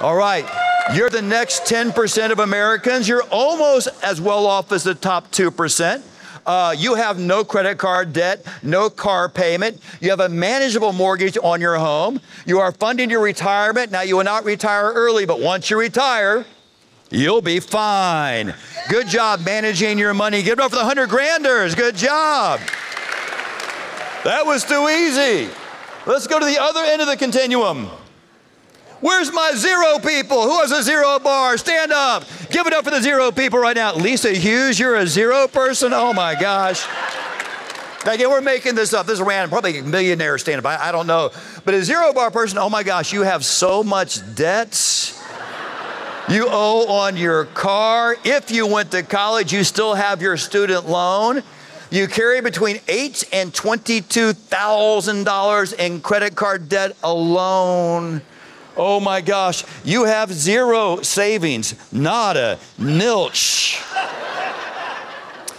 All 0.00 0.16
right. 0.16 0.44
You're 0.94 1.10
the 1.10 1.22
next 1.22 1.64
10% 1.64 2.30
of 2.30 2.38
Americans. 2.38 3.08
You're 3.08 3.24
almost 3.24 3.88
as 4.04 4.20
well 4.20 4.46
off 4.46 4.70
as 4.70 4.84
the 4.84 4.94
top 4.94 5.32
2%. 5.32 6.02
Uh, 6.46 6.72
you 6.78 6.94
have 6.94 7.18
no 7.18 7.42
credit 7.42 7.76
card 7.76 8.12
debt, 8.12 8.46
no 8.62 8.88
car 8.88 9.28
payment. 9.28 9.82
You 10.00 10.10
have 10.10 10.20
a 10.20 10.28
manageable 10.28 10.92
mortgage 10.92 11.36
on 11.42 11.60
your 11.60 11.74
home. 11.74 12.20
You 12.46 12.60
are 12.60 12.70
funding 12.70 13.10
your 13.10 13.20
retirement. 13.20 13.90
Now, 13.90 14.02
you 14.02 14.16
will 14.16 14.24
not 14.24 14.44
retire 14.44 14.92
early, 14.92 15.26
but 15.26 15.40
once 15.40 15.70
you 15.70 15.78
retire, 15.78 16.46
you'll 17.10 17.42
be 17.42 17.58
fine. 17.58 18.54
Good 18.88 19.08
job 19.08 19.44
managing 19.44 19.98
your 19.98 20.14
money. 20.14 20.44
Give 20.44 20.52
it 20.52 20.60
up 20.60 20.70
for 20.70 20.76
the 20.76 20.82
100 20.82 21.08
granders. 21.10 21.74
Good 21.74 21.96
job. 21.96 22.60
That 24.22 24.46
was 24.46 24.64
too 24.64 24.88
easy. 24.88 25.52
Let's 26.06 26.28
go 26.28 26.38
to 26.38 26.46
the 26.46 26.62
other 26.62 26.80
end 26.80 27.02
of 27.02 27.08
the 27.08 27.16
continuum. 27.16 27.90
Where's 29.06 29.32
my 29.32 29.52
zero 29.54 30.00
people? 30.00 30.42
Who 30.42 30.58
has 30.58 30.72
a 30.72 30.82
zero 30.82 31.20
bar? 31.20 31.56
Stand 31.58 31.92
up. 31.92 32.24
Give 32.50 32.66
it 32.66 32.72
up 32.72 32.84
for 32.84 32.90
the 32.90 33.00
zero 33.00 33.30
people 33.30 33.60
right 33.60 33.76
now. 33.76 33.94
Lisa 33.94 34.32
Hughes, 34.32 34.80
you're 34.80 34.96
a 34.96 35.06
zero 35.06 35.46
person? 35.46 35.92
Oh 35.92 36.12
my 36.12 36.34
gosh. 36.34 36.84
Again, 38.04 38.28
we're 38.28 38.40
making 38.40 38.74
this 38.74 38.92
up. 38.92 39.06
This 39.06 39.20
is 39.20 39.24
random, 39.24 39.50
probably 39.50 39.78
a 39.78 39.84
millionaire 39.84 40.38
stand 40.38 40.58
up. 40.58 40.66
I, 40.66 40.88
I 40.88 40.90
don't 40.90 41.06
know. 41.06 41.30
But 41.64 41.74
a 41.74 41.84
zero 41.84 42.12
bar 42.12 42.32
person, 42.32 42.58
oh 42.58 42.68
my 42.68 42.82
gosh, 42.82 43.12
you 43.12 43.22
have 43.22 43.44
so 43.44 43.84
much 43.84 44.18
debts. 44.34 45.22
You 46.28 46.48
owe 46.50 46.88
on 46.88 47.16
your 47.16 47.44
car. 47.44 48.16
If 48.24 48.50
you 48.50 48.66
went 48.66 48.90
to 48.90 49.04
college, 49.04 49.52
you 49.52 49.62
still 49.62 49.94
have 49.94 50.20
your 50.20 50.36
student 50.36 50.88
loan. 50.88 51.44
You 51.92 52.08
carry 52.08 52.40
between 52.40 52.80
eight 52.88 53.22
and 53.32 53.54
twenty-two 53.54 54.32
thousand 54.32 55.22
dollars 55.22 55.72
in 55.74 56.00
credit 56.00 56.34
card 56.34 56.68
debt 56.68 56.96
alone. 57.04 58.22
Oh 58.76 59.00
my 59.00 59.22
gosh, 59.22 59.64
you 59.84 60.04
have 60.04 60.30
zero 60.30 61.00
savings, 61.00 61.74
nada, 61.92 62.58
nilch. 62.78 63.82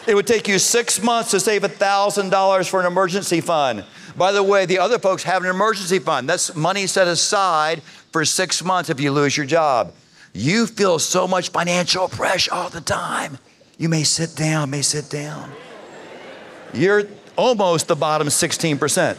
it 0.07 0.13
would 0.13 0.27
take 0.27 0.47
you 0.47 0.59
six 0.59 1.01
months 1.01 1.31
to 1.31 1.39
save 1.39 1.63
$1,000 1.63 2.69
for 2.69 2.79
an 2.79 2.85
emergency 2.85 3.41
fund. 3.41 3.83
By 4.15 4.31
the 4.31 4.43
way, 4.43 4.65
the 4.65 4.77
other 4.79 4.99
folks 4.99 5.23
have 5.23 5.43
an 5.43 5.49
emergency 5.49 5.97
fund. 5.99 6.29
That's 6.29 6.55
money 6.55 6.85
set 6.85 7.07
aside 7.07 7.81
for 8.11 8.23
six 8.23 8.63
months 8.63 8.89
if 8.89 8.99
you 8.99 9.11
lose 9.11 9.35
your 9.35 9.45
job. 9.45 9.93
You 10.33 10.67
feel 10.67 10.99
so 10.99 11.27
much 11.27 11.49
financial 11.49 12.07
pressure 12.07 12.53
all 12.53 12.69
the 12.69 12.81
time. 12.81 13.39
You 13.79 13.89
may 13.89 14.03
sit 14.03 14.35
down, 14.35 14.69
may 14.69 14.83
sit 14.83 15.09
down. 15.09 15.51
You're 16.73 17.05
almost 17.35 17.87
the 17.87 17.95
bottom 17.95 18.27
16%. 18.27 19.17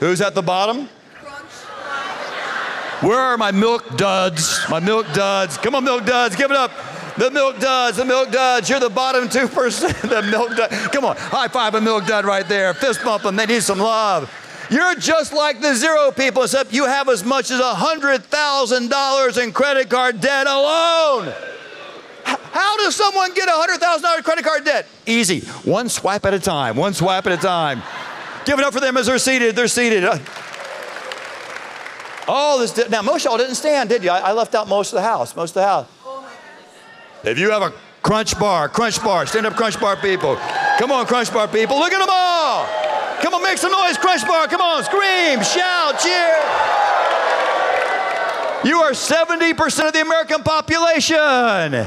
Who's 0.00 0.20
at 0.20 0.34
the 0.34 0.42
bottom? 0.42 0.90
Where 3.00 3.18
are 3.18 3.36
my 3.36 3.50
milk 3.50 3.96
duds? 3.96 4.60
My 4.70 4.80
milk 4.80 5.06
duds. 5.12 5.58
Come 5.58 5.74
on, 5.74 5.84
milk 5.84 6.06
duds, 6.06 6.34
give 6.34 6.50
it 6.50 6.56
up. 6.56 6.72
The 7.18 7.30
milk 7.30 7.58
duds, 7.60 7.96
the 7.96 8.04
milk 8.04 8.30
duds. 8.30 8.68
You're 8.68 8.80
the 8.80 8.90
bottom 8.90 9.28
2%. 9.28 10.08
The 10.08 10.22
milk 10.22 10.56
dud. 10.56 10.70
Come 10.92 11.04
on, 11.04 11.16
high 11.16 11.48
five 11.48 11.74
a 11.74 11.80
milk 11.80 12.06
dud 12.06 12.24
right 12.24 12.46
there. 12.48 12.72
Fist 12.74 13.02
bump 13.04 13.22
them. 13.22 13.36
They 13.36 13.46
need 13.46 13.62
some 13.62 13.78
love. 13.78 14.30
You're 14.70 14.94
just 14.96 15.32
like 15.32 15.60
the 15.60 15.74
zero 15.74 16.10
people, 16.10 16.42
except 16.42 16.72
you 16.72 16.86
have 16.86 17.08
as 17.08 17.24
much 17.24 17.50
as 17.50 17.60
$100,000 17.60 19.42
in 19.42 19.52
credit 19.52 19.88
card 19.88 20.20
debt 20.20 20.46
alone. 20.46 21.32
How 22.24 22.76
does 22.78 22.96
someone 22.96 23.32
get 23.34 23.48
$100,000 23.48 24.24
credit 24.24 24.44
card 24.44 24.64
debt? 24.64 24.86
Easy. 25.06 25.40
One 25.64 25.88
swipe 25.88 26.24
at 26.24 26.34
a 26.34 26.40
time. 26.40 26.76
One 26.76 26.94
swipe 26.94 27.26
at 27.26 27.32
a 27.32 27.36
time. 27.36 27.82
Give 28.44 28.58
it 28.58 28.64
up 28.64 28.72
for 28.72 28.80
them 28.80 28.96
as 28.96 29.06
they're 29.06 29.18
seated. 29.18 29.54
They're 29.54 29.68
seated. 29.68 30.04
Oh, 32.28 32.58
this 32.60 32.88
now 32.90 33.02
most 33.02 33.24
y'all 33.24 33.38
didn't 33.38 33.54
stand, 33.54 33.88
did 33.88 34.02
you? 34.02 34.10
I, 34.10 34.30
I, 34.30 34.32
left 34.32 34.54
out 34.54 34.68
most 34.68 34.92
of 34.92 34.96
the 34.96 35.02
house. 35.02 35.36
Most 35.36 35.50
of 35.50 35.54
the 35.54 35.64
house. 35.64 35.86
if 37.22 37.38
you 37.38 37.50
have 37.50 37.62
a 37.62 37.72
crunch 38.02 38.38
bar, 38.38 38.68
crunch 38.68 39.02
bar, 39.02 39.26
stand 39.26 39.46
up, 39.46 39.54
crunch 39.54 39.80
bar 39.80 39.96
people. 39.96 40.36
Come 40.78 40.90
on, 40.90 41.06
crunch 41.06 41.32
bar 41.32 41.46
people. 41.46 41.78
Look 41.78 41.92
at 41.92 41.98
them 41.98 42.08
all. 42.10 42.66
Come 43.22 43.34
on, 43.34 43.42
make 43.42 43.58
some 43.58 43.72
noise, 43.72 43.96
crunch 43.96 44.26
bar. 44.26 44.46
Come 44.48 44.60
on, 44.60 44.82
scream, 44.84 45.42
shout, 45.42 46.00
cheer. 46.00 46.36
You 48.64 48.80
are 48.80 48.90
70% 48.90 49.86
of 49.86 49.92
the 49.92 50.00
American 50.00 50.42
population. 50.42 51.86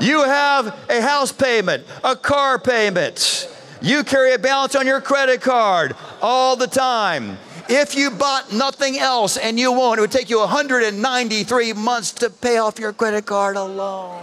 You 0.00 0.24
have 0.24 0.76
a 0.90 1.00
house 1.00 1.30
payment, 1.30 1.84
a 2.02 2.16
car 2.16 2.58
payment. 2.58 3.48
You 3.80 4.02
carry 4.02 4.32
a 4.32 4.38
balance 4.38 4.74
on 4.74 4.86
your 4.86 5.00
credit 5.00 5.40
card 5.40 5.94
all 6.20 6.56
the 6.56 6.66
time. 6.66 7.38
If 7.68 7.96
you 7.96 8.10
bought 8.10 8.52
nothing 8.52 8.98
else 8.98 9.36
and 9.36 9.58
you 9.58 9.72
won't, 9.72 9.98
it 9.98 10.02
would 10.02 10.12
take 10.12 10.28
you 10.28 10.38
193 10.40 11.72
months 11.72 12.12
to 12.12 12.30
pay 12.30 12.58
off 12.58 12.78
your 12.78 12.92
credit 12.92 13.24
card 13.24 13.56
alone. 13.56 14.22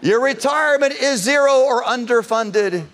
Your 0.00 0.20
retirement 0.20 0.94
is 0.94 1.22
zero 1.22 1.60
or 1.60 1.82
underfunded. 1.84 2.84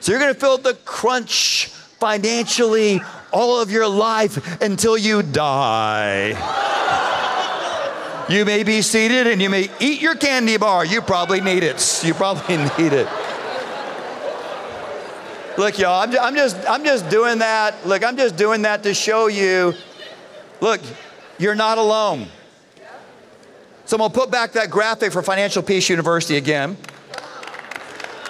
So 0.00 0.12
you're 0.12 0.20
going 0.20 0.34
to 0.34 0.38
feel 0.38 0.58
the 0.58 0.74
crunch 0.84 1.66
financially 1.98 3.00
all 3.32 3.60
of 3.60 3.70
your 3.70 3.88
life 3.88 4.60
until 4.60 4.98
you 4.98 5.22
die. 5.22 6.36
You 8.28 8.44
may 8.44 8.62
be 8.62 8.82
seated 8.82 9.26
and 9.26 9.42
you 9.42 9.50
may 9.50 9.68
eat 9.80 10.00
your 10.00 10.14
candy 10.14 10.56
bar. 10.56 10.84
You 10.84 11.02
probably 11.02 11.40
need 11.40 11.62
it. 11.64 12.02
You 12.04 12.14
probably 12.14 12.56
need 12.78 12.92
it. 12.92 13.08
Look, 15.58 15.78
y'all, 15.78 16.00
I'm, 16.02 16.18
I'm, 16.18 16.34
just, 16.34 16.56
I'm 16.68 16.82
just 16.82 17.10
doing 17.10 17.40
that. 17.40 17.86
Look, 17.86 18.02
I'm 18.02 18.16
just 18.16 18.36
doing 18.36 18.62
that 18.62 18.82
to 18.84 18.94
show 18.94 19.26
you. 19.26 19.74
Look, 20.62 20.80
you're 21.38 21.54
not 21.54 21.76
alone. 21.76 22.26
So 23.84 23.96
I'm 23.96 24.00
gonna 24.00 24.14
put 24.14 24.30
back 24.30 24.52
that 24.52 24.70
graphic 24.70 25.12
for 25.12 25.22
Financial 25.22 25.62
Peace 25.62 25.90
University 25.90 26.36
again 26.36 26.78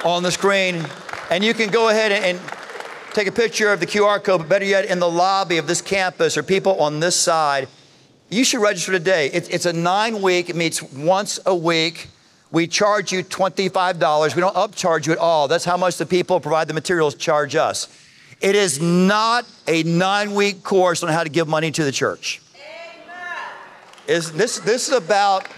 on 0.04 0.24
the 0.24 0.32
screen. 0.32 0.84
And 1.30 1.44
you 1.44 1.54
can 1.54 1.70
go 1.70 1.90
ahead 1.90 2.10
and, 2.10 2.24
and 2.24 2.40
take 3.12 3.28
a 3.28 3.32
picture 3.32 3.72
of 3.72 3.78
the 3.78 3.86
QR 3.86 4.22
code, 4.22 4.40
but 4.40 4.48
better 4.48 4.64
yet, 4.64 4.86
in 4.86 4.98
the 4.98 5.08
lobby 5.08 5.58
of 5.58 5.68
this 5.68 5.80
campus 5.80 6.36
or 6.36 6.42
people 6.42 6.80
on 6.80 6.98
this 6.98 7.14
side, 7.14 7.68
you 8.30 8.42
should 8.42 8.62
register 8.62 8.90
today. 8.90 9.28
It, 9.28 9.52
it's 9.52 9.66
a 9.66 9.72
nine 9.72 10.22
week, 10.22 10.50
it 10.50 10.56
meets 10.56 10.82
once 10.82 11.38
a 11.46 11.54
week. 11.54 12.08
We 12.52 12.66
charge 12.66 13.10
you 13.10 13.24
$25. 13.24 14.36
We 14.36 14.40
don't 14.40 14.54
upcharge 14.54 15.06
you 15.06 15.12
at 15.12 15.18
all. 15.18 15.48
That's 15.48 15.64
how 15.64 15.78
much 15.78 15.96
the 15.96 16.06
people 16.06 16.36
who 16.36 16.40
provide 16.40 16.68
the 16.68 16.74
materials 16.74 17.14
charge 17.14 17.56
us. 17.56 17.88
It 18.42 18.54
is 18.54 18.80
not 18.80 19.46
a 19.66 19.82
nine 19.84 20.34
week 20.34 20.62
course 20.62 21.02
on 21.02 21.08
how 21.08 21.24
to 21.24 21.30
give 21.30 21.48
money 21.48 21.70
to 21.70 21.82
the 21.82 21.92
church. 21.92 22.42
Is 24.06 24.32
this, 24.32 24.58
this 24.58 24.88
is 24.88 24.94
about 24.94 25.48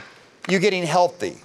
you 0.49 0.59
getting 0.59 0.85
healthy. 0.85 1.39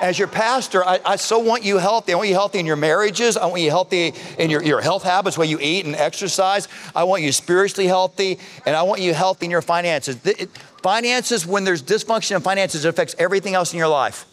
As 0.00 0.16
your 0.16 0.28
pastor, 0.28 0.84
I, 0.84 1.00
I, 1.04 1.16
so 1.16 1.40
want 1.40 1.64
you 1.64 1.78
healthy. 1.78 2.12
I 2.12 2.16
want 2.16 2.28
you 2.28 2.34
healthy 2.34 2.60
in 2.60 2.66
your 2.66 2.76
marriages. 2.76 3.36
I 3.36 3.46
want 3.46 3.62
you 3.62 3.70
healthy 3.70 4.14
in 4.38 4.48
your, 4.48 4.62
your 4.62 4.80
health 4.80 5.02
habits, 5.02 5.36
where 5.36 5.46
you 5.46 5.58
eat 5.60 5.86
and 5.86 5.96
exercise. 5.96 6.68
I 6.94 7.02
want 7.02 7.24
you 7.24 7.32
spiritually 7.32 7.88
healthy, 7.88 8.38
and 8.64 8.76
I 8.76 8.82
want 8.82 9.00
you 9.00 9.12
healthy 9.12 9.46
in 9.46 9.50
your 9.50 9.62
finances. 9.62 10.24
It, 10.24 10.50
finances, 10.82 11.44
when 11.44 11.64
there's 11.64 11.82
dysfunction 11.82 12.36
in 12.36 12.42
finances, 12.42 12.84
it 12.84 12.88
affects 12.88 13.16
everything 13.18 13.54
else 13.54 13.72
in 13.72 13.78
your 13.78 13.88
life. 13.88 14.24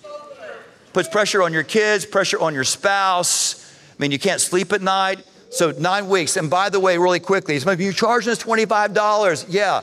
Puts 0.95 1.10
pressure 1.10 1.43
on 1.43 1.51
your 1.51 1.63
kids, 1.63 2.05
pressure 2.05 2.39
on 2.39 2.53
your 2.53 2.63
spouse. 2.63 3.69
I 3.91 3.95
mean, 4.01 4.12
you 4.12 4.17
can't 4.17 4.39
sleep 4.39 4.71
at 4.71 4.81
night. 4.81 5.19
So 5.49 5.71
nine 5.71 6.08
weeks. 6.08 6.38
And 6.38 6.49
by 6.49 6.69
the 6.69 6.79
way, 6.79 6.97
really 6.97 7.19
quickly, 7.19 7.58
of 7.58 7.81
you 7.81 7.91
charging 7.91 8.31
us 8.31 8.41
$25. 8.41 9.45
Yeah. 9.49 9.81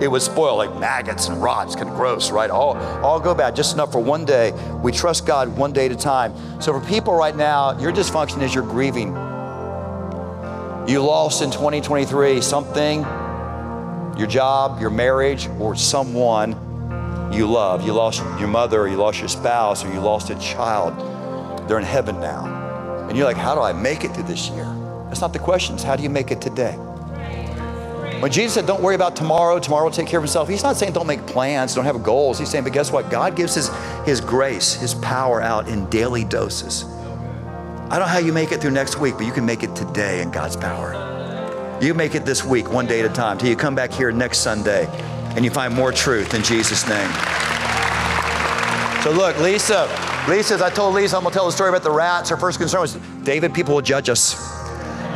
It 0.00 0.08
would 0.08 0.22
spoil 0.22 0.56
like 0.56 0.76
maggots 0.78 1.26
and 1.26 1.42
rots, 1.42 1.74
kind 1.74 1.88
of 1.88 1.96
gross, 1.96 2.30
right? 2.30 2.50
All, 2.50 2.76
all 3.04 3.18
go 3.18 3.34
bad, 3.34 3.56
just 3.56 3.74
enough 3.74 3.90
for 3.90 3.98
one 3.98 4.24
day. 4.24 4.52
We 4.80 4.92
trust 4.92 5.26
God 5.26 5.56
one 5.56 5.72
day 5.72 5.86
at 5.86 5.92
a 5.92 5.96
time. 5.96 6.32
So 6.62 6.72
for 6.78 6.86
people 6.86 7.14
right 7.14 7.34
now, 7.34 7.76
your 7.80 7.90
dysfunction 7.90 8.40
is 8.42 8.54
you're 8.54 8.62
grieving 8.62 9.16
you 10.88 11.02
lost 11.02 11.42
in 11.42 11.50
2023 11.50 12.40
something, 12.40 13.00
your 14.18 14.26
job, 14.26 14.80
your 14.80 14.88
marriage, 14.88 15.46
or 15.60 15.76
someone 15.76 16.52
you 17.30 17.46
love. 17.46 17.84
You 17.84 17.92
lost 17.92 18.22
your 18.40 18.48
mother, 18.48 18.80
or 18.80 18.88
you 18.88 18.96
lost 18.96 19.18
your 19.18 19.28
spouse, 19.28 19.84
or 19.84 19.92
you 19.92 20.00
lost 20.00 20.30
a 20.30 20.38
child. 20.38 20.98
They're 21.68 21.78
in 21.78 21.84
heaven 21.84 22.18
now. 22.20 23.06
And 23.06 23.18
you're 23.18 23.26
like, 23.26 23.36
how 23.36 23.54
do 23.54 23.60
I 23.60 23.72
make 23.74 24.02
it 24.02 24.14
through 24.14 24.24
this 24.24 24.48
year? 24.48 24.64
That's 25.08 25.20
not 25.20 25.34
the 25.34 25.38
question. 25.38 25.74
It's 25.74 25.84
how 25.84 25.94
do 25.94 26.02
you 26.02 26.10
make 26.10 26.30
it 26.30 26.40
today? 26.40 26.72
When 28.20 28.32
Jesus 28.32 28.54
said, 28.54 28.66
don't 28.66 28.82
worry 28.82 28.94
about 28.94 29.14
tomorrow, 29.14 29.58
tomorrow 29.58 29.84
will 29.84 29.92
take 29.92 30.08
care 30.08 30.18
of 30.18 30.24
itself, 30.24 30.48
he's 30.48 30.62
not 30.62 30.76
saying 30.76 30.92
don't 30.94 31.06
make 31.06 31.24
plans, 31.26 31.74
don't 31.74 31.84
have 31.84 32.02
goals. 32.02 32.38
He's 32.38 32.50
saying, 32.50 32.64
but 32.64 32.72
guess 32.72 32.90
what? 32.90 33.10
God 33.10 33.36
gives 33.36 33.54
his, 33.54 33.70
his 34.06 34.20
grace, 34.22 34.74
his 34.74 34.94
power 34.94 35.40
out 35.40 35.68
in 35.68 35.88
daily 35.90 36.24
doses. 36.24 36.84
I 37.90 37.92
don't 37.92 38.00
know 38.00 38.12
how 38.12 38.18
you 38.18 38.34
make 38.34 38.52
it 38.52 38.60
through 38.60 38.72
next 38.72 38.98
week, 38.98 39.14
but 39.16 39.24
you 39.24 39.32
can 39.32 39.46
make 39.46 39.62
it 39.62 39.74
today 39.74 40.20
in 40.20 40.30
God's 40.30 40.58
power. 40.58 40.92
You 41.80 41.94
make 41.94 42.14
it 42.14 42.26
this 42.26 42.44
week, 42.44 42.70
one 42.70 42.86
day 42.86 43.00
at 43.00 43.10
a 43.10 43.14
time, 43.14 43.38
till 43.38 43.48
you 43.48 43.56
come 43.56 43.74
back 43.74 43.90
here 43.90 44.12
next 44.12 44.40
Sunday 44.40 44.86
and 45.34 45.42
you 45.42 45.50
find 45.50 45.74
more 45.74 45.90
truth 45.90 46.34
in 46.34 46.42
Jesus' 46.42 46.86
name. 46.86 47.10
So 49.02 49.10
look, 49.10 49.38
Lisa, 49.40 49.88
Lisa, 50.28 50.62
I 50.62 50.68
told 50.68 50.96
Lisa, 50.96 51.16
I'm 51.16 51.22
gonna 51.22 51.32
tell 51.32 51.46
the 51.46 51.52
story 51.52 51.70
about 51.70 51.82
the 51.82 51.90
rats. 51.90 52.28
Her 52.28 52.36
first 52.36 52.58
concern 52.58 52.82
was, 52.82 52.98
David, 53.22 53.54
people 53.54 53.74
will 53.76 53.80
judge 53.80 54.10
us. 54.10 54.34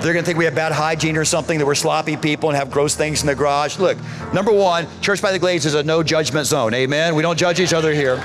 They're 0.03 0.15
gonna 0.15 0.25
think 0.25 0.39
we 0.39 0.47
have 0.47 0.55
bad 0.55 0.73
hygiene 0.73 1.19
or 1.19 1.27
something, 1.27 1.59
that 1.59 1.67
we're 1.67 1.75
sloppy 1.75 2.17
people 2.17 2.49
and 2.49 2.57
have 2.57 2.71
gross 2.71 2.95
things 2.95 3.21
in 3.21 3.27
the 3.27 3.35
garage. 3.35 3.79
Look, 3.79 3.99
number 4.33 4.51
one, 4.51 4.87
Church 5.03 5.21
by 5.21 5.31
the 5.31 5.39
Glades 5.39 5.67
is 5.67 5.75
a 5.75 5.83
no 5.83 6.03
judgment 6.03 6.47
zone. 6.47 6.73
Amen. 6.73 7.15
We 7.15 7.23
don't 7.23 7.39
judge 7.39 7.61
each 7.61 7.75
other 7.75 7.93
here. 7.93 8.17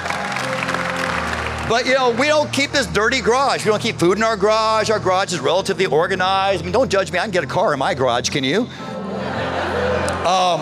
But 1.69 1.85
you 1.85 1.95
know, 1.95 2.11
we 2.11 2.27
don't 2.27 2.51
keep 2.53 2.71
this 2.71 2.87
dirty 2.87 3.19
garage. 3.19 3.65
We 3.65 3.71
don't 3.71 3.81
keep 3.81 3.99
food 3.99 4.17
in 4.17 4.23
our 4.23 4.37
garage. 4.37 4.89
Our 4.89 4.99
garage 4.99 5.33
is 5.33 5.41
relatively 5.41 5.85
organized. 5.85 6.61
I 6.61 6.63
mean, 6.63 6.71
don't 6.71 6.89
judge 6.89 7.11
me. 7.11 7.19
I 7.19 7.23
can 7.23 7.31
get 7.31 7.43
a 7.43 7.47
car 7.47 7.73
in 7.73 7.79
my 7.79 7.93
garage. 7.93 8.29
Can 8.29 8.45
you? 8.45 8.61
Um, 10.25 10.61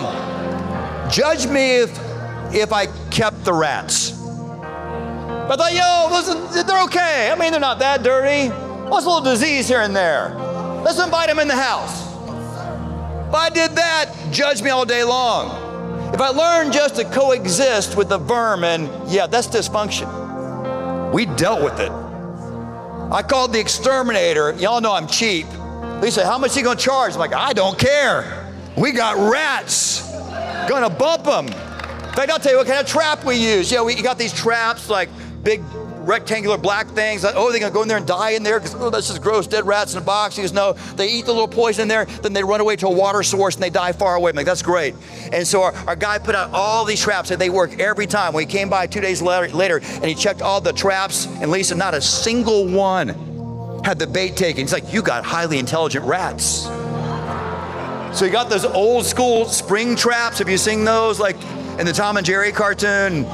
judge 1.08 1.46
me 1.46 1.76
if 1.76 1.96
if 2.52 2.72
I 2.72 2.86
kept 3.10 3.44
the 3.44 3.52
rats. 3.52 4.10
But 4.10 5.60
I 5.60 5.70
thought, 5.70 5.74
yo, 5.74 6.08
listen, 6.12 6.66
they're 6.66 6.82
okay. 6.84 7.30
I 7.30 7.38
mean, 7.38 7.52
they're 7.52 7.60
not 7.60 7.78
that 7.78 8.02
dirty. 8.02 8.48
What's 8.88 9.06
a 9.06 9.08
little 9.08 9.24
disease 9.24 9.68
here 9.68 9.82
and 9.82 9.94
there? 9.94 10.34
Let's 10.84 11.00
invite 11.00 11.28
them 11.28 11.38
in 11.38 11.46
the 11.46 11.56
house. 11.56 12.04
If 13.28 13.34
I 13.34 13.48
did 13.50 13.72
that, 13.72 14.12
judge 14.32 14.60
me 14.60 14.70
all 14.70 14.84
day 14.84 15.04
long. 15.04 15.50
If 16.12 16.20
I 16.20 16.28
learned 16.30 16.72
just 16.72 16.96
to 16.96 17.04
coexist 17.04 17.96
with 17.96 18.08
the 18.08 18.18
vermin, 18.18 18.90
yeah, 19.06 19.26
that's 19.28 19.46
dysfunction. 19.46 20.25
We 21.16 21.24
dealt 21.24 21.62
with 21.62 21.80
it. 21.80 21.90
I 21.90 23.22
called 23.26 23.54
the 23.54 23.58
exterminator. 23.58 24.52
Y'all 24.58 24.82
know 24.82 24.92
I'm 24.92 25.06
cheap. 25.06 25.46
He 26.02 26.10
said, 26.10 26.26
How 26.26 26.36
much 26.36 26.54
you 26.54 26.62
going 26.62 26.76
to 26.76 26.84
charge? 26.84 27.14
I'm 27.14 27.18
like, 27.18 27.32
I 27.32 27.54
don't 27.54 27.78
care. 27.78 28.52
We 28.76 28.92
got 28.92 29.32
rats. 29.32 30.12
Gonna 30.68 30.90
bump 30.90 31.24
them. 31.24 31.46
In 31.46 32.12
fact, 32.12 32.30
I'll 32.30 32.38
tell 32.38 32.52
you 32.52 32.58
what 32.58 32.66
kind 32.66 32.80
of 32.80 32.86
trap 32.86 33.24
we 33.24 33.36
use. 33.36 33.72
Yeah, 33.72 33.82
we 33.82 33.94
got 33.94 34.18
these 34.18 34.34
traps 34.34 34.90
like 34.90 35.08
big 35.42 35.62
rectangular 36.06 36.56
black 36.56 36.86
things. 36.88 37.24
Oh, 37.24 37.50
they're 37.50 37.60
gonna 37.60 37.72
go 37.72 37.82
in 37.82 37.88
there 37.88 37.96
and 37.98 38.06
die 38.06 38.30
in 38.30 38.42
there 38.42 38.58
because 38.58 38.74
oh, 38.76 38.90
that's 38.90 39.08
just 39.08 39.20
gross, 39.20 39.46
dead 39.46 39.66
rats 39.66 39.92
in 39.92 39.98
a 39.98 40.04
box. 40.04 40.36
He 40.36 40.42
goes, 40.42 40.52
no, 40.52 40.72
they 40.94 41.08
eat 41.08 41.26
the 41.26 41.32
little 41.32 41.48
poison 41.48 41.82
in 41.82 41.88
there, 41.88 42.04
then 42.04 42.32
they 42.32 42.44
run 42.44 42.60
away 42.60 42.76
to 42.76 42.86
a 42.86 42.90
water 42.90 43.22
source 43.22 43.54
and 43.54 43.62
they 43.62 43.70
die 43.70 43.92
far 43.92 44.14
away. 44.14 44.30
I'm 44.30 44.36
like, 44.36 44.46
that's 44.46 44.62
great. 44.62 44.94
And 45.32 45.46
so 45.46 45.62
our, 45.62 45.74
our 45.88 45.96
guy 45.96 46.18
put 46.18 46.34
out 46.34 46.50
all 46.52 46.84
these 46.84 47.00
traps 47.00 47.30
and 47.30 47.40
they 47.40 47.50
work 47.50 47.78
every 47.78 48.06
time. 48.06 48.32
When 48.32 48.46
he 48.46 48.50
came 48.50 48.68
by 48.68 48.86
two 48.86 49.00
days 49.00 49.20
later, 49.20 49.54
later 49.54 49.78
and 49.78 50.04
he 50.04 50.14
checked 50.14 50.42
all 50.42 50.60
the 50.60 50.72
traps, 50.72 51.26
and 51.26 51.50
Lisa, 51.50 51.74
not 51.74 51.94
a 51.94 52.00
single 52.00 52.66
one 52.66 53.08
had 53.84 53.98
the 53.98 54.06
bait 54.06 54.36
taken. 54.36 54.62
He's 54.62 54.72
like, 54.72 54.92
you 54.92 55.02
got 55.02 55.24
highly 55.24 55.58
intelligent 55.58 56.04
rats. 56.04 56.68
So 58.18 58.24
you 58.24 58.32
got 58.32 58.48
those 58.48 58.64
old 58.64 59.04
school 59.04 59.44
spring 59.44 59.94
traps. 59.94 60.38
Have 60.38 60.48
you 60.48 60.56
seen 60.56 60.84
those? 60.84 61.20
Like 61.20 61.36
in 61.78 61.84
the 61.84 61.92
Tom 61.92 62.16
and 62.16 62.24
Jerry 62.24 62.50
cartoon, 62.50 63.24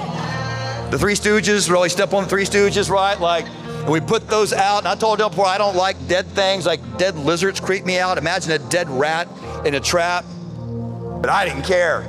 the 0.92 0.98
Three 0.98 1.14
Stooges, 1.14 1.70
really 1.70 1.88
step 1.88 2.12
on 2.12 2.24
the 2.24 2.28
Three 2.28 2.44
Stooges, 2.44 2.90
right? 2.90 3.18
Like, 3.18 3.46
we 3.88 3.98
put 3.98 4.28
those 4.28 4.52
out. 4.52 4.80
And 4.80 4.88
I 4.88 4.94
told 4.94 5.20
you 5.20 5.28
before, 5.30 5.46
I 5.46 5.56
don't 5.56 5.74
like 5.74 5.96
dead 6.06 6.26
things, 6.26 6.66
like 6.66 6.80
dead 6.98 7.16
lizards 7.16 7.60
creep 7.60 7.86
me 7.86 7.98
out. 7.98 8.18
Imagine 8.18 8.52
a 8.52 8.58
dead 8.58 8.90
rat 8.90 9.26
in 9.64 9.74
a 9.74 9.80
trap. 9.80 10.26
But 10.54 11.30
I 11.30 11.46
didn't 11.46 11.62
care. 11.62 12.02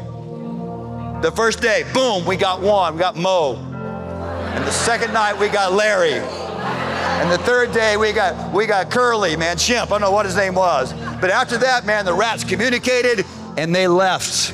The 1.21 1.31
first 1.33 1.61
day, 1.61 1.85
boom, 1.93 2.25
we 2.25 2.35
got 2.35 2.61
one, 2.61 2.95
we 2.95 2.99
got 2.99 3.15
Moe. 3.15 3.55
And 3.55 4.65
the 4.65 4.71
second 4.71 5.13
night, 5.13 5.39
we 5.39 5.47
got 5.47 5.71
Larry. 5.71 6.15
And 6.15 7.31
the 7.31 7.37
third 7.37 7.71
day, 7.71 7.95
we 7.95 8.11
got 8.11 8.53
we 8.53 8.65
got 8.65 8.91
Curly, 8.91 9.37
man, 9.37 9.55
Shemp. 9.55 9.83
I 9.83 9.85
don't 9.85 10.01
know 10.01 10.11
what 10.11 10.25
his 10.25 10.35
name 10.35 10.55
was. 10.55 10.91
But 11.21 11.29
after 11.29 11.57
that, 11.59 11.85
man, 11.85 12.03
the 12.03 12.13
rats 12.13 12.43
communicated 12.43 13.25
and 13.55 13.73
they 13.73 13.87
left. 13.87 14.53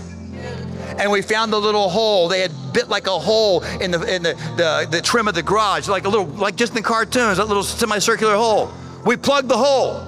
And 0.99 1.09
we 1.09 1.23
found 1.23 1.51
the 1.51 1.59
little 1.59 1.89
hole. 1.89 2.27
They 2.27 2.41
had 2.41 2.51
bit 2.69 2.87
like 2.89 3.07
a 3.07 3.17
hole 3.17 3.63
in 3.81 3.91
the 3.91 4.01
in 4.03 4.23
the, 4.23 4.33
the, 4.57 4.87
the 4.89 5.01
trim 5.01 5.27
of 5.27 5.35
the 5.35 5.43
garage, 5.43 5.87
like 5.87 6.05
a 6.05 6.09
little, 6.09 6.25
like 6.25 6.55
just 6.55 6.75
in 6.75 6.83
cartoons, 6.83 7.37
that 7.37 7.47
little 7.47 7.63
semicircular 7.63 8.35
hole. 8.35 8.71
We 9.05 9.17
plugged 9.17 9.49
the 9.49 9.57
hole. 9.57 10.05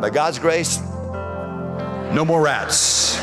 By 0.00 0.10
God's 0.10 0.38
grace, 0.38 0.78
no 2.12 2.24
more 2.24 2.42
rats. 2.42 3.16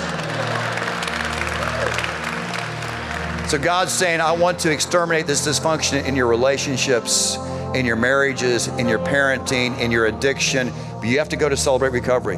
So 3.49 3.59
God's 3.59 3.91
saying, 3.91 4.19
I 4.19 4.31
want 4.31 4.57
to 4.59 4.71
exterminate 4.71 5.27
this 5.27 5.45
dysfunction 5.47 6.03
in 6.05 6.15
your 6.15 6.25
relationships, 6.25 7.37
in 7.75 7.85
your 7.85 7.95
marriages, 7.95 8.67
in 8.67 8.87
your 8.87 8.97
parenting, 8.97 9.79
in 9.79 9.91
your 9.91 10.07
addiction. 10.07 10.71
But 10.95 11.03
you 11.03 11.19
have 11.19 11.29
to 11.29 11.35
go 11.35 11.47
to 11.49 11.55
Celebrate 11.55 11.91
Recovery. 11.91 12.37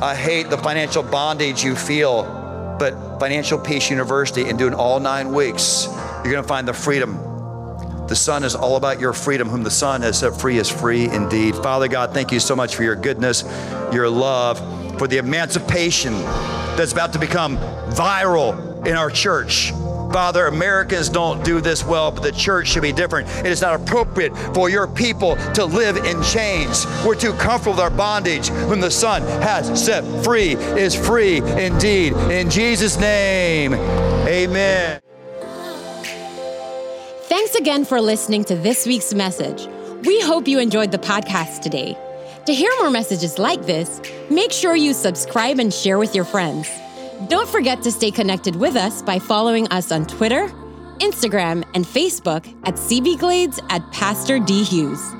I 0.00 0.16
hate 0.16 0.50
the 0.50 0.58
financial 0.58 1.04
bondage 1.04 1.62
you 1.62 1.76
feel, 1.76 2.24
but 2.78 3.18
Financial 3.18 3.58
Peace 3.58 3.90
University, 3.90 4.48
and 4.48 4.58
doing 4.58 4.74
all 4.74 5.00
nine 5.00 5.32
weeks, 5.32 5.86
you're 6.22 6.32
going 6.32 6.42
to 6.42 6.48
find 6.48 6.66
the 6.66 6.72
freedom. 6.72 7.16
The 8.06 8.16
Son 8.16 8.42
is 8.44 8.54
all 8.54 8.76
about 8.76 9.00
your 9.00 9.12
freedom. 9.12 9.48
Whom 9.48 9.62
the 9.62 9.70
Son 9.70 10.00
has 10.02 10.20
set 10.20 10.40
free 10.40 10.58
is 10.58 10.70
free 10.70 11.10
indeed. 11.10 11.54
Father 11.56 11.88
God, 11.88 12.14
thank 12.14 12.32
you 12.32 12.40
so 12.40 12.56
much 12.56 12.74
for 12.74 12.82
your 12.82 12.96
goodness, 12.96 13.44
your 13.92 14.08
love, 14.08 14.58
for 14.98 15.06
the 15.06 15.18
emancipation 15.18 16.14
that's 16.76 16.92
about 16.92 17.12
to 17.12 17.18
become 17.18 17.58
viral 17.90 18.86
in 18.86 18.94
our 18.94 19.10
church. 19.10 19.72
Father, 20.12 20.46
Americans 20.46 21.08
don't 21.08 21.44
do 21.44 21.60
this 21.60 21.84
well, 21.84 22.10
but 22.10 22.22
the 22.22 22.32
church 22.32 22.68
should 22.68 22.82
be 22.82 22.92
different. 22.92 23.28
It 23.40 23.46
is 23.46 23.60
not 23.60 23.80
appropriate 23.80 24.36
for 24.54 24.70
your 24.70 24.86
people 24.86 25.36
to 25.54 25.64
live 25.64 25.96
in 25.98 26.22
chains. 26.22 26.86
We're 27.06 27.14
too 27.14 27.32
comfortable 27.34 27.72
with 27.72 27.80
our 27.80 27.90
bondage. 27.90 28.48
Whom 28.48 28.80
the 28.80 28.90
Son 28.90 29.22
has 29.42 29.84
set 29.84 30.04
free 30.24 30.54
is 30.54 30.94
free 30.94 31.38
indeed. 31.38 32.14
In 32.30 32.48
Jesus' 32.48 32.98
name, 32.98 33.74
amen. 33.74 35.00
Thanks 37.24 37.54
again 37.54 37.84
for 37.84 38.00
listening 38.00 38.44
to 38.44 38.56
this 38.56 38.86
week's 38.86 39.12
message. 39.12 39.68
We 40.04 40.20
hope 40.22 40.48
you 40.48 40.58
enjoyed 40.58 40.90
the 40.90 40.98
podcast 40.98 41.60
today. 41.60 41.96
To 42.46 42.54
hear 42.54 42.70
more 42.78 42.90
messages 42.90 43.38
like 43.38 43.66
this, 43.66 44.00
make 44.30 44.52
sure 44.52 44.74
you 44.74 44.94
subscribe 44.94 45.58
and 45.58 45.72
share 45.72 45.98
with 45.98 46.14
your 46.14 46.24
friends. 46.24 46.70
Don't 47.26 47.48
forget 47.48 47.82
to 47.82 47.90
stay 47.90 48.12
connected 48.12 48.54
with 48.54 48.76
us 48.76 49.02
by 49.02 49.18
following 49.18 49.66
us 49.68 49.90
on 49.90 50.06
Twitter, 50.06 50.46
Instagram, 51.00 51.64
and 51.74 51.84
Facebook 51.84 52.46
at 52.64 52.74
CBGlades 52.74 53.58
at 53.70 53.90
Pastor 53.90 54.38
D. 54.38 54.62
Hughes. 54.62 55.17